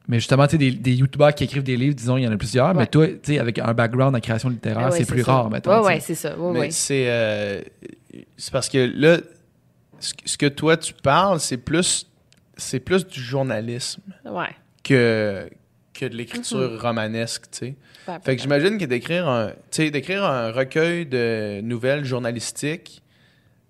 [0.08, 2.32] Mais justement, tu sais, des, des YouTubers qui écrivent des livres, disons, il y en
[2.32, 5.06] a plusieurs, mais toi, tu sais, avec un background en création littéraire, Ah ouais, c'est
[5.06, 5.34] plus ça.
[5.34, 5.72] rare, mettons.
[5.82, 5.86] Sais.
[5.88, 6.38] ouais, c'est ça.
[6.38, 6.72] Ouais, Mais ouais.
[6.72, 7.62] c'est euh,
[8.38, 9.18] c'est parce que là,
[10.00, 12.08] ce que- toi tu parles, c'est plus
[12.56, 14.50] c'est plus du journalisme Ouais.
[14.84, 15.50] que
[15.94, 17.76] que de l'écriture romanesque, tu sais.
[18.08, 23.02] Ouais, Fait que j'imagine que d'écrire un, tu sais, d'écrire un recueil de nouvelles journalistiques,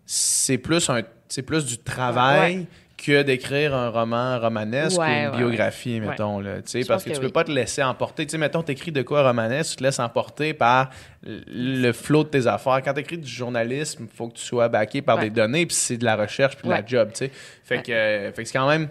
[0.05, 2.67] c'est plus un, c'est plus du travail
[2.97, 6.07] que d'écrire un roman romanesque Ouais, ou une ouais, biographie, ouais.
[6.07, 7.31] mettons là, tu parce que, que tu peux oui.
[7.31, 8.25] pas te laisser emporter.
[8.25, 10.89] Tu sais, mettons, t'écris de quoi romanesque, tu te laisses emporter par
[11.23, 12.81] le flot de tes affaires.
[12.83, 15.25] Quand t'écris du journalisme, il faut que tu sois backé par Ouais.
[15.25, 17.31] des données, puis c'est de la recherche, puis de la job, tu sais.
[17.63, 18.87] Fait que, euh, fait que c'est quand même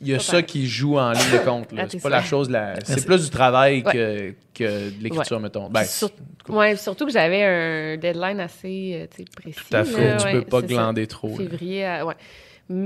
[0.00, 0.44] il y a ça pareil.
[0.44, 1.72] qui joue en ligne de compte.
[1.72, 1.82] là.
[1.84, 2.74] Ah, C'est pas la chose, la...
[2.84, 3.92] c'est plus du travail Ouais.
[3.92, 5.68] que, que de l'écriture, mettons.
[5.68, 6.10] Ben, sur-
[6.48, 9.58] Ouais, surtout que j'avais un deadline assez euh, tu sais, précis.
[9.68, 10.66] tout à là, tu ouais, peux pas ça.
[10.68, 11.34] glander trop.
[11.36, 12.14] Février, à- ouais.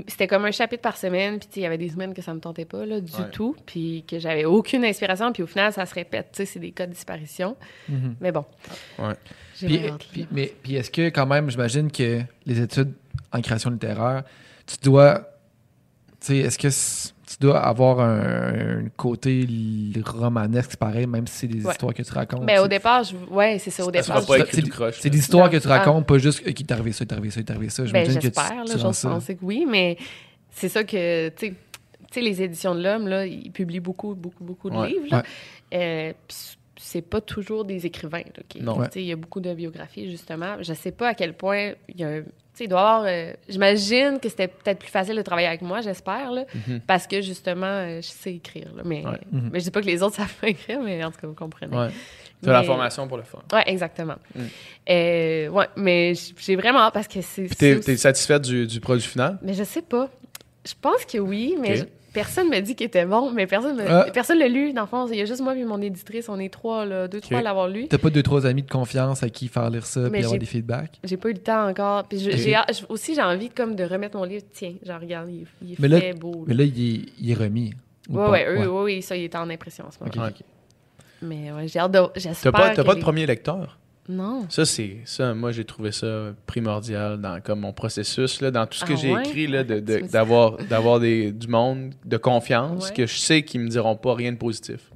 [0.07, 2.39] C'était comme un chapitre par semaine, puis il y avait des semaines que ça me
[2.39, 3.30] tentait pas, là, du Ouais.
[3.33, 6.61] tout, puis que j'avais aucune inspiration, puis au final, ça se répète, tu sais, c'est
[6.61, 7.57] des cas de disparition.
[7.89, 8.14] Mhm.
[8.20, 8.45] Mais bon.
[9.01, 9.14] Ouais.
[9.61, 12.93] J'ai Puis, mais puis est-ce que quand même, j'imagine que les études
[13.33, 14.22] en création littéraire,
[14.66, 15.18] tu dois,
[16.20, 16.68] tu sais, est-ce que
[17.43, 19.47] dois avoir un, un côté
[20.05, 21.72] romanesque, pareil, même si c'est des Ouais.
[21.72, 22.47] histoires que tu racontes.
[22.47, 23.14] Ben, tu au départ, je...
[23.30, 24.20] ouais, c'est ça, au départ.
[24.22, 24.26] je-
[24.93, 25.53] c'est- des histoires Non.
[25.53, 27.82] que tu racontes, pas juste qui t'est arrivé ça, t'est arrivé ça, t'est arrivé ça.
[27.84, 28.53] Ben, que tu- j'espère,
[28.95, 29.09] ça.
[29.11, 29.97] penser que oui, mais
[30.51, 31.55] c'est ça que, tu sais,
[32.11, 34.88] tu sais, les éditions de l'Homme, là, ils publient beaucoup, beaucoup, beaucoup de Ouais.
[34.88, 35.18] livres, là.
[35.72, 35.78] Ouais.
[36.11, 36.36] Euh, puis
[36.76, 38.74] c'est pas toujours des écrivains, là, qui- Non.
[38.84, 40.57] tu sais, Il y a beaucoup de biographies, justement.
[40.61, 42.22] Je sais pas à quel point il y a un...
[42.55, 43.05] Tu sais, il doit y avoir...
[43.07, 46.80] euh, J'imagine que c'était peut-être plus facile de travailler avec moi, j'espère, là, Mhm.
[46.86, 49.05] parce que, justement, euh, je sais écrire, là, mais...
[49.05, 49.18] Ouais.
[49.30, 49.50] Mhm.
[49.53, 51.34] Mais je dis pas que les autres savent pas écrire, mais en tout cas, vous
[51.34, 51.74] comprenez.
[51.74, 51.88] Ouais.
[52.42, 53.40] Tu as la formation pour le faire.
[53.53, 54.16] Ouais, exactement.
[54.34, 54.40] Mm.
[54.90, 57.44] Euh, ouais, mais j'ai vraiment hâte parce que c'est...
[57.44, 59.38] Puis t'es, t'es satisfaite du, du produit final?
[59.42, 60.09] mais je sais pas.
[60.66, 61.84] Je pense que oui, mais.
[62.13, 63.81] Personne me dit qu'il était bon, mais personne.
[63.89, 64.07] Ah.
[64.13, 65.07] personne l'a lu, dans le fond.
[65.11, 67.43] Il y a juste moi et mon éditrice, on est trois, là, deux, trois à
[67.43, 67.89] l'avoir lu.
[67.89, 70.47] T'as pas deux, trois amis de confiance à qui faire lire ça puis avoir des
[70.47, 70.99] feedbacks?
[71.05, 72.05] J'ai pas eu le temps encore.
[72.05, 72.57] Puis j'ai,
[72.89, 74.45] aussi, j'ai envie comme de remettre mon livre.
[74.53, 76.45] Tiens, genre, regarde, il, est- il est Mais là- fait beau.
[76.47, 77.73] Mais là, il est, il est remis.
[78.09, 78.31] ou ouais, pas?
[78.31, 80.13] ouais, eux, ouais, oui, ça, il est en impression en ce moment.
[80.29, 80.47] Ok, Ouais.
[81.25, 82.01] Mais ouais, j'ai hâte de...
[82.43, 83.79] T'as pas, pas de premier lecteur?
[84.09, 84.46] Non.
[84.50, 85.32] Ça, c'est ça.
[85.32, 88.96] Moi, j'ai trouvé ça primordial dans comme mon processus, là, dans tout ce que Ah
[88.96, 89.22] j'ai ouais?
[89.22, 92.94] écrit, là, de, de- d'avoir, d'avoir des, du monde de confiance Ouais.
[92.94, 94.90] que je sais qu'ils me diront pas rien de positif.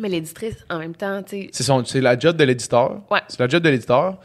[0.00, 1.50] Mais l'éditrice, en même temps, tu sais...
[1.52, 3.02] C'est, c'est la job de l'éditeur.
[3.10, 3.20] Ouais.
[3.28, 4.18] C'est la job de l'éditeur.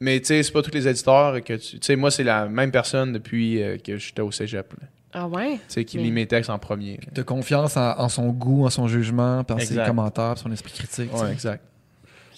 [0.00, 1.78] Mais tu sais, c'est pas tous les éditeurs que tu.
[1.78, 4.72] Tu sais, moi, c'est la même personne depuis euh, que j'étais au cégep.
[4.80, 4.86] là.
[5.14, 5.52] Ah ouais?
[5.56, 6.98] Tu sais, qui Mais- lit mes textes en premier.
[7.12, 9.86] De confiance en, en son goût, en son jugement, puis en ses Exact.
[9.86, 11.14] commentaires, son esprit critique.
[11.14, 11.62] Ouais, exact.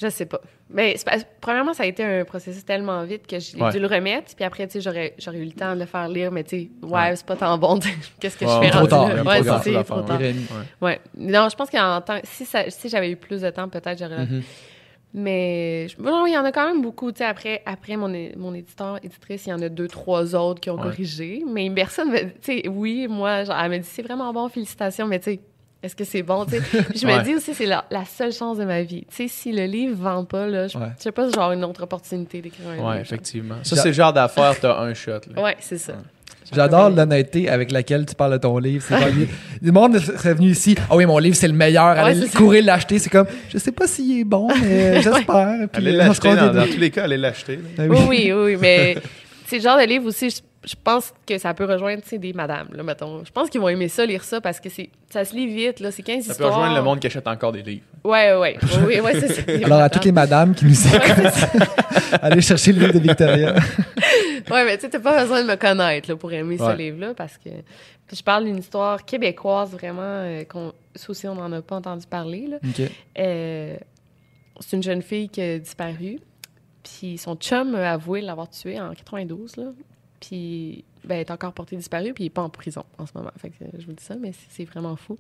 [0.00, 0.40] Je sais pas.
[0.70, 0.96] Mais
[1.40, 3.70] premièrement, ça a été un processus tellement vite que j'ai Ouais.
[3.70, 4.34] dû le remettre.
[4.34, 6.56] Puis après, tu sais, j'aurais, j'aurais eu le temps de le faire lire, mais tu
[6.56, 7.16] sais, ouais, Ouais.
[7.16, 7.78] c'est pas tant bon.
[8.20, 10.18] Qu'est-ce que Ouais, je fais trop tard, Ouais, pas c'est trop tard.
[10.80, 11.00] Ouais.
[11.16, 14.24] Non, je pense qu'en temps, si, ça, si j'avais eu plus de temps, peut-être j'aurais.
[14.26, 14.42] Mhm.
[15.16, 17.12] Mais je- bon, il y en a quand même beaucoup.
[17.12, 20.60] Tu sais, après, après mon, mon éditeur, éditrice, il y en a deux, trois autres
[20.60, 20.82] qui ont Ouais.
[20.82, 21.44] corrigé.
[21.46, 25.06] Mais personne, me- tu sais, oui, moi, genre, elle me dit c'est vraiment bon, félicitations,
[25.06, 25.40] mais tu sais,
[25.84, 26.44] est-ce que c'est bon?
[26.46, 26.60] tu sais?
[26.90, 27.22] Puis je me Ouais.
[27.22, 29.04] dis aussi, c'est la, la seule chance de ma vie.
[29.08, 30.86] Tu sais, si le livre vend pas, là, je, Ouais.
[30.98, 32.94] sais pas, genre une autre opportunité d'écrire un Ouais, livre.
[33.02, 33.56] effectivement.
[33.62, 35.12] Ça, c'est le genre d'affaire, t'as un shot.
[35.34, 35.42] Là.
[35.42, 35.92] Ouais, c'est ça.
[36.52, 38.84] J'adore l'honnêteté avec laquelle tu parles de ton livre.
[38.86, 38.96] C'est
[39.62, 40.76] le monde serait venu ici.
[40.90, 41.84] Ah oui, mon livre, c'est le meilleur.
[41.86, 42.98] Allez Ouais, courir l'acheter.
[42.98, 45.68] C'est comme, je sais pas s'il est bon, mais j'espère.
[45.72, 47.58] Puis, Allez euh, se l'acheter, dans, dans tous les cas, allez l'acheter.
[47.78, 48.06] Ben Oui, oui.
[48.08, 48.96] oui, oui, oui, mais
[49.46, 52.18] c'est le genre de livre aussi, je, je pense que ça peut rejoindre, tu sais,
[52.18, 53.24] des madames, là, mettons.
[53.24, 55.80] Je pense qu'ils vont aimer ça, lire ça, parce que c'est, ça se lit vite,
[55.80, 56.54] là, c'est 15 Ça peut histoires.
[56.54, 57.84] rejoindre le monde qui achète encore des livres.
[58.04, 59.42] Ouais, ouais, oui, oui, ouais, c'est ça.
[59.64, 61.60] Alors, à toutes les madames qui nous écoutent,
[62.22, 63.54] allez chercher le livre de Victoria.
[64.50, 66.72] Ouais, mais tu sais, t'as pas besoin de me connaître là, pour aimer Ouais.
[66.72, 67.50] ce livre-là, parce que
[68.06, 71.76] puis je parle d'une histoire québécoise vraiment, euh, qu'on, ça aussi, on n'en a pas
[71.76, 72.46] entendu parler.
[72.48, 72.56] Là.
[72.62, 72.82] OK.
[73.18, 73.76] Euh,
[74.60, 76.18] c'est une jeune fille qui a disparu,
[76.82, 79.64] puis son chum a avoué l'avoir tuée en 92, là.
[80.28, 83.30] Puis, ben, est encore portée disparue, puis il est pas en prison en ce moment.
[83.38, 85.18] Fait que je vous dis ça, mais c'est, vraiment fou.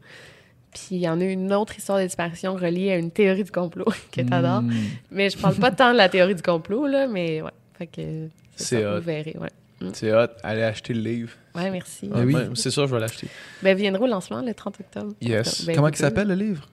[0.72, 3.50] Puis il y en a une autre histoire de disparition reliée à une théorie du
[3.50, 4.62] complot que t'adores.
[4.62, 4.72] Mm.
[5.10, 7.50] Mais je parle pas tant de la théorie du complot, là, mais ouais.
[7.78, 9.00] Fait que C'est ça, hot.
[9.00, 9.50] vous verrez, ouais.
[9.92, 10.28] C'est hot.
[10.42, 11.32] Allez acheter le livre.
[11.54, 12.08] Ouais, merci.
[12.12, 12.34] Ah oui.
[12.34, 13.28] Ouais, c'est sûr, je vais l'acheter.
[13.62, 15.12] Ben, viendra au lancement le 30 octobre.
[15.20, 15.66] Yes.
[15.66, 16.66] Ben, Comment il s'appelle le livre?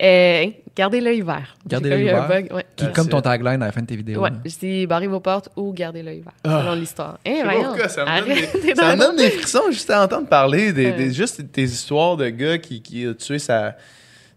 [0.00, 0.46] Euh,
[0.76, 1.56] gardez l'œil vert.
[1.66, 2.28] Gardez l'œil vert?
[2.28, 2.64] bug, ouais.
[2.76, 4.20] Qui est comme ton tagline à la fin de tes vidéos.
[4.22, 4.36] Ouais, là.
[4.44, 6.60] je dis barrez vos portes ou gardez l'œil vert, Ah.
[6.62, 7.18] selon l'histoire.
[7.26, 10.28] Je Eh, ça me donne des, ça me dans- donne des frissons juste à entendre
[10.28, 10.92] parler des, Ouais.
[10.92, 13.76] des- juste tes histoires de gars qui, qui a tué sa,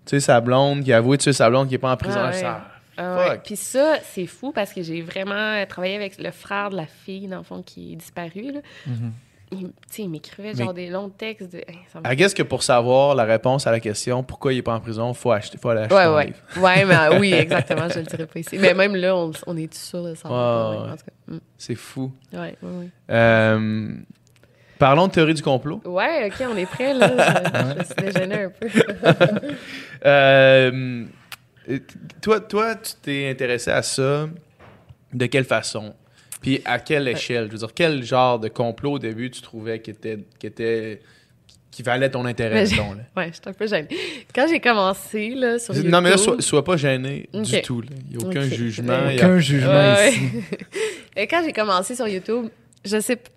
[0.05, 2.19] tué sa blonde, qui a avoué tuer sa blonde, qui est pas en prison.
[2.19, 2.39] Ah ouais.
[2.39, 3.35] Ça- Ah.
[3.43, 7.27] Puis ça, c'est fou parce que j'ai vraiment travaillé avec le frère de la fille,
[7.27, 8.51] dans le fond, qui est disparu.
[8.53, 8.59] Là.
[8.85, 9.11] Mhm.
[9.53, 11.51] Il, il m'écrivait genre des longs textes.
[11.51, 11.57] De...
[11.57, 14.61] Hey, me I guess que pour savoir la réponse à la question pourquoi il est
[14.61, 16.25] pas en prison, faut acheter, faut aller acheter Ouais, ouais.
[16.27, 16.37] livre.
[16.57, 18.57] Ouais, mais euh, oui, exactement, je le dirais pas ici.
[18.57, 20.95] Mais même là, on, on est sûr de savoir.
[20.95, 21.33] Cas.
[21.57, 22.13] C'est fou.
[22.31, 22.89] Ouais, ouais, ouais.
[23.09, 23.89] Euh,
[24.79, 25.81] parlons de théorie du complot.
[25.85, 27.09] Ouais, ok, on est prêt, là.
[27.75, 28.67] Je, je suis déjeunée un peu.
[30.03, 31.05] Euh,
[32.21, 34.27] toi, toi, tu t'es intéressé à ça
[35.13, 35.93] de quelle façon?
[36.41, 37.45] Puis à quelle échelle?
[37.47, 41.01] Je veux dire, quel genre de complot au début tu trouvais qui était, qui était
[41.69, 42.83] qui valait ton intérêt, là?
[43.15, 43.87] Ouais, j'étais un peu gênée.
[44.35, 45.89] Quand j'ai commencé, là, sur YouTube...
[45.89, 47.81] Non, mais là, sois, sois pas gêné du tout.
[48.11, 49.09] Il n'y a aucun jugement.
[49.09, 50.19] Il y a- Aucun jugement Ouais, ici.
[51.15, 51.27] ouais.
[51.29, 52.47] Quand j'ai commencé sur YouTube,
[52.83, 53.15] je sais...
[53.15, 53.29] p-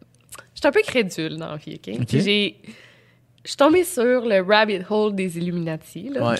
[0.52, 1.94] J'étais un peu crédule dans la vie, OK?
[2.10, 2.56] J'ai...
[3.44, 6.34] Je suis tombée sur le rabbit hole des Illuminati, là.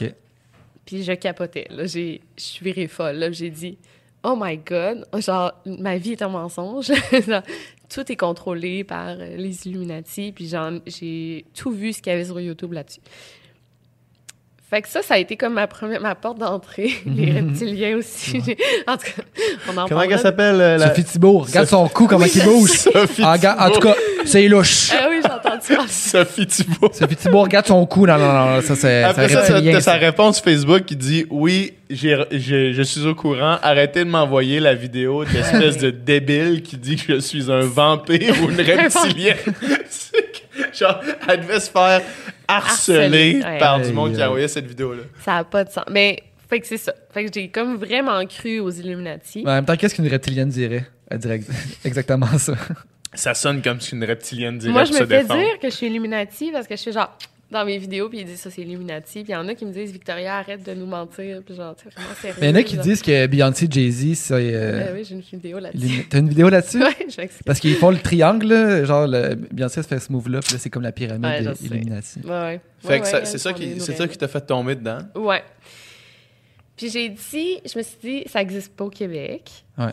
[0.87, 1.67] Puis je capotais.
[1.71, 3.17] Là, j'ai, je suis virée folle.
[3.17, 3.79] Là, j'ai dit,
[4.25, 6.87] oh my god, genre ma vie est un mensonge.
[7.27, 7.43] Genre,
[7.95, 10.33] tout est contrôlé par euh, les Illuminati.
[10.33, 10.51] Puis
[10.87, 13.01] j'ai tout vu ce qu'il y avait sur YouTube là-dessus.
[14.71, 16.91] Fait que ça, ça a été comme ma première, ma porte d'entrée.
[17.07, 18.39] les reptiliens aussi.
[18.89, 19.23] En tout cas,
[19.73, 20.61] on en Comment qu'elle s'appelle?
[20.61, 22.71] euh, la- Sophie Thibault, regarde son cou, comment il bouge.
[22.71, 23.95] Sophie En, tout cas,
[24.25, 24.91] c'est louche.
[24.93, 25.21] Ah oui.
[25.89, 26.91] Sophie Thibault.
[26.93, 28.07] Sophie Thibault, regarde son cou.
[28.07, 32.83] Non, non, non, ça, c'est Après ça, t'as sa réponse Facebook qui dit Oui, je
[32.83, 33.59] suis au courant.
[33.63, 38.35] Arrêtez de m'envoyer la vidéo d'espèce de débile qui dit que je suis un vampire
[38.43, 39.37] ou une reptilienne.
[40.73, 42.01] Genre, elle devait se faire
[42.49, 43.59] harceler Harceler, ouais.
[43.59, 45.03] par du monde qui a envoyé cette vidéo-là.
[45.25, 45.85] Ça n'a pas de sens.
[45.91, 46.93] Mais, fait que c'est ça.
[47.13, 49.43] Fait que j'ai comme vraiment cru aux Illuminati.
[49.45, 50.85] Mais en même temps, qu'est-ce qu'une reptilienne dirait?
[51.11, 51.49] Elle dirait ex-
[51.85, 52.55] exactement ça.
[53.15, 55.41] Ça sonne comme si une reptilienne dirait Moi, je me fais défendre.
[55.41, 57.17] dire que je suis Illuminati parce que je suis genre
[57.51, 59.23] dans mes vidéos, puis ils disent ça, c'est Illuminati.
[59.23, 61.41] Puis il y en a qui me disent Victoria, arrête de nous mentir.
[61.47, 62.37] Puis genre, tu sais, vraiment sérieux.
[62.41, 62.85] Mais il y en a qui genre.
[62.85, 64.33] disent que Beyoncé, Jay-Z, c'est.
[64.35, 66.07] euh, Ah oui, j'ai une vidéo là-dessus.
[66.11, 66.79] T'as une vidéo là-dessus?
[66.83, 67.43] ouais, je m'excuse.
[67.47, 69.35] Parce qu'ils font le triangle, là, genre, le...
[69.53, 71.67] Beyoncé se fait ce move-là, puis là, c'est comme la pyramide Ouais, des.
[71.67, 72.21] Illuminati.
[72.25, 72.61] Ouais, ouais.
[72.81, 74.99] Fait Ouais, que ça- c'est ça, qui, c'est ça qui t'a fait tomber dedans?
[75.15, 75.43] Ouais.
[76.77, 79.49] Puis j'ai dit, je me suis dit, ça n'existe pas au Québec.
[79.79, 79.93] Ouais.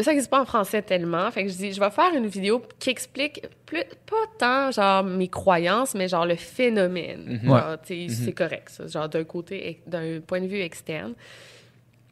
[0.00, 1.30] Ça n'existe pas en français tellement.
[1.30, 5.04] Fait que je dis, je vais faire une vidéo qui explique plus, pas tant genre
[5.04, 7.40] mes croyances, mais genre le phénomène.
[7.42, 7.76] Mhm.
[7.84, 8.86] Sais, C'est correct, ça.
[8.86, 11.14] Genre d'un côté, d'un point de vue externe.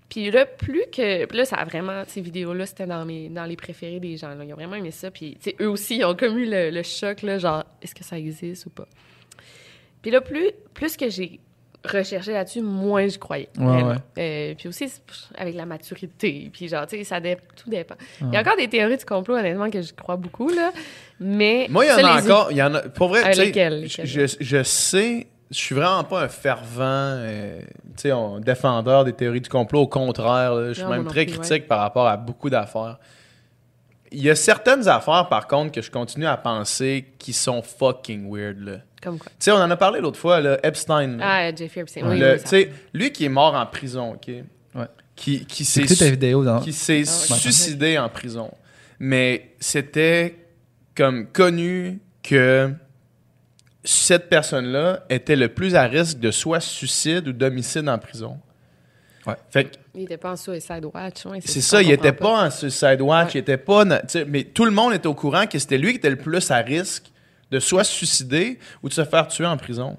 [0.08, 1.24] Puis là, plus que.
[1.24, 2.02] Puis là, ça a vraiment.
[2.06, 4.34] Ces vidéos-là, c'était dans, mes, dans les préférés des gens.
[4.34, 4.44] là.
[4.44, 5.10] Ils ont vraiment aimé ça.
[5.10, 7.94] Puis, tu sais, eux aussi, ils ont comme eu le, le choc, là, genre, est-ce
[7.94, 8.86] que ça existe ou pas?
[10.02, 11.40] Puis là, plus, plus que j'ai
[11.84, 13.48] recherchais là-dessus, moins je croyais.
[13.58, 13.94] Ouais.
[14.18, 14.86] Euh, puis aussi,
[15.36, 17.96] avec la maturité, puis genre, tu sais, ça dé- tout dépend.
[18.20, 20.70] Il y a encore des théories du complot, honnêtement, que je crois beaucoup, là.
[21.18, 21.66] Mais.
[21.70, 22.52] Moi, il y en a encore.
[22.52, 26.04] Il y en a, pour vrai, Ah, tu sais, je, je sais, je suis vraiment
[26.04, 27.60] pas un fervent euh,
[27.96, 29.80] tu sais, défendeur des théories du complot.
[29.82, 32.98] Au contraire, là, je suis même très plus, critique par rapport à beaucoup d'affaires.
[34.12, 38.30] Il y a certaines affaires, par contre, que je continue à penser qui sont fucking
[38.32, 38.58] weird.
[38.60, 38.76] là.
[39.02, 39.30] Comme quoi?
[39.32, 41.16] Tu sais, on en a parlé l'autre fois, là, Epstein.
[41.16, 41.24] là.
[41.26, 42.02] Ah, Jeffrey Epstein.
[42.08, 44.28] Oui, tu sais, lui qui est mort en prison, OK?
[44.74, 44.86] Ouais.
[45.16, 46.60] Qui, qui s'est écouté ta vidéo dans.
[46.60, 48.50] qui s'est Ah suicidé en prison.
[48.98, 50.36] Mais c'était
[50.94, 52.70] comme connu que
[53.84, 58.38] cette personne-là était le plus à risque de soit suicide ou d'homicide en prison.
[59.26, 59.34] Ouais.
[59.50, 61.24] Fait que Il était pas en suicide watch.
[61.26, 63.30] ouais, c'est ce ça, il était comprend pas en suicide watch, Ouais.
[63.34, 63.84] il était pas.
[64.26, 66.56] Mais tout le monde était au courant que c'était lui qui était le plus à
[66.56, 67.04] risque
[67.50, 69.96] de soit se suicider ou de se faire tuer en prison.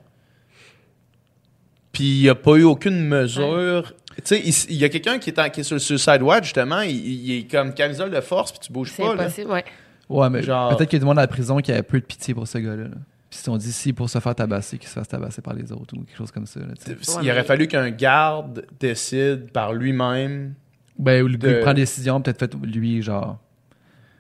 [1.92, 3.94] Puis il n'y a pas eu aucune mesure.
[4.18, 6.22] Tu sais, il, il y a quelqu'un qui est, en- qui est sur le suicide
[6.22, 9.16] watch, justement, il, il est comme camisole de force, puis tu bouges C'est pas.
[9.16, 9.28] là.
[9.48, 9.66] ouais.
[10.10, 12.00] Ouais, mais Genre- peut-être qu'il y a du monde à la prison qui avait peu
[12.00, 12.84] de pitié pour ce gars-là.
[12.84, 12.96] là.
[13.34, 15.56] Puis ils se sont dit, si pour se faire tabasser, qu'il se fasse tabasser par
[15.56, 16.60] les autres ou quelque chose comme ça.
[16.60, 16.68] là.
[16.86, 16.98] Il Ouais,
[17.32, 20.54] aurait mais- fallu qu'un garde décide par lui-même.
[21.00, 23.40] Ben, ou le gars De- qui prend des décisions, peut-être fait lui, genre.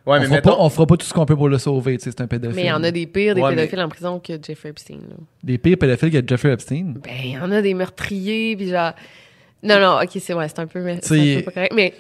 [0.07, 1.59] Ouais, on, mais fera mettons, pas, on fera pas tout ce qu'on peut pour le
[1.59, 2.55] sauver, tu sais, c'est un pédophile.
[2.55, 4.69] Mais il y en a des pires, des Ouais, mais- pédophiles en prison que Jeffrey
[4.69, 4.95] Epstein.
[5.07, 5.15] Là.
[5.43, 6.95] Des pires pédophiles que Jeffrey Epstein?
[7.03, 8.93] Ben, il y en a des meurtriers, puis genre.
[9.61, 11.73] Non, non, ok, c'est ouais, c'est un peu, mais c'est un peu pas correct.
[11.75, 11.93] Mais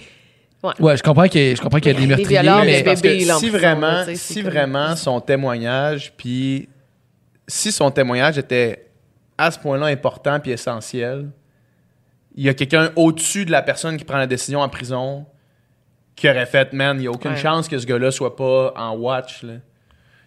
[0.79, 2.39] Ouais, je comprends qu'il y a, je comprends qu'il y a des des meurtriers.
[2.41, 6.69] violeurs, mais parce que bébés, si prison, vraiment, là, si comme- vraiment son témoignage, puis
[7.47, 8.87] si son témoignage était
[9.37, 11.29] à ce point-là important puis essentiel,
[12.35, 15.25] il y a quelqu'un au-dessus de la personne qui prend la décision en prison
[16.15, 17.37] qui aurait fait, man, il n'y a aucune Ouais.
[17.37, 19.41] chance que ce gars-là soit pas en watch.
[19.41, 19.47] Tu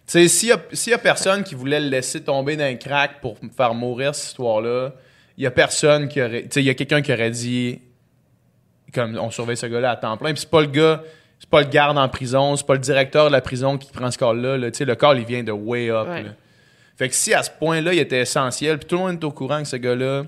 [0.05, 2.75] sais, s'il y, a- s'il y a personne qui voulait le laisser tomber dans un
[2.75, 4.93] crack pour faire mourir cette histoire-là,
[5.37, 6.43] il y a personne qui aurait.
[6.43, 7.81] Tu sais, il y a quelqu'un qui aurait dit,
[8.93, 10.31] comme on surveille ce gars-là à temps plein.
[10.33, 11.01] Puis c'est pas le gars,
[11.39, 14.09] c'est pas le garde en prison, c'est pas le directeur de la prison qui prend
[14.11, 14.57] ce call-là.
[14.57, 14.71] là.
[14.71, 16.07] Tu sais, le call, il vient de way up.
[16.07, 16.23] Ouais.
[16.23, 16.29] là.
[16.97, 19.31] Fait que si à ce point-là, il était essentiel, puis tout le monde est au
[19.31, 20.23] courant que ce gars-là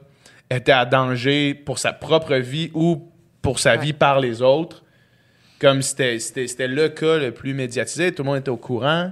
[0.50, 3.10] était à danger pour sa propre vie ou
[3.42, 3.78] pour sa Ouais.
[3.80, 4.84] vie par les autres,
[5.60, 6.18] comme c'était,
[6.68, 9.12] le cas le plus médiatisé, tout le monde était au courant,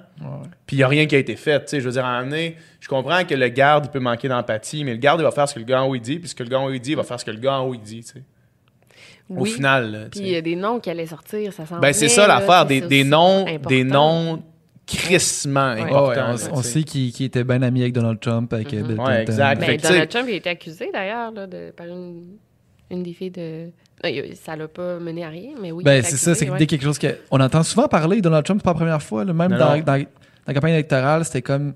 [0.65, 1.67] puis il n'y a rien qui a été fait.
[1.77, 4.83] Je veux dire, à un moment donné, je comprends que le garde peut manquer d'empathie,
[4.85, 6.29] mais le garde, il va faire ce que le gars en haut il dit, puis
[6.29, 7.59] ce que le gars en haut il dit, il va faire ce que le gars
[7.59, 8.05] en haut il dit.
[9.29, 10.07] Au final.
[10.11, 12.65] Puis il y a des noms qui allaient sortir, ça s'en Ben, c'est ça l'affaire,
[12.65, 13.69] des, des noms, important.
[13.69, 14.43] des noms
[14.87, 15.83] crissement Ouais.
[15.83, 18.81] Ouais, là, on, sait qu'il était bien ami avec Donald Trump, avec euh.
[18.83, 19.21] Bill Ouais, Clinton.
[19.31, 19.59] exact.
[19.59, 22.23] Ben, Donald Trump il a été accusé d'ailleurs là, de, par une,
[22.89, 23.65] une des filles de.
[24.03, 25.83] Non, ça l'a pas mené à rien, mais oui.
[25.83, 26.65] Ben, c'est ça, c'est ouais.
[26.65, 27.07] quelque chose que.
[27.31, 29.57] On entend souvent parler de Donald Trump, c'est pas la première fois, là, même Non,
[29.57, 29.83] dans, non.
[29.83, 30.05] dans- dans
[30.47, 31.73] la campagne électorale, c'était comme.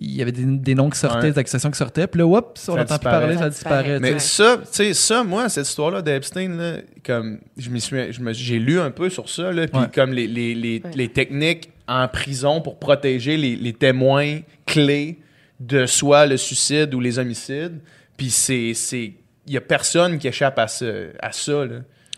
[0.00, 1.32] Il y avait des, des noms qui sortaient, Ouais.
[1.32, 3.98] des accusations qui sortaient, puis là, oups, on n'entend plus parler, Ça ça disparaît.
[3.98, 8.20] Mais ça, tu sais, ça, moi, cette histoire-là d'Epstein, là, comme, je m'y suis, je
[8.20, 9.86] me- j'ai lu un peu sur ça, là, puis Ouais.
[9.92, 10.90] comme les, les, les, Ouais.
[10.94, 15.18] les techniques en prison pour protéger les, les témoins clés
[15.58, 17.80] de soit le suicide ou les homicides,
[18.16, 19.12] puis c'est, c'est,
[19.46, 21.64] il y a personne qui échappe à, ce, à ça.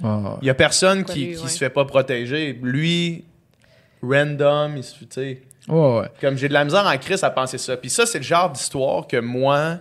[0.03, 1.37] Ah, Il y a personne qui, ouais.
[1.37, 2.59] se fait pas protéger.
[2.63, 3.25] Lui,
[4.03, 5.37] random, il se, ouais,
[5.69, 6.07] ouais.
[6.21, 7.77] comme j'ai de la misère en crise à penser ça.
[7.77, 9.79] Puis ça, c'est le genre d'histoire que moi,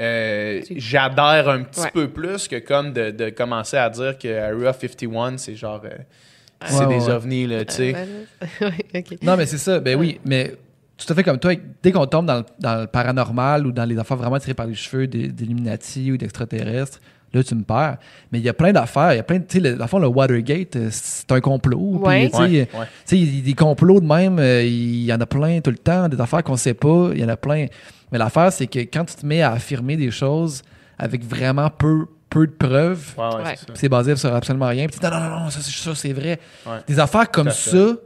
[0.00, 1.90] euh, j'adhère un petit Ouais.
[1.92, 5.82] peu plus que comme de, de commencer à dire que Area 51, c'est genre.
[5.84, 5.90] euh,
[6.66, 7.12] c'est Ouais, des ouais.
[7.12, 7.94] ovnis, là, tu sais.
[7.96, 8.70] Euh.
[9.22, 9.80] Non, mais c'est ça.
[9.80, 10.54] Ben oui, mais
[10.96, 13.84] tout à fait comme toi, dès qu'on tombe dans le, dans le paranormal ou dans
[13.84, 17.00] les affaires vraiment tirées par les cheveux des- d'Illuminati ou d'extraterrestres,
[17.32, 17.96] là, tu me perds.
[18.32, 19.12] Mais il y a plein d'affaires.
[19.14, 19.44] Il y a plein de.
[19.44, 22.00] Tu sais, le- dans le fond, le Watergate, euh, c'est un complot.
[22.02, 22.28] puis, Ouais.
[22.30, 22.66] tu sais, ouais.
[22.66, 22.66] tu
[23.06, 25.70] sais, il y a des complots de même, euh, il y en a plein tout
[25.70, 27.66] le temps, des affaires qu'on sait pas, il y en a plein.
[28.12, 30.62] Mais l'affaire, c'est que quand tu te mets à affirmer des choses
[30.98, 33.54] avec vraiment peu, peu de preuves, Ouais, ouais, Ouais.
[33.74, 36.12] c'est basé sur absolument rien, puis tu dis non, non, non, ça, c'est ça, c'est
[36.12, 36.38] vrai.
[36.66, 36.78] Ouais.
[36.86, 37.96] Des affaires comme ça,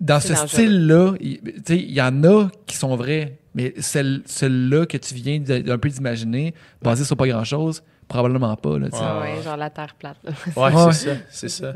[0.00, 4.20] dans ce style-là, il tu sais, il y en a qui sont vrais, mais celle-
[4.26, 8.78] celle-là que tu viens d'un peu d'imaginer, basée sur pas grand-chose, probablement pas.
[8.78, 8.86] Là.
[8.86, 8.92] Ouais.
[9.00, 10.18] Ah ouais, genre la terre plate.
[10.22, 10.32] là.
[10.54, 10.92] Ouais, Ouais.
[10.92, 11.16] c'est ça.
[11.30, 11.72] C'est ça.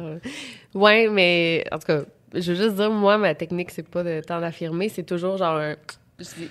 [0.75, 2.01] Ouais, mais en tout cas,
[2.35, 5.57] je veux juste dire, moi, ma technique, c'est pas de temps d'affirmer, c'est toujours genre
[5.57, 5.75] un.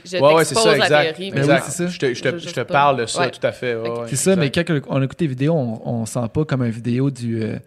[0.05, 1.03] Je, Ouais, ouais, c'est ça, la exact.
[1.15, 1.31] théorie.
[1.31, 1.63] Mais oui, exact.
[1.65, 1.87] c'est ça.
[1.87, 2.65] Je te, je te- Je je juste te pas.
[2.65, 3.31] parle de ça, Ouais.
[3.31, 3.77] tout à fait.
[4.07, 7.09] C'est ça, mais quand on écoute des vidéos, on, on sent pas comme une vidéo
[7.11, 7.57] du, euh,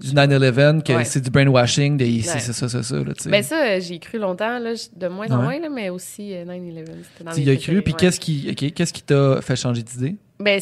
[0.00, 1.04] du 9-11, que Ouais.
[1.04, 2.40] c'est du brainwashing, de ici, Ouais.
[2.40, 2.96] c'est ça, c'est ça.
[2.96, 3.30] Là, tu sais.
[3.30, 6.34] Ben ça, euh, j'y ai cru longtemps, là, de moins en moins, là, mais aussi
[6.34, 6.84] euh, 9-11.
[7.12, 7.98] c'était dans tu y as cru, puis ouais.
[7.98, 10.16] qu'est-ce qui ok, qu'est-ce qui t'a fait changer d'idée?
[10.40, 10.60] Ben,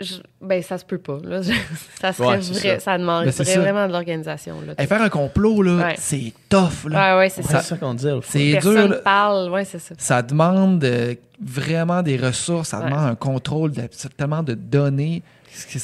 [0.00, 1.18] Je- ben, ça se peut pas.
[1.24, 1.42] Là.
[1.42, 1.52] Je-
[2.00, 2.78] ça serait Ouais, vrai.
[2.78, 2.80] ça.
[2.80, 4.56] Ça, demanderait Ben, vraiment de l'organisation.
[4.66, 5.94] Là, Hey, faire un complot, là, Ouais.
[5.98, 6.88] c'est tough.
[6.88, 7.14] Là.
[7.16, 7.60] Ouais, ouais, c'est ça.
[7.62, 8.06] ça qu'on dit.
[8.22, 8.52] C'est dur.
[8.62, 8.96] Personne là.
[8.98, 9.50] parle.
[9.50, 9.94] Ouais, c'est ça.
[9.98, 12.84] Ça demande euh, vraiment des ressources, ça Ouais.
[12.90, 13.82] demande un contrôle, de,
[14.16, 15.22] tellement de données.
[15.50, 15.80] C'est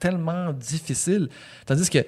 [0.00, 1.28] tellement difficile.
[1.66, 2.06] Tandis que, tu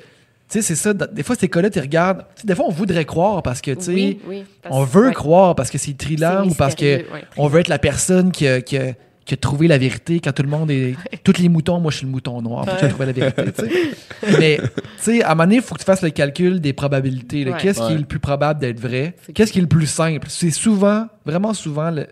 [0.48, 0.92] sais, c'est ça.
[0.94, 2.24] Des fois, ces cas-là, tu regardes.
[2.42, 4.44] Des fois, on voudrait croire parce que, tu sais, Oui, oui.
[4.62, 7.60] parce- on veut ouais, croire parce que c'est trillant ou parce que ouais, on veut
[7.60, 8.94] être la personne qui a, qui a-
[9.26, 10.94] qui a trouvé la vérité quand tout le monde est.
[11.24, 12.66] Tous les moutons, moi, je suis le mouton noir.
[12.66, 12.72] Ouais.
[12.80, 13.90] je trouve la vérité, tu sais.
[14.38, 16.72] Mais, tu sais, à un moment donné, il faut que tu fasses le calcul des
[16.72, 17.44] probabilités.
[17.44, 17.58] Ouais.
[17.60, 19.14] Qu'est-ce qui est le plus probable d'être vrai?
[19.34, 20.28] Qu'est-ce qui est le plus simple?
[20.30, 22.06] C'est souvent, vraiment souvent, le-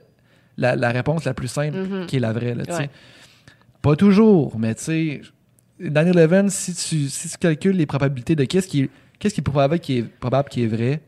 [0.58, 2.06] la, la réponse la plus simple Mhm.
[2.06, 2.78] qui est la vraie, là, tu sais.
[2.78, 2.90] Ouais.
[3.80, 5.20] Pas toujours, mais tu sais,
[5.80, 9.40] dans 11, si tu, si tu calcules les probabilités de qu'est-ce qui est, qu'est-ce qui
[9.40, 11.00] est probable qui est probable qui est vrai,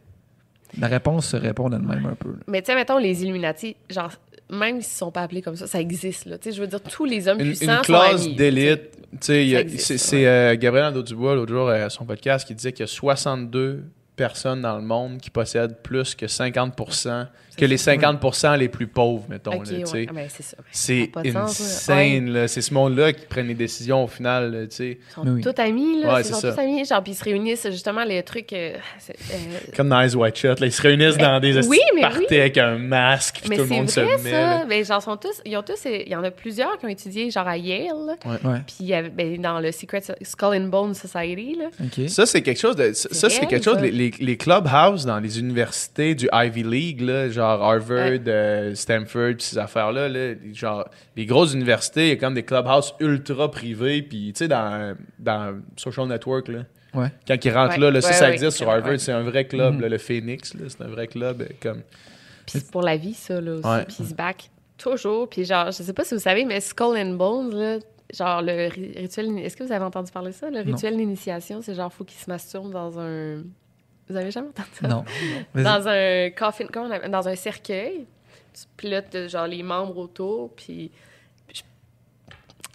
[0.79, 2.31] la réponse se répond elle-même un peu.
[2.31, 2.37] là.
[2.49, 4.11] Mais tu sais, mettons, les Illuminati, genre,
[4.51, 6.37] même s'ils sont pas appelés comme ça, ça existe, là.
[6.45, 8.93] Je veux dire, tous les hommes Une, puissants une classe d'élite.
[9.21, 13.83] C'est euh, Gabriel Nadeau-Dubois, l'autre jour, à son podcast, qui disait qu'il y a 62
[14.15, 16.75] personnes dans le monde qui possèdent plus que 50
[17.57, 19.53] que les 50% les plus pauvres, mettons.
[19.55, 19.87] Ok, là, tu ouais.
[19.87, 20.07] sais.
[20.09, 20.29] Ah, ben,
[20.71, 22.49] c'est insane, là.
[22.49, 24.99] C'est ce monde-là qui prennent les décisions au final, là, tu sais.
[25.11, 25.41] Ils sont Oui.
[25.41, 26.15] tous amis, là.
[26.15, 26.53] Ouais, ils sont ça.
[26.53, 26.85] tous amis.
[26.85, 28.53] Genre, puis ils se réunissent, justement, les trucs.
[28.53, 28.75] euh,
[29.11, 29.35] euh,
[29.77, 32.39] Comme dans Eyes White Shut, là, ils se réunissent dans des oui, parties oui.
[32.39, 34.31] avec un masque, puis mais tout le c'est monde vrai, se met.
[34.31, 34.65] ça.
[34.67, 37.31] Ben, genre, sont tous, ils ont tous, il y en a plusieurs qui ont étudié,
[37.31, 38.17] genre, à Yale.
[38.25, 38.61] Ouais.
[38.67, 41.67] Puis ben, dans le Secret Skull and Bone Society, là.
[41.85, 42.09] OK.
[42.09, 42.93] Ça, c'est quelque chose de.
[42.93, 43.79] Ça, c'est quelque chose.
[43.81, 48.21] Les, les, les clubhouses dans les universités du Ivy League, là, genre Harvard, Ouais.
[48.27, 52.43] euh, Stanford, ces affaires-là, là, les- genre, les grosses universités, il y a comme des
[52.45, 56.61] clubhouses ultra privés, puis tu sais, dans, dans Social Network, là.
[56.95, 57.09] Ouais.
[57.29, 57.79] Quand ils rentrent Ouais.
[57.81, 58.99] là, là, ça, Ouais, ça ouais, existe sur Harvard, ouais.
[58.99, 59.81] c'est un vrai club, Mhm.
[59.83, 61.43] là, le Phoenix, là, c'est un vrai club.
[61.43, 61.83] euh, comme...
[62.47, 63.67] Puis c'est pour la vie, ça, là, aussi.
[63.69, 63.85] Ouais.
[63.85, 65.29] Puis ils se back toujours.
[65.29, 67.79] Puis genre, je sais pas si vous savez, mais Skull and Bones, là,
[68.15, 69.37] genre le ri- rituel...
[69.39, 70.49] Est-ce que vous avez entendu parler de ça?
[70.49, 73.43] Le rituel d'initiation, c'est genre, faut qu'ils se masturbent dans un...
[74.09, 74.89] Vous avez jamais entendu ça?
[74.89, 75.05] Non.
[75.55, 77.11] Dans un coffin, comment on appelle?
[77.11, 78.07] Dans un cercueil.
[78.55, 80.91] Tu pilotes, genre, les membres autour, puis...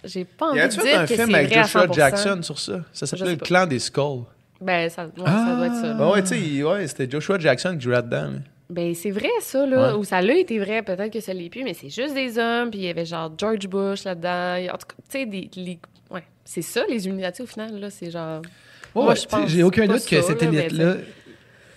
[0.04, 1.94] J'ai pas envie de dire un que film c'est avec Joshua 100%.
[1.94, 2.80] Jackson sur ça?
[2.92, 3.46] Ça s'appelait Le pas.
[3.46, 4.24] Clan des Skulls.
[4.60, 5.94] Ben, ça, ouais, ça doit être ça.
[5.94, 8.30] Ben ouais, tu ouais, c'était Joshua Jackson qui jouait là-dedans.
[8.32, 8.38] là.
[8.70, 9.92] Ben, c'est vrai, ça, là.
[9.92, 9.98] Ouais.
[9.98, 12.70] Ou ça l'a été vrai, peut-être que ça l'est plus, mais c'est juste des hommes,
[12.70, 14.74] puis il y avait genre George Bush là-dedans.
[14.74, 15.50] En tout cas, tu sais, des.
[15.54, 15.78] les-
[16.10, 17.90] Ouais, c'est ça, les Illuminati, au final, là.
[17.90, 18.40] C'est genre.
[18.40, 20.96] Ouais, Moi, ouais, je pense J'ai aucun doute que cette élite-là,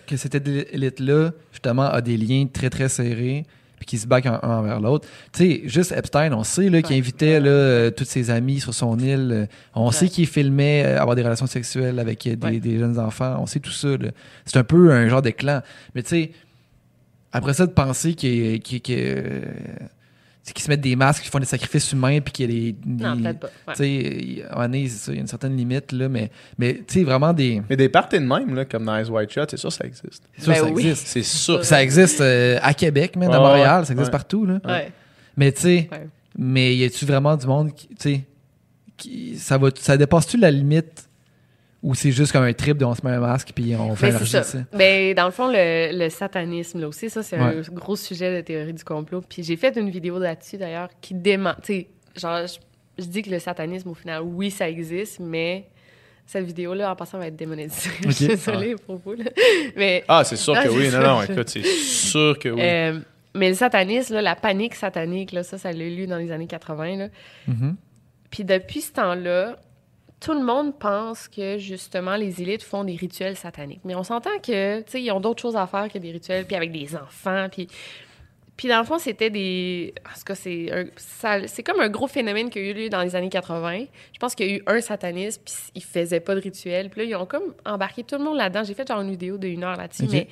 [0.06, 3.46] que cette élite-là, justement, a des liens très, très serrés
[3.78, 5.06] puis qui se battent un, un envers l'autre.
[5.34, 8.74] Tu sais, juste Epstein, on sait là, qu'il invitait là, euh, tous ses amis sur
[8.74, 9.30] son île.
[9.34, 9.46] euh,
[9.76, 12.60] On sait qu'il filmait euh, avoir des relations sexuelles avec euh, des, Ouais.
[12.60, 13.36] des jeunes enfants.
[13.42, 13.90] On sait tout ça.
[13.98, 14.12] là.
[14.46, 15.62] C'est un peu un genre de clan.
[15.94, 16.32] Mais tu sais,
[17.34, 19.42] après ça, de penser qu'il qu'il- qu'il,
[20.50, 22.72] sais, qu'ils se mettent des masques, qu'ils font des sacrifices humains, puis qu'il y a
[22.72, 22.76] des...
[22.86, 23.48] Non, des- peut-être pas.
[23.68, 23.74] Ouais.
[23.74, 27.04] tu sais, il- à c'est y a une certaine limite, là, mais, mais tu sais,
[27.04, 27.62] vraiment des...
[27.70, 29.86] Mais des parties de même, là, comme dans Eyes White Shut, c'est sûr que ça
[29.86, 30.24] existe.
[30.38, 30.88] C'est sûr, Ben ça oui.
[30.88, 31.08] existe.
[31.08, 31.66] C'est sûr.
[31.66, 34.12] Ça existe euh, à Québec, même, à Montréal, ouais, ça existe ouais.
[34.12, 34.60] partout, là.
[34.66, 34.92] Ouais.
[35.38, 36.08] Mais tu sais, Ouais.
[36.38, 38.22] mais y a-tu vraiment du monde qui, tu sais,
[38.98, 41.10] qui, ça va, ça dépasse-tu la limite
[41.86, 44.08] ou c'est juste comme un trip de on se met un masque puis on fait
[44.10, 44.38] Ben, un ça.
[44.40, 44.64] enregistrement?
[44.74, 48.42] Ben, dans le fond, le, le satanisme, là aussi, ça, c'est un gros sujet de
[48.42, 49.22] théorie du complot.
[49.28, 51.54] Puis j'ai fait une vidéo là-dessus, d'ailleurs, qui dément.
[51.64, 52.58] Tu sais, genre, je,
[53.04, 55.68] je dis que le satanisme, au final, oui, ça existe, mais
[56.26, 57.92] cette vidéo-là, en passant, va être démonétisée.
[58.04, 58.32] je suis Ok.
[58.32, 59.26] désolée à propos, là.
[59.76, 60.86] Mais Ah, c'est sûr que Ah, oui.
[60.86, 61.00] Non, ça.
[61.08, 62.62] non, écoute, c'est sûr que oui.
[62.64, 63.00] Euh,
[63.36, 66.48] mais le satanisme, là, la panique satanique, là, ça, ça l'a lu dans les années
[66.48, 66.96] 80.
[66.98, 67.08] Là.
[67.48, 67.76] Mhm.
[68.32, 69.58] Puis depuis ce temps-là,
[70.26, 73.82] tout le monde pense que justement les élites font des rituels sataniques.
[73.86, 76.46] Mais on s'entend que, tu sais, ils ont d'autres choses à faire que des rituels,
[76.46, 77.68] puis avec des enfants, puis.
[78.58, 79.94] Puis dans le fond, c'était des.
[80.10, 83.02] En tout cas, c'est un- c'est comme un gros phénomène qui a eu lieu dans
[83.02, 83.86] les années 80.
[84.14, 86.90] Je pense qu'il y a eu un sataniste, puis il faisait pas de rituel.
[86.90, 88.64] Puis là, ils ont comme embarqué tout le monde là-dedans.
[88.64, 90.28] J'ai fait genre une vidéo de une heure là-dessus, mais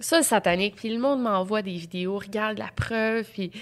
[0.00, 0.74] ça, le satanique.
[0.76, 3.52] Puis le monde m'envoie des vidéos, regarde la preuve, puis.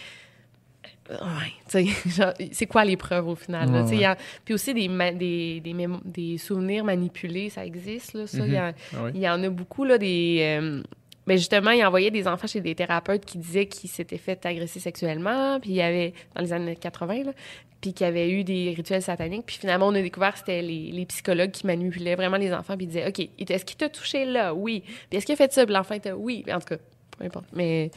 [1.10, 3.70] Ouais, genre, c'est quoi les preuves au final?
[3.70, 3.82] là?
[3.84, 8.26] Ouais, a- puis aussi des, ma- des, des, mémo- des souvenirs manipulés, ça existe, là,
[8.26, 8.38] ça.
[8.46, 9.10] Il y a- Ah oui.
[9.14, 10.38] il y en a beaucoup, là, des...
[10.60, 10.82] euh,
[11.26, 14.80] ben justement, il envoyait des enfants chez des thérapeutes qui disaient qu'ils s'étaient fait agresser
[14.80, 17.32] sexuellement, puis il y avait, dans les années 80, là,
[17.80, 19.46] puis qu'il y avait eu des rituels sataniques.
[19.46, 22.76] Puis finalement, on a découvert que c'était les, les psychologues qui manipulaient vraiment les enfants,
[22.76, 24.54] puis ils disaient, OK, est-ce qu'il t'a touché là?
[24.54, 24.82] Oui.
[25.08, 25.64] Puis est-ce qu'il a fait ça?
[25.64, 26.44] Puis l'enfant était, oui.
[26.52, 26.76] En tout cas,
[27.18, 27.46] peu importe.
[27.52, 27.90] Mais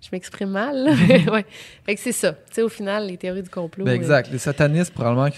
[0.00, 0.88] je m'exprime mal,
[1.32, 1.44] ouais.
[1.84, 2.32] Fait que c'est ça.
[2.32, 3.84] Tu sais, au final, les théories du complot.
[3.84, 4.30] Ben euh, exact.
[4.32, 5.28] Les satanistes, probablement,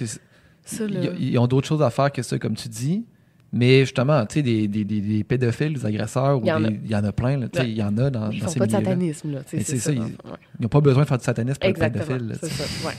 [1.18, 3.04] ils, ont d'autres choses à faire que ça, comme tu dis.
[3.54, 6.64] Mais justement, tu sais, des, des, des, des pédophiles, des agresseurs, ou Il y en
[6.64, 6.68] a.
[6.70, 7.68] des- il y en a plein, là, Ouais.
[7.68, 9.40] il y en a dans, Ils dans font ces pas de satanisme, là.
[9.46, 10.06] c'est ça, ils- ouais.
[10.58, 12.04] N'ont pas besoin de faire du satanisme pour être Exactement.
[12.18, 12.28] pédophile.
[12.28, 12.94] là, C'est ça, ouais.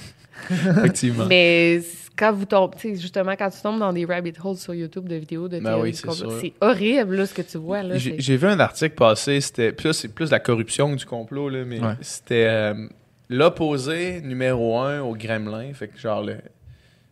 [0.80, 1.26] Effectivement.
[1.27, 1.81] Mais
[2.15, 5.07] quand vous tombez, tu sais, justement, quand tu tombes dans des rabbit holes sur YouTube
[5.10, 6.40] de vidéos de Ben oui, du c'est complot, sûr.
[6.41, 7.95] c'est horrible, là, ce que tu vois, là.
[7.98, 9.76] J'ai vu un article passer, c'était.
[9.84, 11.94] Là, c'est plus la corruption que du complot, là, mais Ouais.
[12.02, 12.88] c'était euh,
[13.30, 15.73] l'opposé numéro un au Gremlin.
[15.73, 16.38] Fait que, genre, le-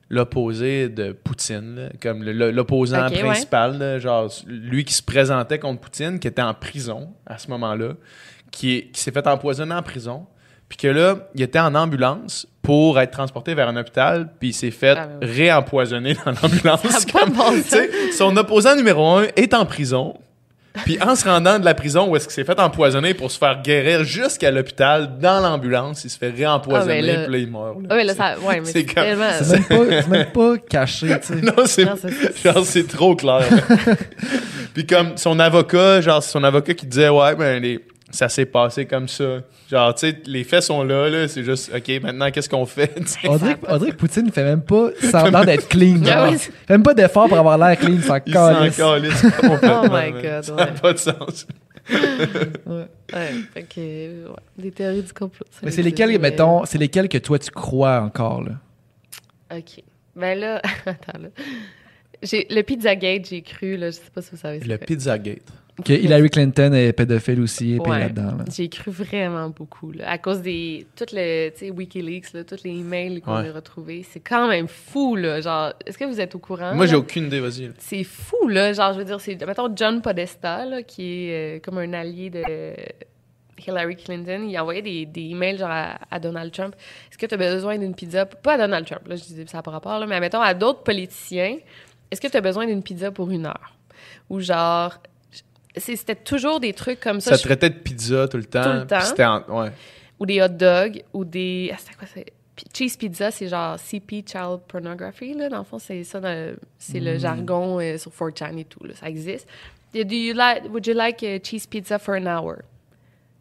[0.10, 3.20] l'opposé de Poutine, là, comme l'opposant ouais.
[3.20, 7.50] principal, là, genre, lui qui se présentait contre Poutine, qui était en prison à ce
[7.50, 7.94] moment-là,
[8.52, 10.26] qui, qui s'est fait empoisonner en prison,
[10.72, 14.54] puis que là, il était en ambulance pour être transporté vers un hôpital, puis il
[14.54, 15.28] s'est fait Ah, ouais.
[15.28, 16.82] réempoisonner dans l'ambulance.
[17.36, 17.54] Bon
[18.14, 20.14] son opposant numéro un est en prison.
[20.86, 23.38] Puis en se rendant de la prison où est-ce qu'il s'est fait empoisonner pour se
[23.38, 27.38] faire guérir jusqu'à l'hôpital, dans l'ambulance, il se fait réempoisonner, Ah, ben là- puis là,
[27.40, 27.76] il meurt.
[27.82, 27.88] là.
[27.90, 29.26] Ah ouais, là, ça, ouais, mais c'est c'est comme- tellement...
[29.42, 31.36] C'est même, pas- c'est même pas caché, tu sais.
[31.42, 33.44] Non, c'est Non, c'est- genre c'est trop clair.
[34.74, 37.80] Puis comme son avocat, genre c'est son avocat qui disait ouais ben les-
[38.12, 39.40] ça s'est passé comme ça.
[39.70, 42.92] Genre tu sais les faits sont là là, c'est juste OK, maintenant qu'est-ce qu'on fait?
[43.28, 46.02] On dirait, on dirait que Poutine fait même pas semblant d'être clean.
[46.06, 46.28] Ah genre.
[46.34, 48.78] Il fait même pas d'effort pour avoir l'air clean, ça Il s'en calisse.
[48.78, 50.12] calisse complètement, Oh my.
[50.22, 50.72] God, Ça n'a ouais.
[50.82, 51.48] pas de sens.
[52.66, 52.88] Ouais.
[53.14, 53.80] Ouais, fait que,
[54.30, 55.46] ouais, des théories du complot.
[55.64, 55.82] Mais c'est
[56.20, 58.52] mais- mettons, c'est lesquels que toi tu crois encore, là?
[59.56, 59.84] OK.
[60.16, 61.30] Ben là, attends, là.
[62.24, 64.78] J'ai, le Pizzagate, j'ai cru, là, je sais pas si vous savez c'est Le.
[64.78, 65.42] Pizzagate.
[65.84, 68.00] Que Hillary Clinton est pédophile aussi, et Ouais.
[68.02, 68.36] là-dedans.
[68.38, 68.46] Là.
[68.54, 72.64] J'ai cru vraiment beaucoup, là, à cause des toutes les, tu sais, WikiLeaks, là, tous
[72.64, 73.50] les emails qu'on Ouais.
[73.50, 74.04] a retrouvés.
[74.04, 75.42] C'est quand même fou, là.
[75.42, 76.76] Genre, est-ce que vous êtes au courant?
[76.76, 77.72] Moi j'ai aucune idée, vas-y.
[77.80, 78.74] C'est fou, là.
[78.74, 82.30] Genre, je veux dire, c'est, mettons, John Podesta, là, qui est euh, comme un allié
[82.30, 82.44] de
[83.66, 84.46] Hillary Clinton.
[84.48, 86.76] Il envoyait des, des emails, genre, à, à Donald Trump.
[87.10, 88.26] Est-ce que tu as besoin d'une pizza?
[88.26, 90.54] Pas à Donald Trump, là, je disais ça n'a pas rapport, là, mais mettons, à
[90.54, 91.58] d'autres politiciens.
[92.12, 93.74] Est-ce que tu as besoin d'une pizza pour une heure?
[94.30, 94.98] Ou genre,
[95.78, 97.32] c'était toujours des trucs comme ça.
[97.32, 98.64] Ça Je- traitait de pizza tout le temps.
[98.64, 98.98] Tout le temps.
[99.00, 99.72] puis C'était en- ouais.
[100.20, 101.72] ou des hot dogs, ou des.
[101.74, 102.26] Ah, c'est quoi c'est?
[102.74, 105.50] Cheese pizza, c'est genre CP Child Pornography, là.
[105.50, 106.20] Dans le fond, c'est ça,
[106.78, 108.94] c'est le jargon euh, sur 4chan et tout, là.
[108.94, 109.48] Ça existe.
[109.94, 112.58] Du, you like, would you like a cheese pizza for an hour?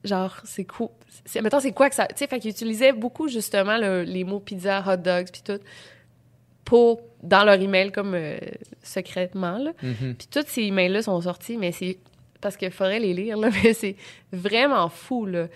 [0.04, 0.88] Genre, c'est cool.
[1.26, 2.06] C'est, mettons, c'est quoi que ça.
[2.06, 5.60] Tu sais, fait qu'ils utilisaient beaucoup, justement, le- les mots pizza, hot dogs, puis tout,
[6.64, 8.38] pour, dans leur email, comme euh,
[8.82, 9.72] secrètement, là.
[9.82, 10.14] Mhm.
[10.14, 11.98] Puis tous ces emails-là sont sortis, mais c'est
[12.40, 13.96] parce qu'il faudrait les lire, là, mais c'est
[14.32, 15.46] vraiment fou, là.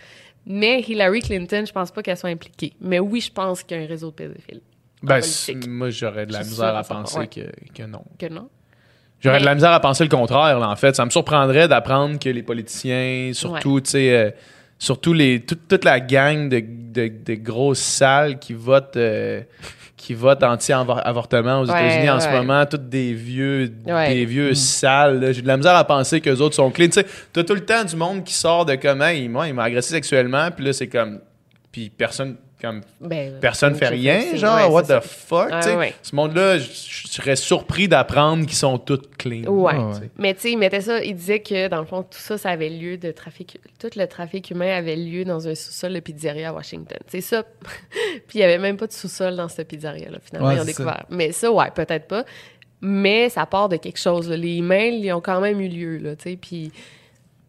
[0.46, 2.74] Mais Hillary Clinton, je pense pas qu'elle soit impliquée.
[2.80, 4.60] Mais oui, je pense qu'il y a un réseau de pédophiles.
[5.02, 5.20] Ben,
[5.68, 7.26] moi, j'aurais de la misère à penser ouais.
[7.26, 7.40] que,
[7.74, 8.02] que non.
[8.18, 8.48] Que non?
[9.20, 10.94] J'aurais de la misère à penser le contraire, là, en fait.
[10.94, 14.30] Ça me surprendrait d'apprendre que les politiciens, surtout, tu sais, euh,
[14.78, 19.42] surtout les, toute, toute la gang de, de, de grosses salles qui votent, euh,
[20.04, 24.12] qui votent anti-avortement aux Ouais, États-Unis en ce moment, toutes des vieux, Ouais.
[24.12, 25.18] des vieux salles.
[25.18, 25.32] là.
[25.32, 26.88] J'ai de la misère à penser que les autres sont clean.
[26.88, 29.62] Tu sais, t'as tout le temps du monde qui sort de comment m'a il m'a
[29.64, 31.20] agressé sexuellement, puis là, c'est comme.
[31.72, 35.94] Puis personne, comme Ben, personne fait rien, genre, ouais, what the fuck, ouais.
[36.02, 36.64] Ce monde-là, je
[37.04, 39.44] je serais surpris d'apprendre qu'ils sont tous clean.
[39.46, 39.74] Ouais.
[39.74, 40.10] Ouais, ouais.
[40.18, 42.50] Mais tu sais, il mettait ça, il disait que dans le fond, tout ça, ça
[42.50, 43.58] avait lieu de trafic.
[43.78, 46.98] Tout le trafic humain avait lieu dans un sous-sol de pizzeria à Washington.
[47.08, 47.42] C'est ça.
[48.26, 50.60] Puis il n'y avait même pas de sous-sol dans cette pizzeria-là, finalement, Ouais, ils ont
[50.62, 50.66] ça.
[50.66, 51.04] découvert.
[51.10, 52.24] Mais ça, ouais, peut-être pas.
[52.80, 54.28] Mais ça part de quelque chose.
[54.28, 54.36] là.
[54.36, 56.36] Les emails, ils ont quand même eu lieu, là, tu sais.
[56.36, 56.72] Puis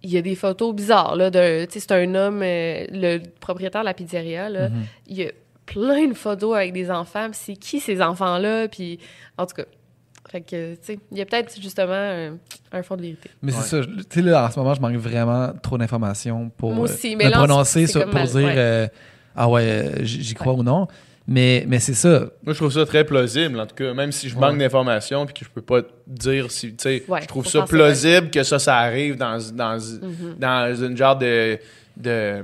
[0.05, 1.29] il y a des photos bizarres, là.
[1.29, 4.69] de- Tu sais, c'est un homme, euh, le propriétaire de la pizzeria, là.
[4.69, 4.83] Mhm.
[5.07, 5.31] Il y a
[5.65, 7.27] plein de photos avec des enfants.
[7.33, 8.67] C'est qui ces enfants-là?
[8.67, 8.99] Puis
[9.37, 9.63] en tout cas.
[10.29, 12.37] Fait que, tu sais, il y a peut-être justement un,
[12.71, 13.29] un fond de vérité.
[13.43, 13.59] Mais Ouais.
[13.61, 13.85] c'est ça.
[13.85, 17.25] Tu sais, là, en ce moment, je manque vraiment trop d'informations pour Moi euh, mais
[17.25, 18.53] me là, prononcer sur, pour mal- dire ouais.
[18.57, 18.87] euh,
[19.35, 20.87] Ah ouais, j'y crois ou non.
[21.27, 22.29] Mais, mais c'est ça.
[22.43, 23.93] Moi, je trouve ça très plausible, en tout cas.
[23.93, 24.41] Même si je Ouais.
[24.41, 26.69] manque d'informations puis que je peux pas dire si.
[26.69, 30.35] Tu sais, Ouais, je trouve ça plausible que ça, ça arrive dans, dans, Mhm.
[30.39, 31.57] dans une genre de,
[31.97, 32.43] de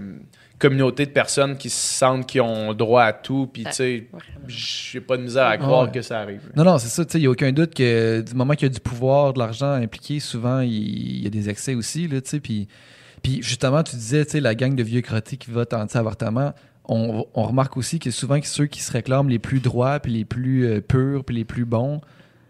[0.58, 3.48] communauté de personnes qui se sentent qu'ils ont droit à tout.
[3.54, 4.08] Puis, tu sais,
[4.48, 5.92] j'ai pas de misère à croire Ouais.
[5.92, 6.42] que ça arrive.
[6.56, 7.04] Non, non, c'est ça.
[7.16, 9.74] Il n'y a aucun doute que du moment qu'il y a du pouvoir, de l'argent
[9.74, 12.08] impliqué, souvent, il y, a des excès aussi.
[12.08, 12.68] Là, tu sais, puis,
[13.22, 16.54] puis justement, tu disais, tu sais, la gang de vieux crottés qui votent anti-avortement,
[16.92, 20.12] on, on remarque aussi que souvent, que ceux qui se réclament les plus droits, puis
[20.12, 22.02] les plus euh, purs, puis les plus bons,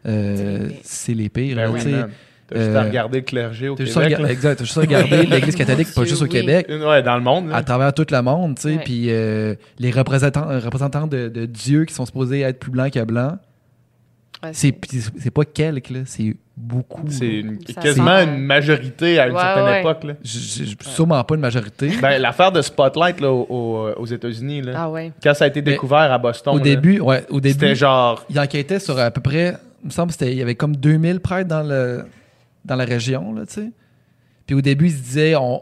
[0.07, 1.55] euh, c'est les pires.
[1.55, 1.91] Ben là, oui, tu sais.
[1.91, 2.09] man.
[2.47, 4.19] T'as juste à euh, regarder le clergé au juste, Québec.
[4.19, 6.31] à exact, t'as juste à regarder l'Église catholique, pas juste au oui.
[6.31, 6.68] Québec.
[6.69, 7.47] Ouais, dans le monde.
[7.47, 7.55] là.
[7.55, 8.76] à travers tout le monde, tu sais.
[8.76, 8.84] Ouais.
[8.84, 13.03] Puis euh, les représentants, représentants de, de Dieu qui sont supposés être plus blancs que
[13.03, 13.38] blancs,
[14.43, 14.72] Ouais, c'est
[15.31, 17.03] pas quelques, là, c'est beaucoup.
[17.09, 19.79] C'est une- quasiment une majorité à une Ouais, certaine ouais.
[19.81, 20.03] époque.
[20.03, 20.13] Là.
[20.23, 21.89] Sûrement pas une majorité.
[22.01, 25.11] Ben, L'affaire de Spotlight là, au- aux États-Unis, là, Ah ouais.
[25.21, 27.75] quand ça a été Mais découvert à Boston, au là, début, ouais, au c'était début,
[27.75, 28.23] genre.
[28.29, 31.47] il enquêtait sur à peu près, il me semble il y avait comme 2000 prêtres
[31.49, 32.05] dans, le,
[32.65, 33.71] dans la région, là, tu sais.
[34.45, 35.61] Puis au début, il se disait, on,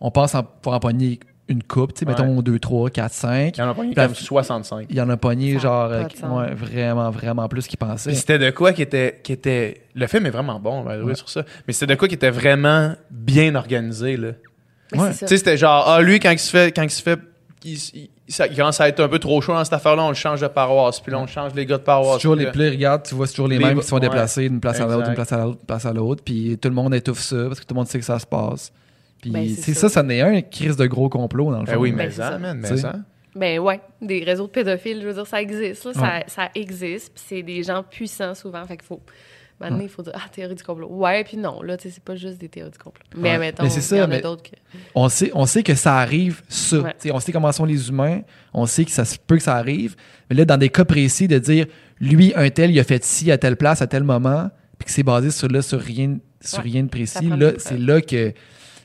[0.00, 2.12] on pense en, pour empoigner une coupe, tu sais, Ouais.
[2.12, 3.56] mettons 2, 3, 4, 5.
[3.56, 4.86] Il y en a pas Puis comme la- 65.
[4.90, 8.10] Il y en a pogné, genre, euh, ouais, vraiment, vraiment plus qu'il pensait.
[8.10, 9.82] Puis c'était de quoi qui était, qui était.
[9.94, 11.14] Le film est vraiment bon, way, Ouais.
[11.14, 11.42] sur ça.
[11.66, 14.28] Mais c'était de quoi qui était vraiment bien organisé, là.
[14.92, 16.74] C'est Tu sais, c'était genre, ah, lui, quand il se fait.
[16.74, 17.18] Quand il se fait.
[17.64, 20.08] Il, il- ça il commence à être un peu trop chaud dans cette affaire-là, on
[20.10, 21.00] le change de paroisse.
[21.00, 22.20] Puis là, on change les gars de C'est paroisse.
[22.22, 24.00] toujours puis les regarde, tu vois, c'est toujours les, Les- mêmes qui se font ouais.
[24.02, 26.68] déplacer d'une place à l'autre, d'une place à l'autre, d'une place à l'autre, puis tout
[26.68, 28.70] le monde étouffe ça parce que tout le monde sait que ça se passe.
[29.20, 29.88] Puis Ben, c'est ça.
[29.88, 31.72] ça, n'est un crise de gros complot dans le fond.
[31.72, 32.94] Ben oui, Ben, mais c'est ça, man, mais ça.
[33.34, 35.84] Ben ouais, des réseaux de pédophiles, je veux dire, ça existe.
[35.84, 36.24] là, ça, Ouais.
[36.28, 37.12] ça existe.
[37.14, 38.64] Puis c'est des gens puissants souvent.
[38.64, 39.00] Fait qu'il faut.
[39.60, 40.86] Maintenant, il faut dire, ah, théorie du complot.
[40.88, 43.02] Ouais, puis non, là, tu sais, c'est pas juste des théories du complot.
[43.16, 43.38] Mais Ouais.
[43.38, 44.54] mettons, Mais c'est ça, il y en mais- a d'autres que.
[44.94, 46.78] On sait, on sait que ça arrive, ça.
[46.78, 46.90] Ouais.
[46.92, 48.20] Tu sais, On sait comment sont les humains,
[48.54, 49.96] on sait que ça se peut que ça arrive.
[50.30, 51.66] Mais là, dans des cas précis, de dire,
[52.00, 54.92] lui, un tel, il a fait ci à telle place, à tel moment, puis que
[54.92, 56.64] c'est basé sur, là, sur, rien, sur Ouais.
[56.70, 58.32] rien de précis, là, c'est là que.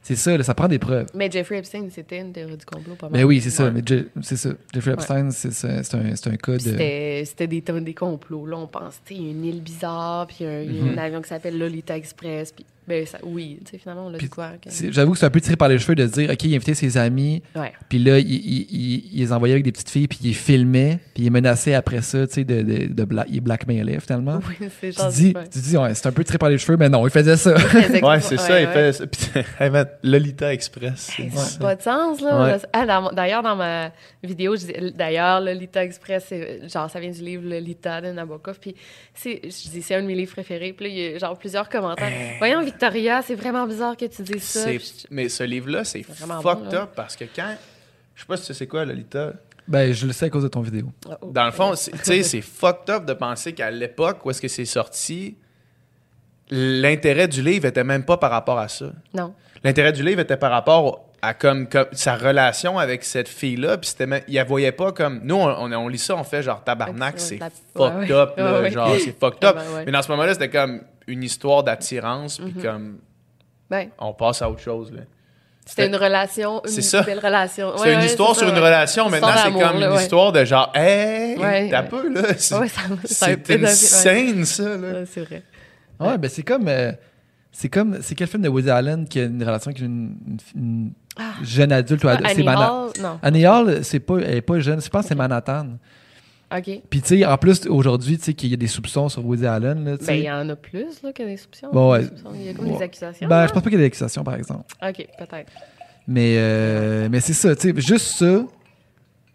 [0.06, 1.08] C'est ça, là, ça prend des preuves.
[1.16, 3.18] Mais Jeffrey Epstein, c'était une théorie du complot, pas mal.
[3.20, 3.64] Mais oui, c'est ça.
[3.66, 3.72] Ouais.
[3.72, 4.50] Mais Je- c'est ça.
[4.74, 6.60] Jeffrey Epstein, c'est ça, c'est un, c'est un cas de.
[6.60, 8.46] C'était c'était des, des complots.
[8.46, 10.90] Là, on pense, tu une île bizarre, puis un, Mhm.
[10.96, 12.52] un avion qui s'appelle Lolita Express.
[12.52, 14.52] Puis, ben, ça, oui, tu sais, finalement, on l'a quoi?
[14.62, 16.56] que- J'avoue que c'est un peu tiré par les cheveux de se dire, OK, il
[16.56, 17.42] invitait ses amis,
[17.90, 20.34] puis là, il, il, il- il les envoyait avec des petites filles, puis il les
[20.34, 24.40] filmait, puis il menaçait après ça, tu sais, de, de, de bla- il blackmailait finalement.
[24.62, 26.90] Oui, c'est Tu dis, tu dis ouais, c'est un peu tiré par les cheveux, mais
[26.90, 27.54] non, il faisait ça.
[27.56, 28.74] Ouais, c'est ça, il ouais.
[28.74, 29.08] fait ça.
[29.08, 29.22] Puis,
[29.60, 31.12] hey, man, Lolita Express.
[31.18, 31.60] Hey, ça.
[31.60, 32.44] N'a pas de sens, là.
[32.44, 32.58] Ouais.
[32.74, 33.92] Ah, D'ailleurs, dans ma
[34.24, 38.60] vidéo, je dis, d'ailleurs, Lolita Express, c'est- genre, ça vient du livre Lolita de Nabokov.
[38.60, 38.76] Puis,
[39.14, 40.74] c'est, je dis, c'est un de mes livres préférés.
[40.74, 42.12] Puis là, il y a genre plusieurs commentaires.
[42.40, 44.66] Voyons, Victoria, c'est vraiment bizarre que tu dises ça.
[44.66, 46.82] Puis Mais ce livre-là, c'est vraiment fucked bon, là.
[46.84, 47.56] up parce que quand.
[48.16, 49.34] Je sais pas si tu sais c'est quoi, Lolita.
[49.68, 50.92] ben, je le sais à cause de ton vidéo.
[51.10, 51.32] Ah, oh.
[51.32, 54.42] Dans le fond, c'est- tu sais, c'est fucked up de penser qu'à l'époque où est-ce
[54.42, 55.36] que c'est sorti,
[56.50, 58.92] l'intérêt du livre était même pas par rapport à ça.
[59.14, 59.34] Non.
[59.64, 63.90] L'intérêt du livre était par rapport à comme, comme sa relation avec cette fille-là, puis
[63.90, 66.44] c'était même- il la voyait pas comme nous on, on, on lit ça, on fait
[66.44, 68.44] genre tabarnak, Ouais, c'est fucked ouais, up, ouais.
[68.44, 68.72] là, Ouais, ouais.
[68.72, 69.56] genre c'est fucked up.
[69.56, 69.84] Ouais, ouais.
[69.86, 72.64] Mais dans ce moment-là, c'était comme une histoire d'attirance, puis Mhm.
[72.64, 72.98] comme
[73.70, 75.02] Ben, on passe à autre chose là.
[75.66, 77.02] c'était une relation, une C'est ça.
[77.04, 77.72] belle relation.
[77.78, 78.66] C'est Ouais, une ouais, histoire sur ça, une ouais.
[78.66, 79.10] relation.
[79.10, 80.02] Maintenant, c'est comme là, une ouais.
[80.04, 81.88] histoire de genre, hey, Ouais, t'as ouais.
[81.90, 82.22] peu, là.
[82.38, 84.92] C'est une scène, ça, là.
[84.94, 85.44] Ouais, c'est vrai.
[86.00, 86.68] Ouais, ben c'est comme.
[86.68, 86.92] euh,
[87.52, 88.00] c'est comme.
[88.02, 91.34] C'est quel film de Woody Allen qui a une relation avec une, une- une Ah.
[91.44, 93.20] jeune adulte C'est Annie Mana- Hall, non.
[93.22, 94.82] Annie Hall, c'est pas, elle est pas jeune.
[94.82, 95.68] Je pense que c'est Manhattan.
[96.56, 96.82] OK.
[96.90, 99.46] Puis, tu sais, en plus, aujourd'hui, tu sais, qu'il y a des soupçons sur Woody
[99.48, 99.84] Allen.
[99.86, 101.70] Là, Ben, il y en a plus là, que des soupçons.
[101.74, 102.00] Bon, ouais.
[102.02, 102.32] Des soupçons.
[102.36, 103.28] Il y a comme des accusations.
[103.28, 103.48] ben, là.
[103.48, 104.66] je pense pas qu'il y ait des accusations, par exemple.
[104.82, 105.52] OK, peut-être.
[106.08, 108.44] Mais, euh, mais c'est ça, tu sais, juste ça.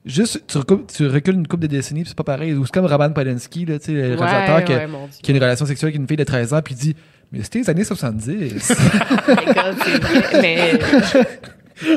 [0.06, 2.54] Juste, tu recules, tu recules une couple de décennies, puis c'est pas pareil.
[2.54, 4.88] Ou c'est comme Roman Polanski, là, tu sais, le réalisateur ouais, qui, a- ouais,
[5.22, 6.96] qui a une relation sexuelle avec une fille de 13 ans, puis il dit
[7.32, 8.28] Mais c'était les années 70.
[8.30, 10.78] Écoute, c'est mais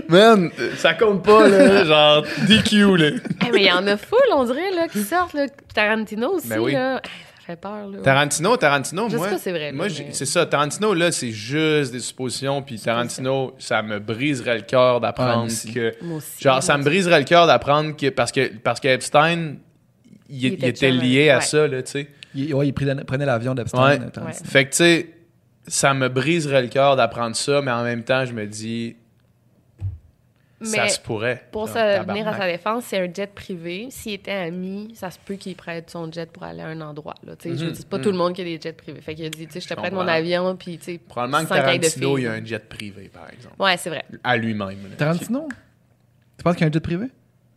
[0.08, 1.84] Man, ça compte pas, là.
[1.86, 3.10] genre, DQ, là.
[3.48, 5.34] Eh, mais il y en a full, on dirait, là, qui sortent.
[5.34, 5.48] Là.
[5.74, 6.74] Tarantino aussi, Ben oui.
[6.74, 7.02] là.
[7.04, 7.98] Eh, Ça fait peur, là.
[8.04, 9.38] Tarantino, Tarantino, Je sais moi.
[9.38, 10.46] c'est vrai, moi, mais- c'est ça.
[10.46, 12.62] Tarantino, là, c'est juste des suppositions.
[12.62, 15.74] Puis Tarantino, ça me briserait le cœur Ah, d'apprendre aussi.
[15.74, 15.94] que.
[16.02, 16.42] Moi aussi.
[16.42, 18.10] Genre, ça me briserait le cœur d'apprendre que.
[18.10, 19.56] Parce que, parce que Epstein,
[20.30, 21.42] il, était lié à ouais.
[21.42, 22.08] ça, là, tu sais.
[22.36, 24.00] il, ouais, il prenait, l'avion d'Epstein.
[24.00, 24.34] Ouais.
[24.46, 25.10] Fait que, tu sais,
[25.68, 28.96] ça me briserait le cœur d'apprendre ça, mais en même temps, je me dis,
[30.64, 31.48] ça Mais se pourrait.
[31.52, 33.88] pour venir à sa défense, c'est un jet privé.
[33.90, 37.16] S'il était ami, ça se peut qu'il prête son jet pour aller à un endroit.
[37.24, 37.34] Là.
[37.44, 38.04] Je Mhm, veux dire, c'est pas mhm.
[38.04, 39.02] tout le monde qui a des jets privés.
[39.02, 40.98] Fait qu'il a dit, tu sais, je te prête mon avion, puis tu sais.
[41.00, 43.56] Probablement que Tarantino, il filles, a un jet privé, par exemple.
[43.60, 44.06] Ouais, c'est vrai.
[44.24, 44.78] À lui-même.
[44.98, 45.48] Tarantino?
[46.38, 47.08] Tu penses qu'il y a un jet privé?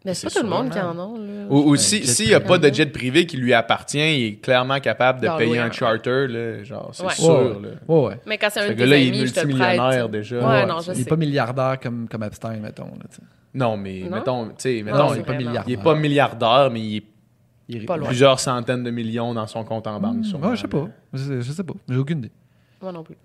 [0.04, 0.98] Mais c'est pas tout le monde qui man.
[0.98, 1.18] en a.
[1.18, 1.46] Là.
[1.48, 3.98] Ou, ou Ouais, si- jet s'il n'y a pas de jet privé qui lui appartient,
[3.98, 5.70] il est clairement capable de payer un un.
[5.72, 7.12] charter, là, genre, c'est Ouais.
[7.14, 7.30] sûr.
[7.30, 7.68] Ouais, là.
[7.88, 8.20] Ouais, ouais.
[8.26, 10.36] Mais quand c'est un Ce de tes gars-là, il est multimillionnaire déjà.
[10.38, 11.08] Ouais, Ouais, non, je il est sais.
[11.08, 12.84] pas milliardaire comme, comme Epstein, mettons.
[12.84, 13.06] Là.
[13.54, 14.10] Non, mais Non?
[14.10, 15.64] mettons, tu sais, mettons, non, il est pas milliardaire.
[15.66, 17.04] il est pas milliardaire, mais il est
[17.66, 18.08] Il est- Pas loin.
[18.08, 20.26] plusieurs centaines de millions dans son compte en banque.
[20.26, 20.80] Sûrement, ouais, je sais pas.
[20.80, 20.88] là.
[21.14, 21.72] Je sais, je sais pas.
[21.88, 22.30] J'ai aucune idée.
[22.82, 23.16] Moi non plus.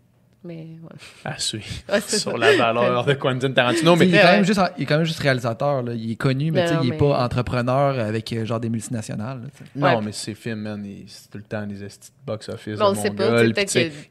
[0.44, 0.90] Mais ouais.
[1.26, 1.66] À suivre.
[1.92, 2.38] Ouais, sur ça.
[2.38, 3.96] la valeur de Quentin Tarantino.
[3.98, 5.84] Mais il, est quand même juste, il est quand même juste réalisateur.
[5.84, 5.94] Là.
[5.94, 8.60] Il est connu, mais, Non, tu sais, il est mais- pas entrepreneur avec euh, genre
[8.60, 9.42] des multinationales.
[9.42, 10.06] là, non, Ouais.
[10.06, 11.86] mais ses films, man, il- c'est tout le temps des
[12.26, 13.44] box-office on sait pas,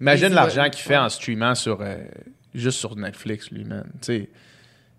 [0.01, 1.97] Imagine l'argent qu'il fait en streamant sur, euh,
[2.55, 3.85] juste sur Netflix, lui, man.
[4.01, 4.29] Tu sais,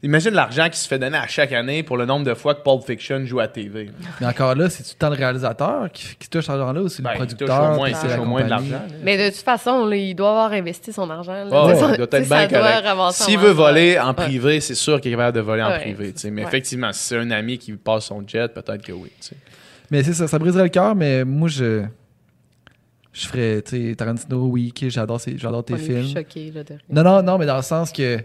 [0.01, 2.61] Imagine l'argent qui se fait donner à chaque année pour le nombre de fois que
[2.63, 3.85] Pulp Fiction joue à TV.
[3.85, 3.91] là.
[4.21, 6.87] Mais encore là, c'est tout le temps le réalisateur qui, qui touche cet argent-là ou
[6.87, 7.71] c'est Ben, le il touche producteur?
[7.71, 8.69] au moins, puis il c'est touche au moins de compagnie?
[8.69, 8.85] l'argent.
[8.87, 8.95] là.
[9.03, 11.33] Mais de toute façon, là, il doit avoir investi son argent.
[11.33, 11.49] là.
[11.75, 13.11] Ça- il doit être bien correct.
[13.13, 16.13] S'il veut voler en privé, c'est sûr qu'il est capable de voler en privé.
[16.31, 16.47] Mais ouais.
[16.47, 19.11] effectivement, si c'est un ami qui passe son jet, peut-être que oui.
[19.91, 21.83] Mais c'est ça, ça briserait le cœur, mais moi, je.
[23.11, 26.13] Je ferais, tu sais, Tarantino, oui, ok, j'adore, j'adore tes On est plus films.
[26.15, 26.79] choqués, là, de rien.
[26.89, 28.19] Non, non, non, mais dans le sens que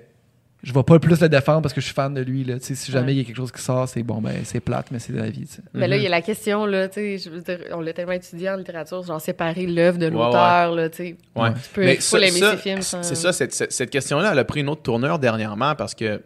[0.64, 2.42] je vais pas plus le défendre parce que je suis fan de lui.
[2.42, 2.58] Là.
[2.58, 3.12] Tu sais, Si jamais Ouais.
[3.14, 5.18] il y a quelque chose qui sort, c'est bon, ben c'est plate, mais c'est de
[5.18, 5.46] la vie.
[5.74, 6.00] Mais là, Mhm.
[6.00, 8.50] il y a la question, là, tu sais, je veux dire, on l'a tellement étudié
[8.50, 11.16] en littérature, genre séparer l'œuvre de Ouais, l'auteur, là, tu sais.
[11.36, 11.52] Ouais.
[11.52, 12.82] Tu peux, Mais faut ça- l'aimer ça, ses films.
[12.82, 16.20] sans- C'est ça, cette, cette- question-là, elle a pris une autre tournure dernièrement parce que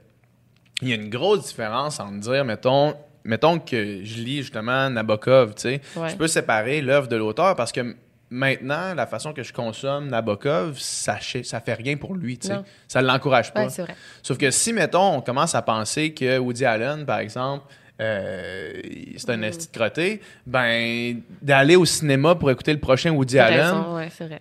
[0.80, 2.94] il y a une grosse différence entre dire, mettons,
[3.24, 6.08] mettons que je lis justement Nabokov, tu sais, Ouais.
[6.10, 7.94] je peux séparer l'œuvre de l'auteur parce que
[8.30, 12.38] maintenant, la façon que je consomme Nabokov, ça, fait rien pour lui.
[12.86, 13.64] Ça l'encourage pas.
[13.64, 13.94] Ouais, c'est vrai.
[14.22, 17.64] Sauf que si, mettons, on commence à penser que Woody Allen, par exemple,
[18.00, 18.80] euh,
[19.16, 19.44] c'est un Mm.
[19.44, 24.08] esti de crotté, ben, d'aller au cinéma pour écouter le prochain Woody Allen, raison, ouais,
[24.20, 24.40] vrai.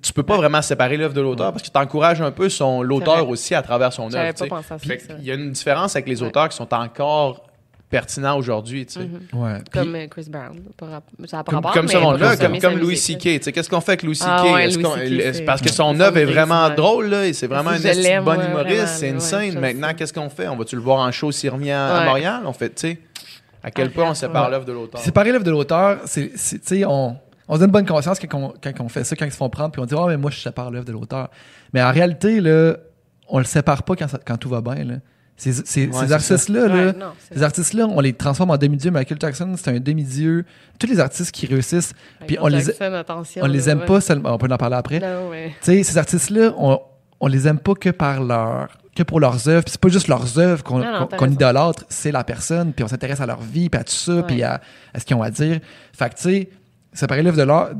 [0.00, 2.82] tu peux pas vraiment séparer l'œuvre de l'auteur parce que tu encourages un peu son
[2.82, 4.46] l'auteur aussi à travers son œuvre.
[5.18, 7.42] Il y a une différence avec les auteurs qui sont encore
[7.92, 8.84] pertinents aujourd'hui.
[8.86, 9.00] tu sais.
[9.00, 9.40] Mhm.
[9.40, 9.58] Ouais.
[9.70, 10.58] Puis- Comme euh, Chris Brown.
[11.26, 13.20] Ça a pas Comme, rapport, comme mais ce monde-là, consommer comme, sa comme Louis C.K.
[13.20, 14.28] Tu sais, Qu'est-ce qu'on fait avec Louis C.K.?
[14.28, 17.06] Ah ouais, Est-ce Louis qu'on- C.K., est-ce- c'est- parce que son œuvre est vraiment drôle,
[17.06, 19.60] là, et c'est vraiment un bon humoriste, c'est une scène.
[19.60, 20.48] Maintenant, qu'est-ce qu'on fait?
[20.48, 22.04] On va-tu le voir en show s'il revient à.
[22.06, 22.42] Montréal?
[22.46, 22.98] On fait, tu sais,
[23.62, 25.00] à quel Ah, point on sépare l'œuvre de l'auteur?
[25.00, 27.16] Séparer l'œuvre de l'auteur, c'est, tu sais, on,
[27.48, 29.50] on se donne bonne conscience quand on, quand on fait ça, quand ils se font
[29.50, 31.28] prendre, puis on dit, oh, mais moi, je sépare l'œuvre de l'auteur.
[31.74, 32.76] Mais en réalité, là,
[33.28, 34.94] on le sépare pas quand, ça- quand tout va bien, là.
[35.42, 36.92] Ces, ces- Ouais, ces c'est artistes-là, là,
[37.34, 38.92] Ouais, artistes-là, on les transforme en demi-dieux.
[38.92, 40.44] Michael Jackson, c'est un demi-dieu.
[40.78, 41.94] Tous les artistes qui réussissent,
[42.28, 42.64] puis on les,
[43.40, 43.86] on les aime ouais.
[43.86, 44.34] pas seulement.
[44.34, 45.00] On peut en parler après.
[45.00, 45.30] Non,
[45.62, 46.78] ces artistes-là, on,
[47.18, 49.64] on les aime pas que par leur que pour leurs œuvres.
[49.64, 53.26] Puis c'est pas juste leurs œuvres qu'on idolâtre, c'est la personne, puis on s'intéresse à
[53.26, 54.60] leur vie, puis à tout ça, puis à,
[54.94, 55.58] à ce qu'ils ont à dire.
[55.92, 56.50] Fait que tu sais,
[56.92, 57.70] séparer l'œuvre de l'art-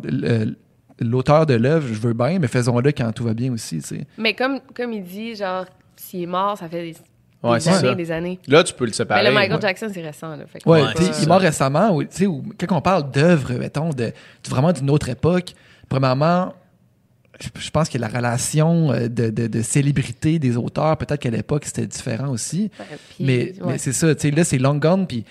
[1.00, 4.06] l'auteur de l'œuvre, je veux bien, mais faisons-le quand tout va bien aussi, tu sais.
[4.18, 5.66] Mais comme, comme il dit, genre,
[5.96, 6.96] s'il est mort, ça fait des,
[7.42, 7.94] Ouais, des années ça.
[7.94, 8.38] des années.
[8.46, 9.22] Là, tu peux le séparer.
[9.22, 9.60] Mais le Michael ouais.
[9.62, 10.36] Jackson, c'est récent.
[10.36, 13.10] Là, fait que Ouais, il est mort récemment, ou, tu sais, ou quand on parle
[13.10, 14.12] d'œuvre, mettons, de, de-
[14.48, 15.54] vraiment d'une autre époque,
[15.88, 16.54] premièrement,
[17.40, 21.30] je, je pense que la relation euh, de, de, de célébrité des auteurs, peut-être qu'à
[21.30, 22.70] l'époque, c'était différent aussi.
[22.78, 22.86] Ouais,
[23.16, 23.72] puis, Mais, ouais.
[23.72, 25.24] mais c'est ça, tu sais, là, c'est long gone, puis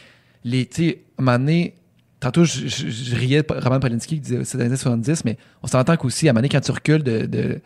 [0.44, 1.76] les, tu sais, à un moment donné,
[2.20, 5.38] tantôt, je, je- je riais de Roman Polanski qui disait c'est les années 70, mais
[5.64, 7.62] on s'entend qu'aussi, à un moment donné, quand tu recules de, de-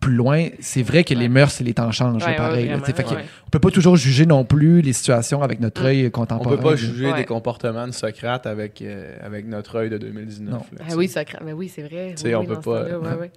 [0.00, 2.68] plus loin, c'est vrai que les mœurs et les temps changent, là, Ouais, ouais, pareil.
[2.68, 3.04] là, fait.
[3.46, 5.86] On peut pas toujours juger non plus les situations avec notre Mm.
[5.86, 6.56] œil On contemporain.
[6.56, 6.76] peut pas là.
[6.76, 7.16] juger Ouais.
[7.18, 10.50] des comportements de Socrate avec, euh, avec notre œil de 2019.
[10.54, 10.58] Non.
[10.58, 11.42] là, tu Ah oui, Socrate.
[11.44, 12.14] Mais oui, c'est vrai.
[12.24, 13.30] Oui, on oui, peut pas- temps-là, ouais, ouais.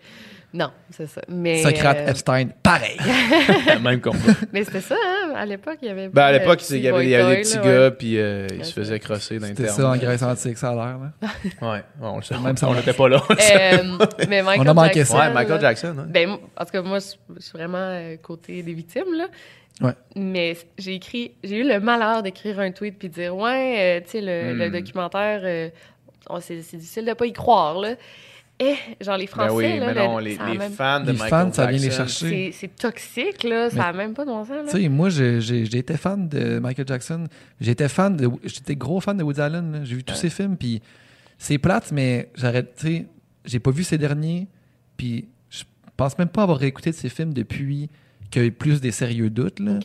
[0.51, 1.21] Non, c'est ça.
[1.27, 2.97] Mais, Socrate, euh, Epstein, pareil.
[3.83, 4.17] Même combat.
[4.51, 5.33] mais c'était ça, hein?
[5.35, 6.09] À l'époque, il y avait.
[6.09, 7.63] Ben, à euh, l'époque, petit il y avait, il y avait boy des petits toy,
[7.65, 7.91] gars, là, ouais.
[7.91, 10.69] puis euh, ils Ouais, se c'est faisaient crosser dans C'était ça en Grèce antique, ça
[10.69, 10.97] a l'air.
[10.97, 11.11] là.
[11.61, 12.35] Ouais, on le sait.
[12.39, 13.21] Même ça, on on- n'était pas là.
[13.29, 13.77] Euh,
[14.27, 15.19] mais Michael a manqué Jackson, ça.
[15.27, 15.95] ouais, Michael là, Jackson.
[15.99, 16.05] hein.
[16.09, 17.05] Ben, moi, en tout cas, moi, je
[17.41, 19.27] suis vraiment euh, côté des victimes, là.
[19.81, 19.93] Ouais.
[20.15, 24.01] Mais j'ai écrit, j'ai eu le malheur d'écrire un tweet puis de dire, ouais, euh,
[24.03, 24.71] tu sais, le, le Hmm.
[24.71, 25.69] documentaire, euh,
[26.41, 27.93] c'est c'est difficile de pas y croire, là.
[28.61, 31.13] Et, genre, les Français, Ben oui, là, mais le- non, les, même- fans de Les
[31.13, 32.51] Michael fans, ça vient les Jackson, chercher.
[32.51, 33.69] c'est toxique, là.
[33.69, 34.63] Ça a même pas de bon sens, là.
[34.69, 37.23] Tu sais, moi, j'ai été fan de Michael Jackson.
[37.61, 39.81] J'étais fan de, j'étais gros fan de Woody Allen.
[39.85, 40.81] J'ai vu tous ses films, puis
[41.37, 42.75] c'est plate, mais j'arrête.
[42.75, 43.05] Tu sais,
[43.45, 44.47] j'ai pas vu ces derniers,
[44.97, 45.63] puis je
[45.95, 47.89] pense même pas avoir réécouté de ses films depuis
[48.29, 49.61] qu'il y a eu plus des sérieux doutes.
[49.61, 49.79] Là.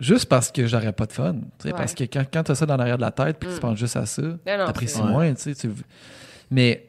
[0.00, 1.34] Juste parce que j'aurais pas de fun.
[1.34, 1.76] tu sais, Ouais.
[1.76, 3.58] Parce que quand, quand tu as ça dans l'arrière de la tête, puis que tu
[3.58, 3.62] Mm.
[3.62, 5.08] penses juste à ça, t'apprécies Ouais.
[5.10, 5.34] moins.
[5.34, 5.70] tu sais, tu-
[6.50, 6.84] Mais,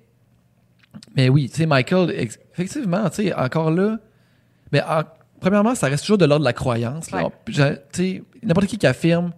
[1.15, 2.11] mais oui, tu sais, Michael,
[2.53, 3.97] effectivement, tu sais, encore là,
[4.71, 5.03] mais en-
[5.39, 7.07] premièrement, ça reste toujours de l'ordre de la croyance.
[7.11, 7.23] Ouais.
[7.45, 7.53] Tu
[7.91, 9.31] sais, N'importe qui qui affirme,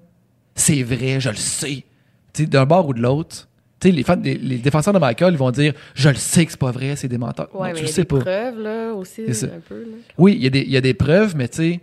[0.55, 1.85] c'est vrai, je le sais,
[2.33, 3.47] tu sais, d'un bord ou de l'autre.
[3.79, 6.45] tu sais, Les, fans- les, les défenseurs de Michael, ils vont dire Je le sais
[6.45, 7.49] que c'est pas vrai, c'est des menteurs.
[7.53, 8.19] Ouais, Non, mais tu il le y a sais des pas.
[8.19, 9.47] preuves, là, aussi, C'est ça.
[9.47, 9.97] un peu, là.
[10.17, 11.79] Oui, il y, a des- il y a des preuves, mais tu sais,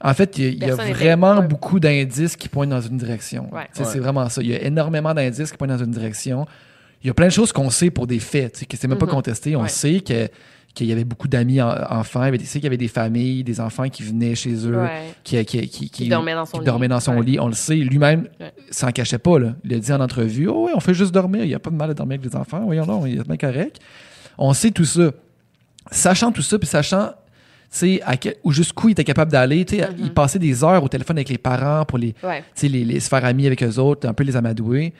[0.00, 2.68] en fait, il y a, il y a Personne n'était- vraiment beaucoup d'indices qui pointent
[2.70, 3.48] dans une direction.
[3.54, 3.66] Ouais.
[3.74, 4.42] Tu sais, C'est vraiment ça.
[4.42, 6.46] Il y a énormément d'indices qui pointent dans une direction.
[7.04, 9.04] Il y a plein de choses qu'on sait pour des faits, que c'est même pas
[9.06, 9.12] Mhm.
[9.12, 9.54] contesté.
[9.56, 9.68] On Ouais.
[9.68, 10.28] sait que
[10.74, 13.60] qu'il y avait beaucoup d'amis en- enfants, il sait qu'il y avait des familles, des
[13.60, 15.14] enfants qui venaient chez eux, Ouais.
[15.22, 16.64] qui, qui, qui, Qui dormait dans son qui lit.
[16.66, 17.24] dormaient dans son Ouais.
[17.24, 17.38] lit.
[17.38, 17.76] On le sait.
[17.76, 18.26] Lui-même
[18.72, 19.38] s'en cachait pas.
[19.38, 19.54] Là.
[19.62, 21.44] Il a dit en entrevue Oh, oui, on fait juste dormir.
[21.44, 22.60] Il n'y a pas de mal à dormir avec les enfants.
[22.64, 23.78] Voyons, non, il est bien correct.
[24.36, 25.12] On sait tout ça.
[25.92, 27.10] Sachant tout ça, puis sachant
[28.44, 29.86] où jusqu'où il était capable d'aller, Mhm.
[29.98, 32.42] il passait des heures au téléphone avec les parents pour les, Ouais.
[32.62, 34.92] les, les se faire amis avec eux autres, un peu les amadouer.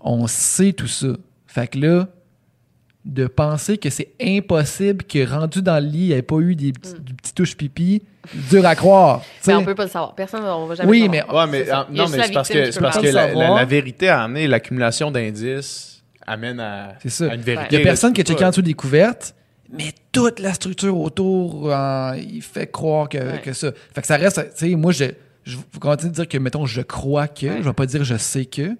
[0.00, 1.08] On sait tout ça.
[1.52, 2.08] Fait que là,
[3.04, 6.54] de penser que c'est impossible que rendu dans le lit, il n'y ait pas eu
[6.54, 8.02] des petits, du petit touche pipi,
[8.50, 9.22] dur à croire.
[9.46, 10.14] Mais on peut pas le savoir.
[10.14, 11.46] Personne, on va jamais Oui, le mais- savoir.
[11.46, 11.66] Ouais, mais,
[11.96, 13.50] non, mais c'est parce que, c'est parce que la, savoir.
[13.50, 17.24] la- la vérité a amené l'accumulation d'indices amène à, C'est ça.
[17.30, 17.66] à une vérité.
[17.72, 19.34] Il n'y a personne qui a checké en dessous des couvertes,
[19.70, 23.40] mais toute la structure autour, euh, il fait croire que, Ouais.
[23.42, 23.72] que ça.
[23.94, 25.06] Fait que ça reste, tu sais, moi, je,
[25.44, 27.56] je continue de dire que, mettons, je crois que, Ouais.
[27.58, 28.76] je vais pas dire je sais que,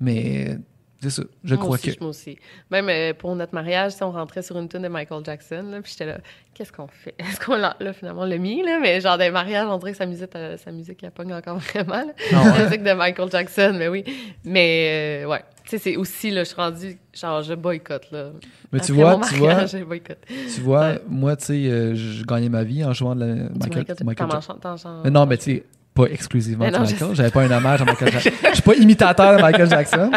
[0.00, 0.56] mais
[1.02, 1.22] C'est ça.
[1.44, 2.00] Je moi crois aussi, que.
[2.00, 2.38] Moi aussi.
[2.70, 5.80] Même euh, pour notre mariage, sais, on rentrait sur une tune de Michael Jackson, là,
[5.80, 6.18] puis j'étais là,
[6.52, 7.14] qu'est-ce qu'on fait?
[7.18, 8.78] Est-ce qu'on l'a, là, finalement, l'a mis, là?
[8.82, 11.56] Mais genre, des mariages, on dirait que sa musique, euh, sa musique, elle pogne encore
[11.58, 12.12] vraiment, là.
[12.34, 14.04] Ah La musique de Michael Jackson, mais oui.
[14.44, 15.42] Mais, euh, ouais.
[15.64, 18.30] Tu sais, c'est aussi, là, je suis rendue, genre, je boycotte, là.
[18.72, 20.18] Mais tu vois, tu vois, mariage, je boycotte.
[20.26, 21.00] tu vois, Ouais.
[21.08, 24.30] moi, tu sais, euh, je gagnais ma vie en jouant de la Michael, Michael, Michael
[24.30, 25.02] Jackson.
[25.10, 25.64] non, mais tu sais,
[25.94, 27.14] pas exclusivement de non, je Michael.
[27.14, 28.30] J'avais pas un hommage à Michael Jackson.
[28.48, 30.10] Je suis pas imitateur de Michael Jackson.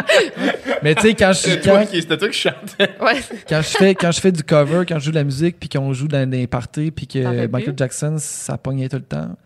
[0.82, 2.90] mais tu sais, quand je C'était quand, toi qui- c'était toi qui chantais.
[3.00, 3.20] Ouais.
[3.48, 5.68] quand je fais quand je fais du cover, quand je joue de la musique, puis
[5.68, 7.78] qu'on joue dans des parties, puis que Michael plus?
[7.78, 9.36] Jackson, ça pognait tout le temps.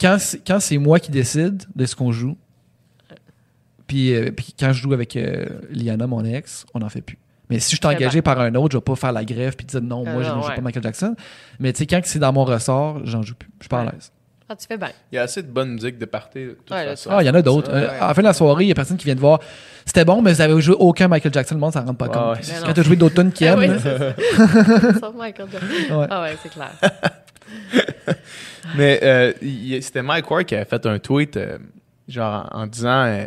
[0.00, 2.36] Quand, quand c'est- moi qui décide de ce qu'on joue,
[3.86, 7.18] puis, euh, puis quand je joue avec euh, Liana, mon ex, on n'en fait plus.
[7.50, 9.64] Mais si je suis engagé par un autre, je vais pas faire la grève puis
[9.66, 10.54] dire non, Ah moi je non, ne joue ouais.
[10.56, 11.16] pas Michael Jackson.
[11.58, 13.48] Mais tu sais, quand c'est dans mon ressort, j'en joue plus.
[13.58, 14.12] Je suis pas à l'aise.
[14.48, 14.88] Ah, tu fais bien.
[15.12, 17.10] Il y a assez de bonne musique de party, de toute Ouais, là, façon.
[17.12, 17.70] Ah, il y en a d'autres.
[17.70, 17.96] Euh, ouais.
[18.00, 19.40] à la fin de la soirée, il y a personne qui vient te voir.
[19.84, 22.38] C'était bon, mais vous avez joué aucun Michael Jackson, le monde s'en rend pas compte.
[22.64, 23.78] Quand tu as joué d'autres tunes qui Ah aiment.
[25.00, 25.66] Sauf Michael Jackson.
[25.98, 26.06] Ouais.
[26.10, 26.70] Ah ouais, c'est clair.
[28.76, 29.32] Mais euh,
[29.80, 31.58] c'était Mike Ward qui avait fait un tweet, euh,
[32.06, 33.24] genre en, en disant, euh,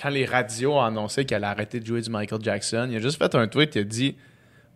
[0.00, 3.00] quand les radios ont annoncé qu'elle allait arrêter de jouer du Michael Jackson, il a
[3.00, 4.16] juste fait un tweet, il a dit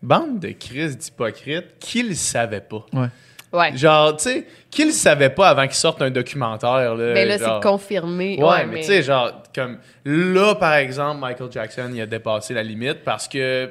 [0.01, 3.07] Bande de crises d'hypocrites, qui le savait pas Ouais.
[3.75, 7.37] Genre, tu sais, qui le savait pas avant qu'il sorte un documentaire là, Mais là,
[7.37, 8.37] genre- c'est confirmé.
[8.41, 12.63] Ouais, mais, tu sais, genre, comme là, par exemple, Michael Jackson, il a dépassé la
[12.63, 13.69] limite parce que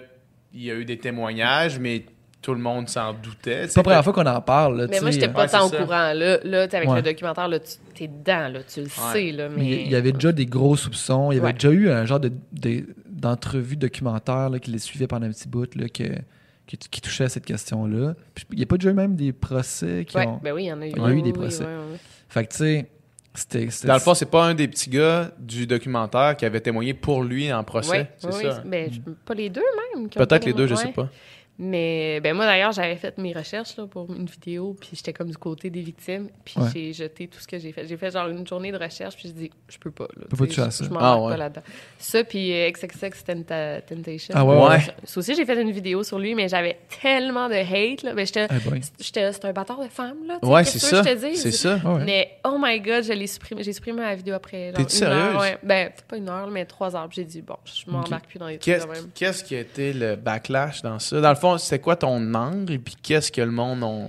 [0.54, 2.04] il y a eu des témoignages, mais
[2.42, 3.66] tout le monde s'en doutait.
[3.66, 4.78] c'est pas la première fois qu'on en parle.
[4.82, 5.76] là, Mais tu moi, j'étais pas Ouais, tant au ça.
[5.78, 6.12] courant.
[6.14, 6.96] Là, là avec Ouais.
[6.96, 9.32] le documentaire, là, tu t'es dedans, là, tu le sais.
[9.32, 9.56] Là, mais...
[9.62, 11.32] Mais il y avait déjà des gros soupçons.
[11.32, 11.52] Il y avait Ouais.
[11.54, 15.48] déjà eu un genre de, de- d'entrevue documentaire là, qui les suivait pendant un petit
[15.48, 16.04] bout là, que,
[16.66, 18.14] qui, qui touchait à cette question-là.
[18.50, 20.40] Il n'y a pas déjà eu même des procès qui Ouais, ont.
[20.42, 20.90] ben oui, il y en a eu.
[20.90, 21.64] Il y en a eu Oui, des oui, procès.
[21.64, 21.70] ouais.
[22.28, 22.86] Fait que tu sais,
[23.34, 23.68] c'était.
[23.86, 27.22] Dans le fond, c'est pas un des petits gars du documentaire qui avait témoigné pour
[27.22, 27.90] lui en procès.
[27.90, 28.62] Ouais, c'est oui, ça?
[28.64, 28.70] oui.
[28.70, 28.90] Ben,
[29.24, 29.62] pas les deux,
[29.94, 30.08] même.
[30.08, 30.80] Peut-être les deux, je ouais.
[30.82, 31.08] sais pas.
[31.58, 35.28] Mais ben moi, d'ailleurs, j'avais fait mes recherches là, pour une vidéo, puis j'étais comme
[35.30, 36.68] du côté des victimes, puis Ouais.
[36.74, 37.86] j'ai jeté tout ce que j'ai fait.
[37.86, 40.06] J'ai fait genre une journée de recherche, puis je dis, je peux pas.
[40.16, 40.84] Là, Peux pas ça.
[40.84, 41.30] Je m'en Ah, ouais.
[41.30, 41.62] pas là-dedans.
[41.98, 44.34] Ça, puis euh, XXX Tenta- Temptation.
[44.36, 44.80] Ah, ouais, ouais.
[44.80, 48.02] Ça, ça aussi, j'ai fait une vidéo sur lui, mais j'avais tellement de hate.
[48.02, 48.12] Là.
[48.12, 48.80] Ben, j'étais, boy.
[49.00, 50.38] j'étais, c'est un bâtard de femme, là.
[50.42, 51.02] Ouais, c'est que ça.
[51.02, 51.36] je te dis?
[51.36, 51.80] C'est ça.
[51.84, 52.04] Ah ouais.
[52.04, 53.62] Mais oh my god, je l'ai supprimé.
[53.62, 54.72] J'ai supprimé la vidéo après.
[54.72, 55.36] genre, heure, sérieuse?
[55.40, 55.58] ouais.
[55.62, 57.08] Ben, c'est pas une heure, mais trois heures.
[57.10, 59.10] J'ai dit, bon, je m'embarque plus dans les trucs Qu'est-ce de même.
[59.14, 61.20] qu'est-ce qui a été le backlash dans ça?
[61.20, 64.08] Dans le fond, c'était quoi ton angle et puis qu'est-ce que le monde ont.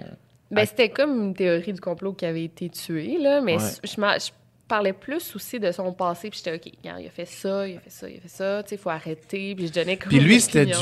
[0.52, 3.72] Ben, c'était comme une théorie du complot qui avait été tué, là, mais Ouais.
[3.84, 4.32] je,
[4.68, 7.78] parlais plus aussi de son passé, puis j'étais, OK, regarde, il a fait ça, il
[7.78, 9.96] a fait ça, il a fait ça, tu sais, il faut arrêter, puis je donnais
[9.98, 10.74] comme Puis lui, c'était du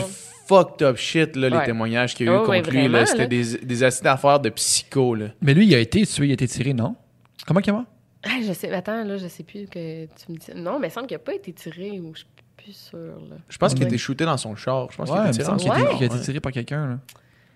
[0.48, 2.88] fucked up shit, là, les témoignages qu'il y a eu Oh, ouais, contre lui.
[2.88, 3.06] là.
[3.06, 5.14] C'était des, des acides d'affaires de psycho.
[5.15, 5.27] Là.
[5.41, 6.95] Mais lui, il a été tué, il a été tiré, non?
[7.45, 7.86] Comment qu'il est mort?
[8.23, 10.52] Ah, je sais, attends, là, je sais plus que tu me dis.
[10.56, 12.23] Non, mais il semble qu'il n'a pas été tiré, ou je
[12.66, 12.98] plus sûre,
[13.30, 13.36] là.
[13.50, 14.88] Je pense qu'il a été shooté dans son char.
[14.92, 16.88] Je pense Ouais, qu'il a a été- a tiré par quelqu'un.
[16.88, 16.98] là.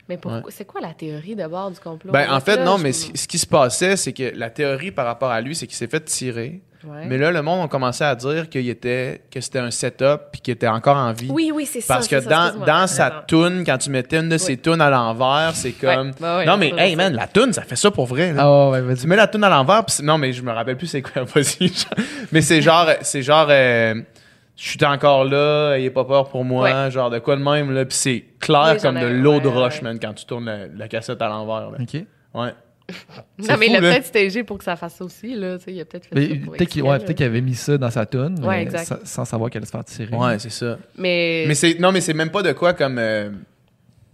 [0.07, 0.45] Mais pourquoi, Ouais.
[0.49, 2.11] c'est quoi la théorie d'abord du complot?
[2.11, 4.89] Ben, en fait, là, non, je- mais ce qui se passait, c'est que la théorie
[4.91, 6.61] par rapport à lui, c'est qu'il s'est fait tirer.
[6.83, 7.05] Ouais.
[7.07, 10.41] Mais là, le monde a commencé à dire qu'il était, que c'était un setup puis
[10.41, 11.27] qu'il était encore en vie.
[11.29, 11.93] Oui, oui, c'est ça.
[11.93, 15.51] Parce que ça, dans, sa toune, quand tu mettais une de ses tunes à l'envers,
[15.55, 16.07] c'est comme.
[16.07, 18.31] Ouais, bah ouais, non, mais hey man, la toune, ça fait ça pour vrai.
[18.33, 18.43] là.
[18.45, 19.07] Ah ouais, Tu vas-y.
[19.07, 21.69] mets la toune à l'envers, non, mais je me rappelle plus c'est quoi, vas-y.
[22.31, 23.95] mais c'est genre, c'est genre, euh,
[24.61, 27.85] je suis encore là, ayez pas peur pour moi, genre de quoi de même, là,
[27.85, 29.83] pis c'est clair Oui, comme de l'eau de roche, ouais.
[29.83, 31.77] man, quand tu tournes la, la cassette à l'envers, là.
[31.81, 32.03] OK.
[32.33, 32.53] Ouais.
[33.37, 35.57] Non, mais fou, il a peut-être stagé pour que ça fasse ça aussi, là.
[35.59, 38.05] Tu sais, il a peut-être fait peut-être qu'il ouais, qu'il avait mis ça dans sa
[38.05, 38.83] toune, Ouais, mais exact.
[38.85, 40.15] sa- sans savoir qu'elle allait se faire tirer.
[40.15, 40.77] Ouais, c'est ça.
[40.97, 43.29] Mais, Mais c'est, non, mais c'est même pas de quoi comme, euh,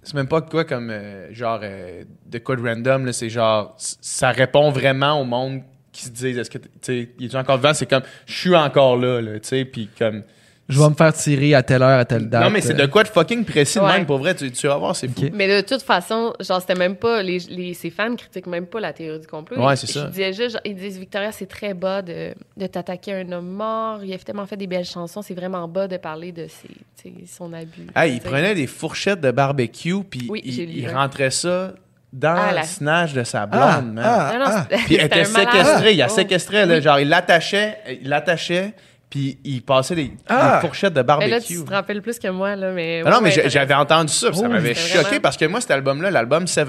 [0.03, 3.29] c'est même pas de quoi comme, euh, genre, euh, de quoi de random, là, c'est
[3.29, 5.61] genre, ça répond vraiment au monde
[5.93, 8.55] qui se disent, est-ce que, tu sais, il est encore vivant, c'est comme, je suis
[8.55, 10.23] encore là, là, tu sais, puis comme,
[10.67, 12.43] Je vais me faire tirer à telle heure, à telle date.
[12.43, 13.93] Non, mais c'est de quoi de fucking précis de Ouais.
[13.97, 14.33] même, pour vrai.
[14.33, 15.25] Tu, tu vas voir, c'est fou.
[15.25, 15.31] Ok.
[15.33, 17.21] mais de toute façon, genre, c'était même pas.
[17.21, 19.63] Les, les, ses fans critiquent même pas la théorie du complot.
[19.63, 20.05] Ouais, c'est ça.
[20.05, 23.47] Ils disaient juste, ils disent, Victoria, c'est très bas de, de t'attaquer à un homme
[23.51, 23.99] mort.
[24.03, 25.21] Il a tellement fait des belles chansons.
[25.21, 27.85] C'est vraiment bas de parler de ses, son abus.
[27.95, 31.73] Hey, il prenait des fourchettes de barbecue, puis Oui, il, rentrait ça
[32.11, 33.45] dans Ah, le snatch de sa Ah,
[33.81, 34.03] blonde, man.
[34.07, 34.65] ah, Non, non, ah.
[34.67, 36.13] c'était- Puis elle était séquestrée, il a Oh.
[36.15, 36.81] séquestré, là, Oui.
[36.81, 38.73] genre, il l'attachait, il l'attachait,
[39.09, 40.59] puis il passait des, Ah.
[40.61, 41.29] des fourchettes de Mais barbecue.
[41.31, 43.01] là, tu te rappelles plus que moi, là, mais.
[43.05, 45.45] Ah non, mais ouais, j'avais entendu ça, puis ça Oh, m'avait choqué vraiment- parce que
[45.45, 46.67] moi, cet album-là, l'album 17,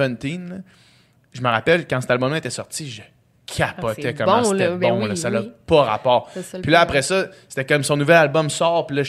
[0.48, 0.56] là,
[1.32, 3.02] je me rappelle quand cet album-là était sorti, je
[3.46, 4.76] capotais Ah, comment bon, c'était là.
[4.76, 5.52] Ben bon, oui, là, ça n'a oui.
[5.66, 6.30] pas rapport.
[6.62, 9.02] Puis là, après ça, c'était comme son nouvel album sort, puis là,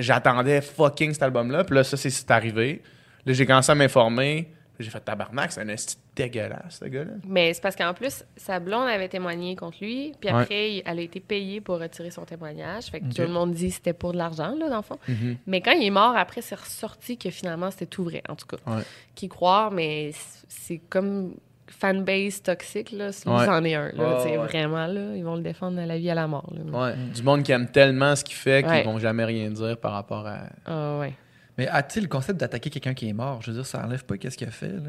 [0.00, 2.82] j'attendais fucking cet album-là, puis là, ça, c'est arrivé.
[3.26, 4.48] Là, j'ai commencé à m'informer.
[4.82, 7.12] J'ai fait tabarnak, c'est un esti dégueulasse, ce gars-là.
[7.26, 11.02] Mais c'est parce qu'en plus, sa blonde avait témoigné contre lui, puis après, elle a
[11.02, 12.84] été payée pour retirer son témoignage.
[12.86, 14.98] Fait que tout le monde dit que c'était pour de l'argent, là, dans le fond.
[15.46, 18.46] Mais quand il est mort, après, c'est ressorti que finalement, c'était tout vrai, en tout
[18.46, 18.56] cas.
[18.66, 18.82] Ouais.
[19.14, 20.10] Qui croire, mais
[20.48, 21.34] c'est comme
[21.68, 23.10] fanbase toxique, là.
[23.24, 23.46] Lui, Ouais.
[23.46, 24.36] c'en est un, là.
[24.46, 26.94] Vraiment, là, ils vont le défendre à la vie à la mort, là.
[27.14, 30.26] Du monde qui aime tellement ce qu'il fait qu'ils vont jamais rien dire par rapport
[30.26, 30.40] à.
[30.66, 31.12] Ah, ouais.
[31.60, 33.42] Mais a-t-il le concept d'attaquer quelqu'un qui est mort?
[33.42, 34.80] Je veux dire, ça enlève pas qu'est-ce qu'il a fait, là.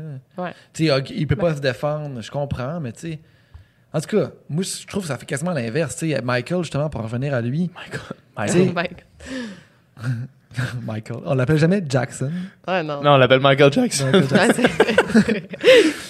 [0.42, 0.54] Ouais.
[0.72, 3.20] Tu sais, ok, il peut pas se défendre, je comprends, mais tu sais.
[3.92, 5.98] En tout cas, moi, je trouve que ça fait quasiment l'inverse.
[5.98, 7.70] Tu sais, Michael, justement, pour revenir à lui,
[8.48, 8.74] sais- God.
[8.74, 9.06] Mike.
[10.86, 12.32] Michael, on l'appelle jamais Jackson.
[12.68, 13.02] Ouais, non.
[13.02, 14.06] Non, on l'appelle Michael Jackson.
[14.12, 14.62] Michael Jackson.
[14.64, 15.48] Ouais, c'est-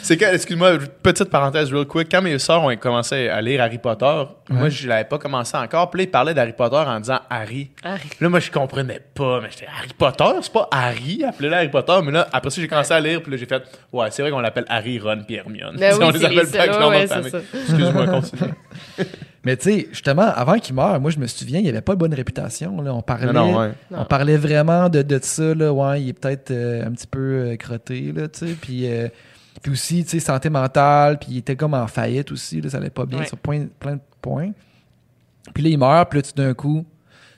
[0.03, 3.77] C'est quand, excuse-moi, petite parenthèse real quick, quand mes soeurs ont commencé à lire Harry
[3.77, 7.19] Potter, moi je l'avais pas commencé encore, puis là ils parlaient d'Harry Potter en disant
[7.29, 7.69] Harry.
[7.83, 8.09] Harry.
[8.19, 11.99] Là moi je comprenais pas, mais j'étais Harry Potter, c'est pas Harry, appelez-le Harry Potter,
[12.03, 13.63] mais là après ça j'ai commencé à lire, puis là j'ai fait
[13.93, 15.77] ouais, c'est vrai qu'on l'appelle Harry, Ron, puis Hermione.
[15.79, 17.31] Ben oui, on les c'est appelle pas avec leur nom de famille.
[17.53, 18.51] Excuse-moi, continue.
[19.43, 21.99] Mais tu sais, justement, avant qu'il meure, moi, je me souviens, il avait pas de
[21.99, 22.79] bonne réputation.
[22.81, 22.93] Là.
[22.93, 23.71] On parlait, Non, non, ouais.
[23.89, 25.55] on parlait vraiment de, de ça.
[25.55, 25.73] Là.
[25.73, 28.53] Ouais, il est peut-être euh, un petit peu euh, crotté, là, tu sais.
[28.53, 29.07] Puis, euh,
[29.63, 31.17] puis aussi, tu sais, santé mentale.
[31.17, 32.61] Puis il était comme en faillite aussi.
[32.61, 33.25] Là, ça allait pas bien Ouais.
[33.25, 34.51] sur point- plein de points.
[35.55, 36.09] Puis là, il meurt.
[36.11, 36.85] Puis là, tout d'un coup,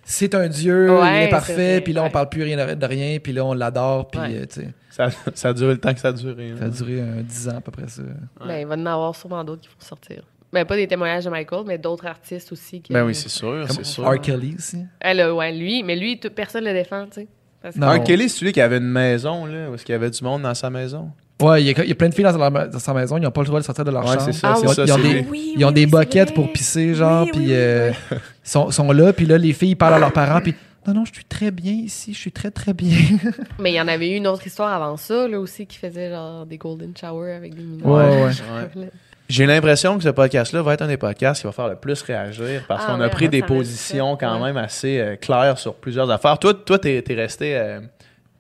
[0.04, 1.80] c'est un dieu, il est parfait.
[1.80, 3.20] Puis là, on parle plus rien de rien.
[3.20, 4.10] Puis là, on l'adore.
[4.10, 4.40] Puis, Ouais.
[4.42, 6.52] euh, tu sais, Ça, ça a duré le temps que ça a duré.
[6.52, 6.56] hein.
[6.60, 8.04] ça a duré un 10 ans à peu près ça.
[8.46, 10.22] Ben, il va en avoir sûrement d'autres qui vont sortir.
[10.54, 12.80] Ben, pas des témoignages de Michael, mais d'autres artistes aussi.
[12.82, 14.04] Qui, Ben oui, c'est sûr, Comme c'est sûr.
[14.08, 14.22] R.
[14.22, 14.78] Kelly aussi.
[15.00, 17.28] Elle, a- ouais, lui, mais lui, tout- personne le défend, tu sais.
[17.62, 17.88] Parce Non.
[17.90, 18.04] R.
[18.04, 20.44] Kelly, c'est celui qui avait une maison, là, où est-ce qu'il y avait du monde
[20.44, 21.10] dans sa maison?
[21.42, 23.18] Ouais, il y, a, il y a plein de filles dans, leur- dans sa maison,
[23.18, 24.22] ils n'ont pas le droit de sortir de leur Ouais, chambre.
[24.22, 24.74] c'est ça, Ah, c'est ouais.
[24.76, 24.84] ça.
[24.86, 25.26] Ils ont des-.
[25.30, 28.18] Oui, Ils ont oui, des boquettes pour pisser, genre, Oui, puis oui, euh, oui.
[28.44, 30.54] sont, sont là, puis là, les filles ils parlent à leurs parents, puis
[30.86, 32.96] non, non, je suis très bien ici, je suis très, très bien.
[33.60, 36.12] Mais il y en avait eu une autre histoire avant ça, là aussi, qui faisait
[36.12, 37.88] genre des golden showers avec des mineurs.
[37.88, 38.32] Ouais, ouais.
[38.76, 38.90] Ouais.
[39.30, 42.02] J'ai l'impression que ce podcast-là va être un des podcasts qui va faire le plus
[42.02, 44.48] réagir parce Ah qu'on ouais, a pris des positions quand Ouais.
[44.48, 46.38] même assez euh, claires sur plusieurs affaires.
[46.38, 47.56] Toi, toi t'es, t'es resté.
[47.56, 47.80] euh,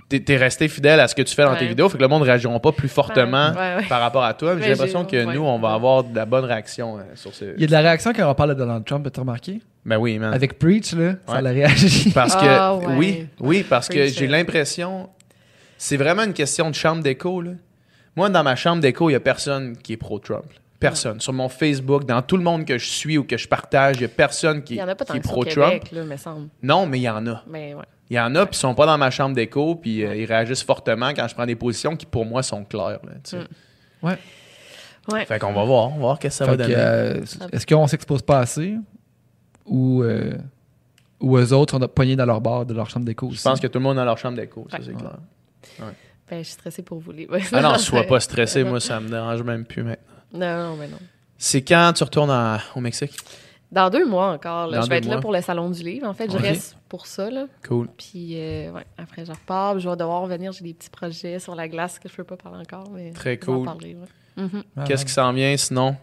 [0.10, 2.22] t'es, resté fidèle à ce que tu fais dans tes vidéos, fait que le monde
[2.22, 3.86] ne réagiront pas plus fortement Ouais, ouais, ouais.
[3.88, 4.54] par rapport à toi.
[4.56, 5.34] Mais j'ai l'impression que ouais.
[5.34, 7.46] nous, on va avoir de la bonne réaction euh, sur ce.
[7.56, 9.62] Il y a de la réaction quand on parle de Donald Trump, as-tu remarqué?
[9.86, 10.34] Ben oui, man.
[10.34, 12.12] Avec Preach, là, ça l'a réagi.
[12.14, 12.86] Parce que Ah, ouais.
[12.98, 15.10] oui, oui, parce que j'ai l'impression,
[15.78, 17.42] c'est vraiment une question de chambre d'écho.
[17.42, 17.52] là.
[18.16, 20.20] Moi, dans ma chambre d'écho, il y a personne qui est pro
[20.84, 21.20] Personne.
[21.20, 24.02] Sur mon Facebook, dans tout le monde que je suis ou que je partage, il
[24.04, 25.36] y a personne qui, Il y en a pas tant qui est que ça au
[25.36, 25.72] pro Trump.
[25.74, 26.50] Québec, là, me semble.
[26.62, 27.44] Non, mais il y en a.
[27.48, 27.84] Mais ouais.
[28.10, 30.26] Il y en a, puis ils sont pas dans ma chambre d'écho, puis euh, ils
[30.26, 33.00] réagissent fortement quand je prends des positions qui, pour moi, sont claires.
[33.04, 33.38] là, tu sais.
[33.40, 33.48] Mm.
[34.08, 34.18] Ouais.
[35.12, 35.26] Ouais.
[35.26, 36.76] Fait qu'on va voir, on va voir qu'est-ce que ça Fait va donner.
[36.78, 38.76] euh, Est-ce qu'on s'expose pas assez?
[39.66, 40.34] Ou, euh,
[41.22, 43.68] ou eux autres sont poignés dans leur bar de leur chambre d'écho je pense que
[43.68, 44.84] tout le monde a leur chambre d'écho, ça Ouais.
[44.86, 44.98] c'est Ouais.
[44.98, 45.92] clair.
[46.30, 47.12] Ben, je suis stressée pour vous.
[47.14, 47.28] Les...
[47.54, 50.13] Ah non, sois pas stressé, moi ça me dérange même plus maintenant.
[50.34, 50.98] Non, non, mais non.
[51.38, 53.16] C'est quand tu retournes au Mexique?
[53.72, 54.68] Dans deux mois encore.
[54.68, 54.78] là.
[54.78, 56.08] Dans je vais deux être là pour le salon du livre.
[56.08, 57.30] En fait, je reste pour ça.
[57.32, 57.48] Là.
[57.68, 57.88] Cool.
[57.98, 59.80] Puis euh, ouais, après, je repars.
[59.80, 60.52] Je vais devoir revenir.
[60.52, 62.90] J'ai des petits projets sur la glace que je peux pas parler encore.
[62.92, 63.84] Mais Très je vais en cool.
[63.84, 64.46] ouais.
[64.78, 65.96] Ah, Qu'est-ce qui s'en vient sinon?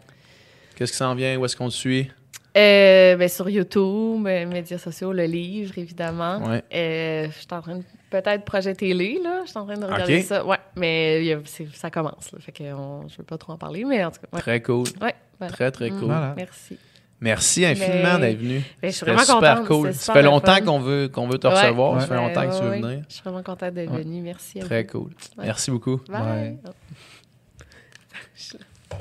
[0.75, 1.37] Qu'est-ce qui s'en vient?
[1.37, 2.09] Où est-ce qu'on te suit?
[2.57, 6.39] Euh, ben, sur YouTube, euh, médias sociaux, le livre, évidemment.
[6.45, 6.63] Ouais.
[6.73, 7.83] Euh, je suis en train de.
[8.11, 9.41] Peut-être projet télé, là.
[9.45, 10.45] Je suis en train de regarder ça.
[10.45, 11.35] Ouais, mais
[11.73, 12.31] ça commence.
[12.33, 14.27] Là, fait que on- je veux pas trop en parler, mais en tout cas.
[14.33, 14.41] Ouais.
[14.41, 14.85] Très cool.
[15.01, 15.53] Ouais, voilà.
[15.53, 15.97] Très, très Mm.
[15.99, 16.07] cool.
[16.07, 16.33] Voilà.
[16.37, 16.77] Merci.
[17.21, 18.61] Merci infiniment d'être venu.
[18.83, 19.67] Je suis vraiment super contente.
[19.67, 19.93] cool.
[19.93, 21.53] Ça fait longtemps qu'on veut, qu'on veut te Ouais.
[21.53, 22.01] recevoir.
[22.01, 23.03] Ça fait longtemps que tu veux venir.
[23.07, 23.99] Je suis vraiment contente d'être Ouais.
[23.99, 24.21] venue.
[24.21, 24.89] Merci à Très vous.
[24.89, 25.11] cool.
[25.37, 25.45] Ouais.
[25.45, 25.97] Merci beaucoup.
[26.09, 26.57] Bye.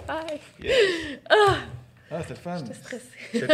[0.06, 0.18] Bye.
[0.60, 0.70] Bye.
[2.12, 2.58] Ah, c'est le fun.
[2.58, 3.46] Stressée.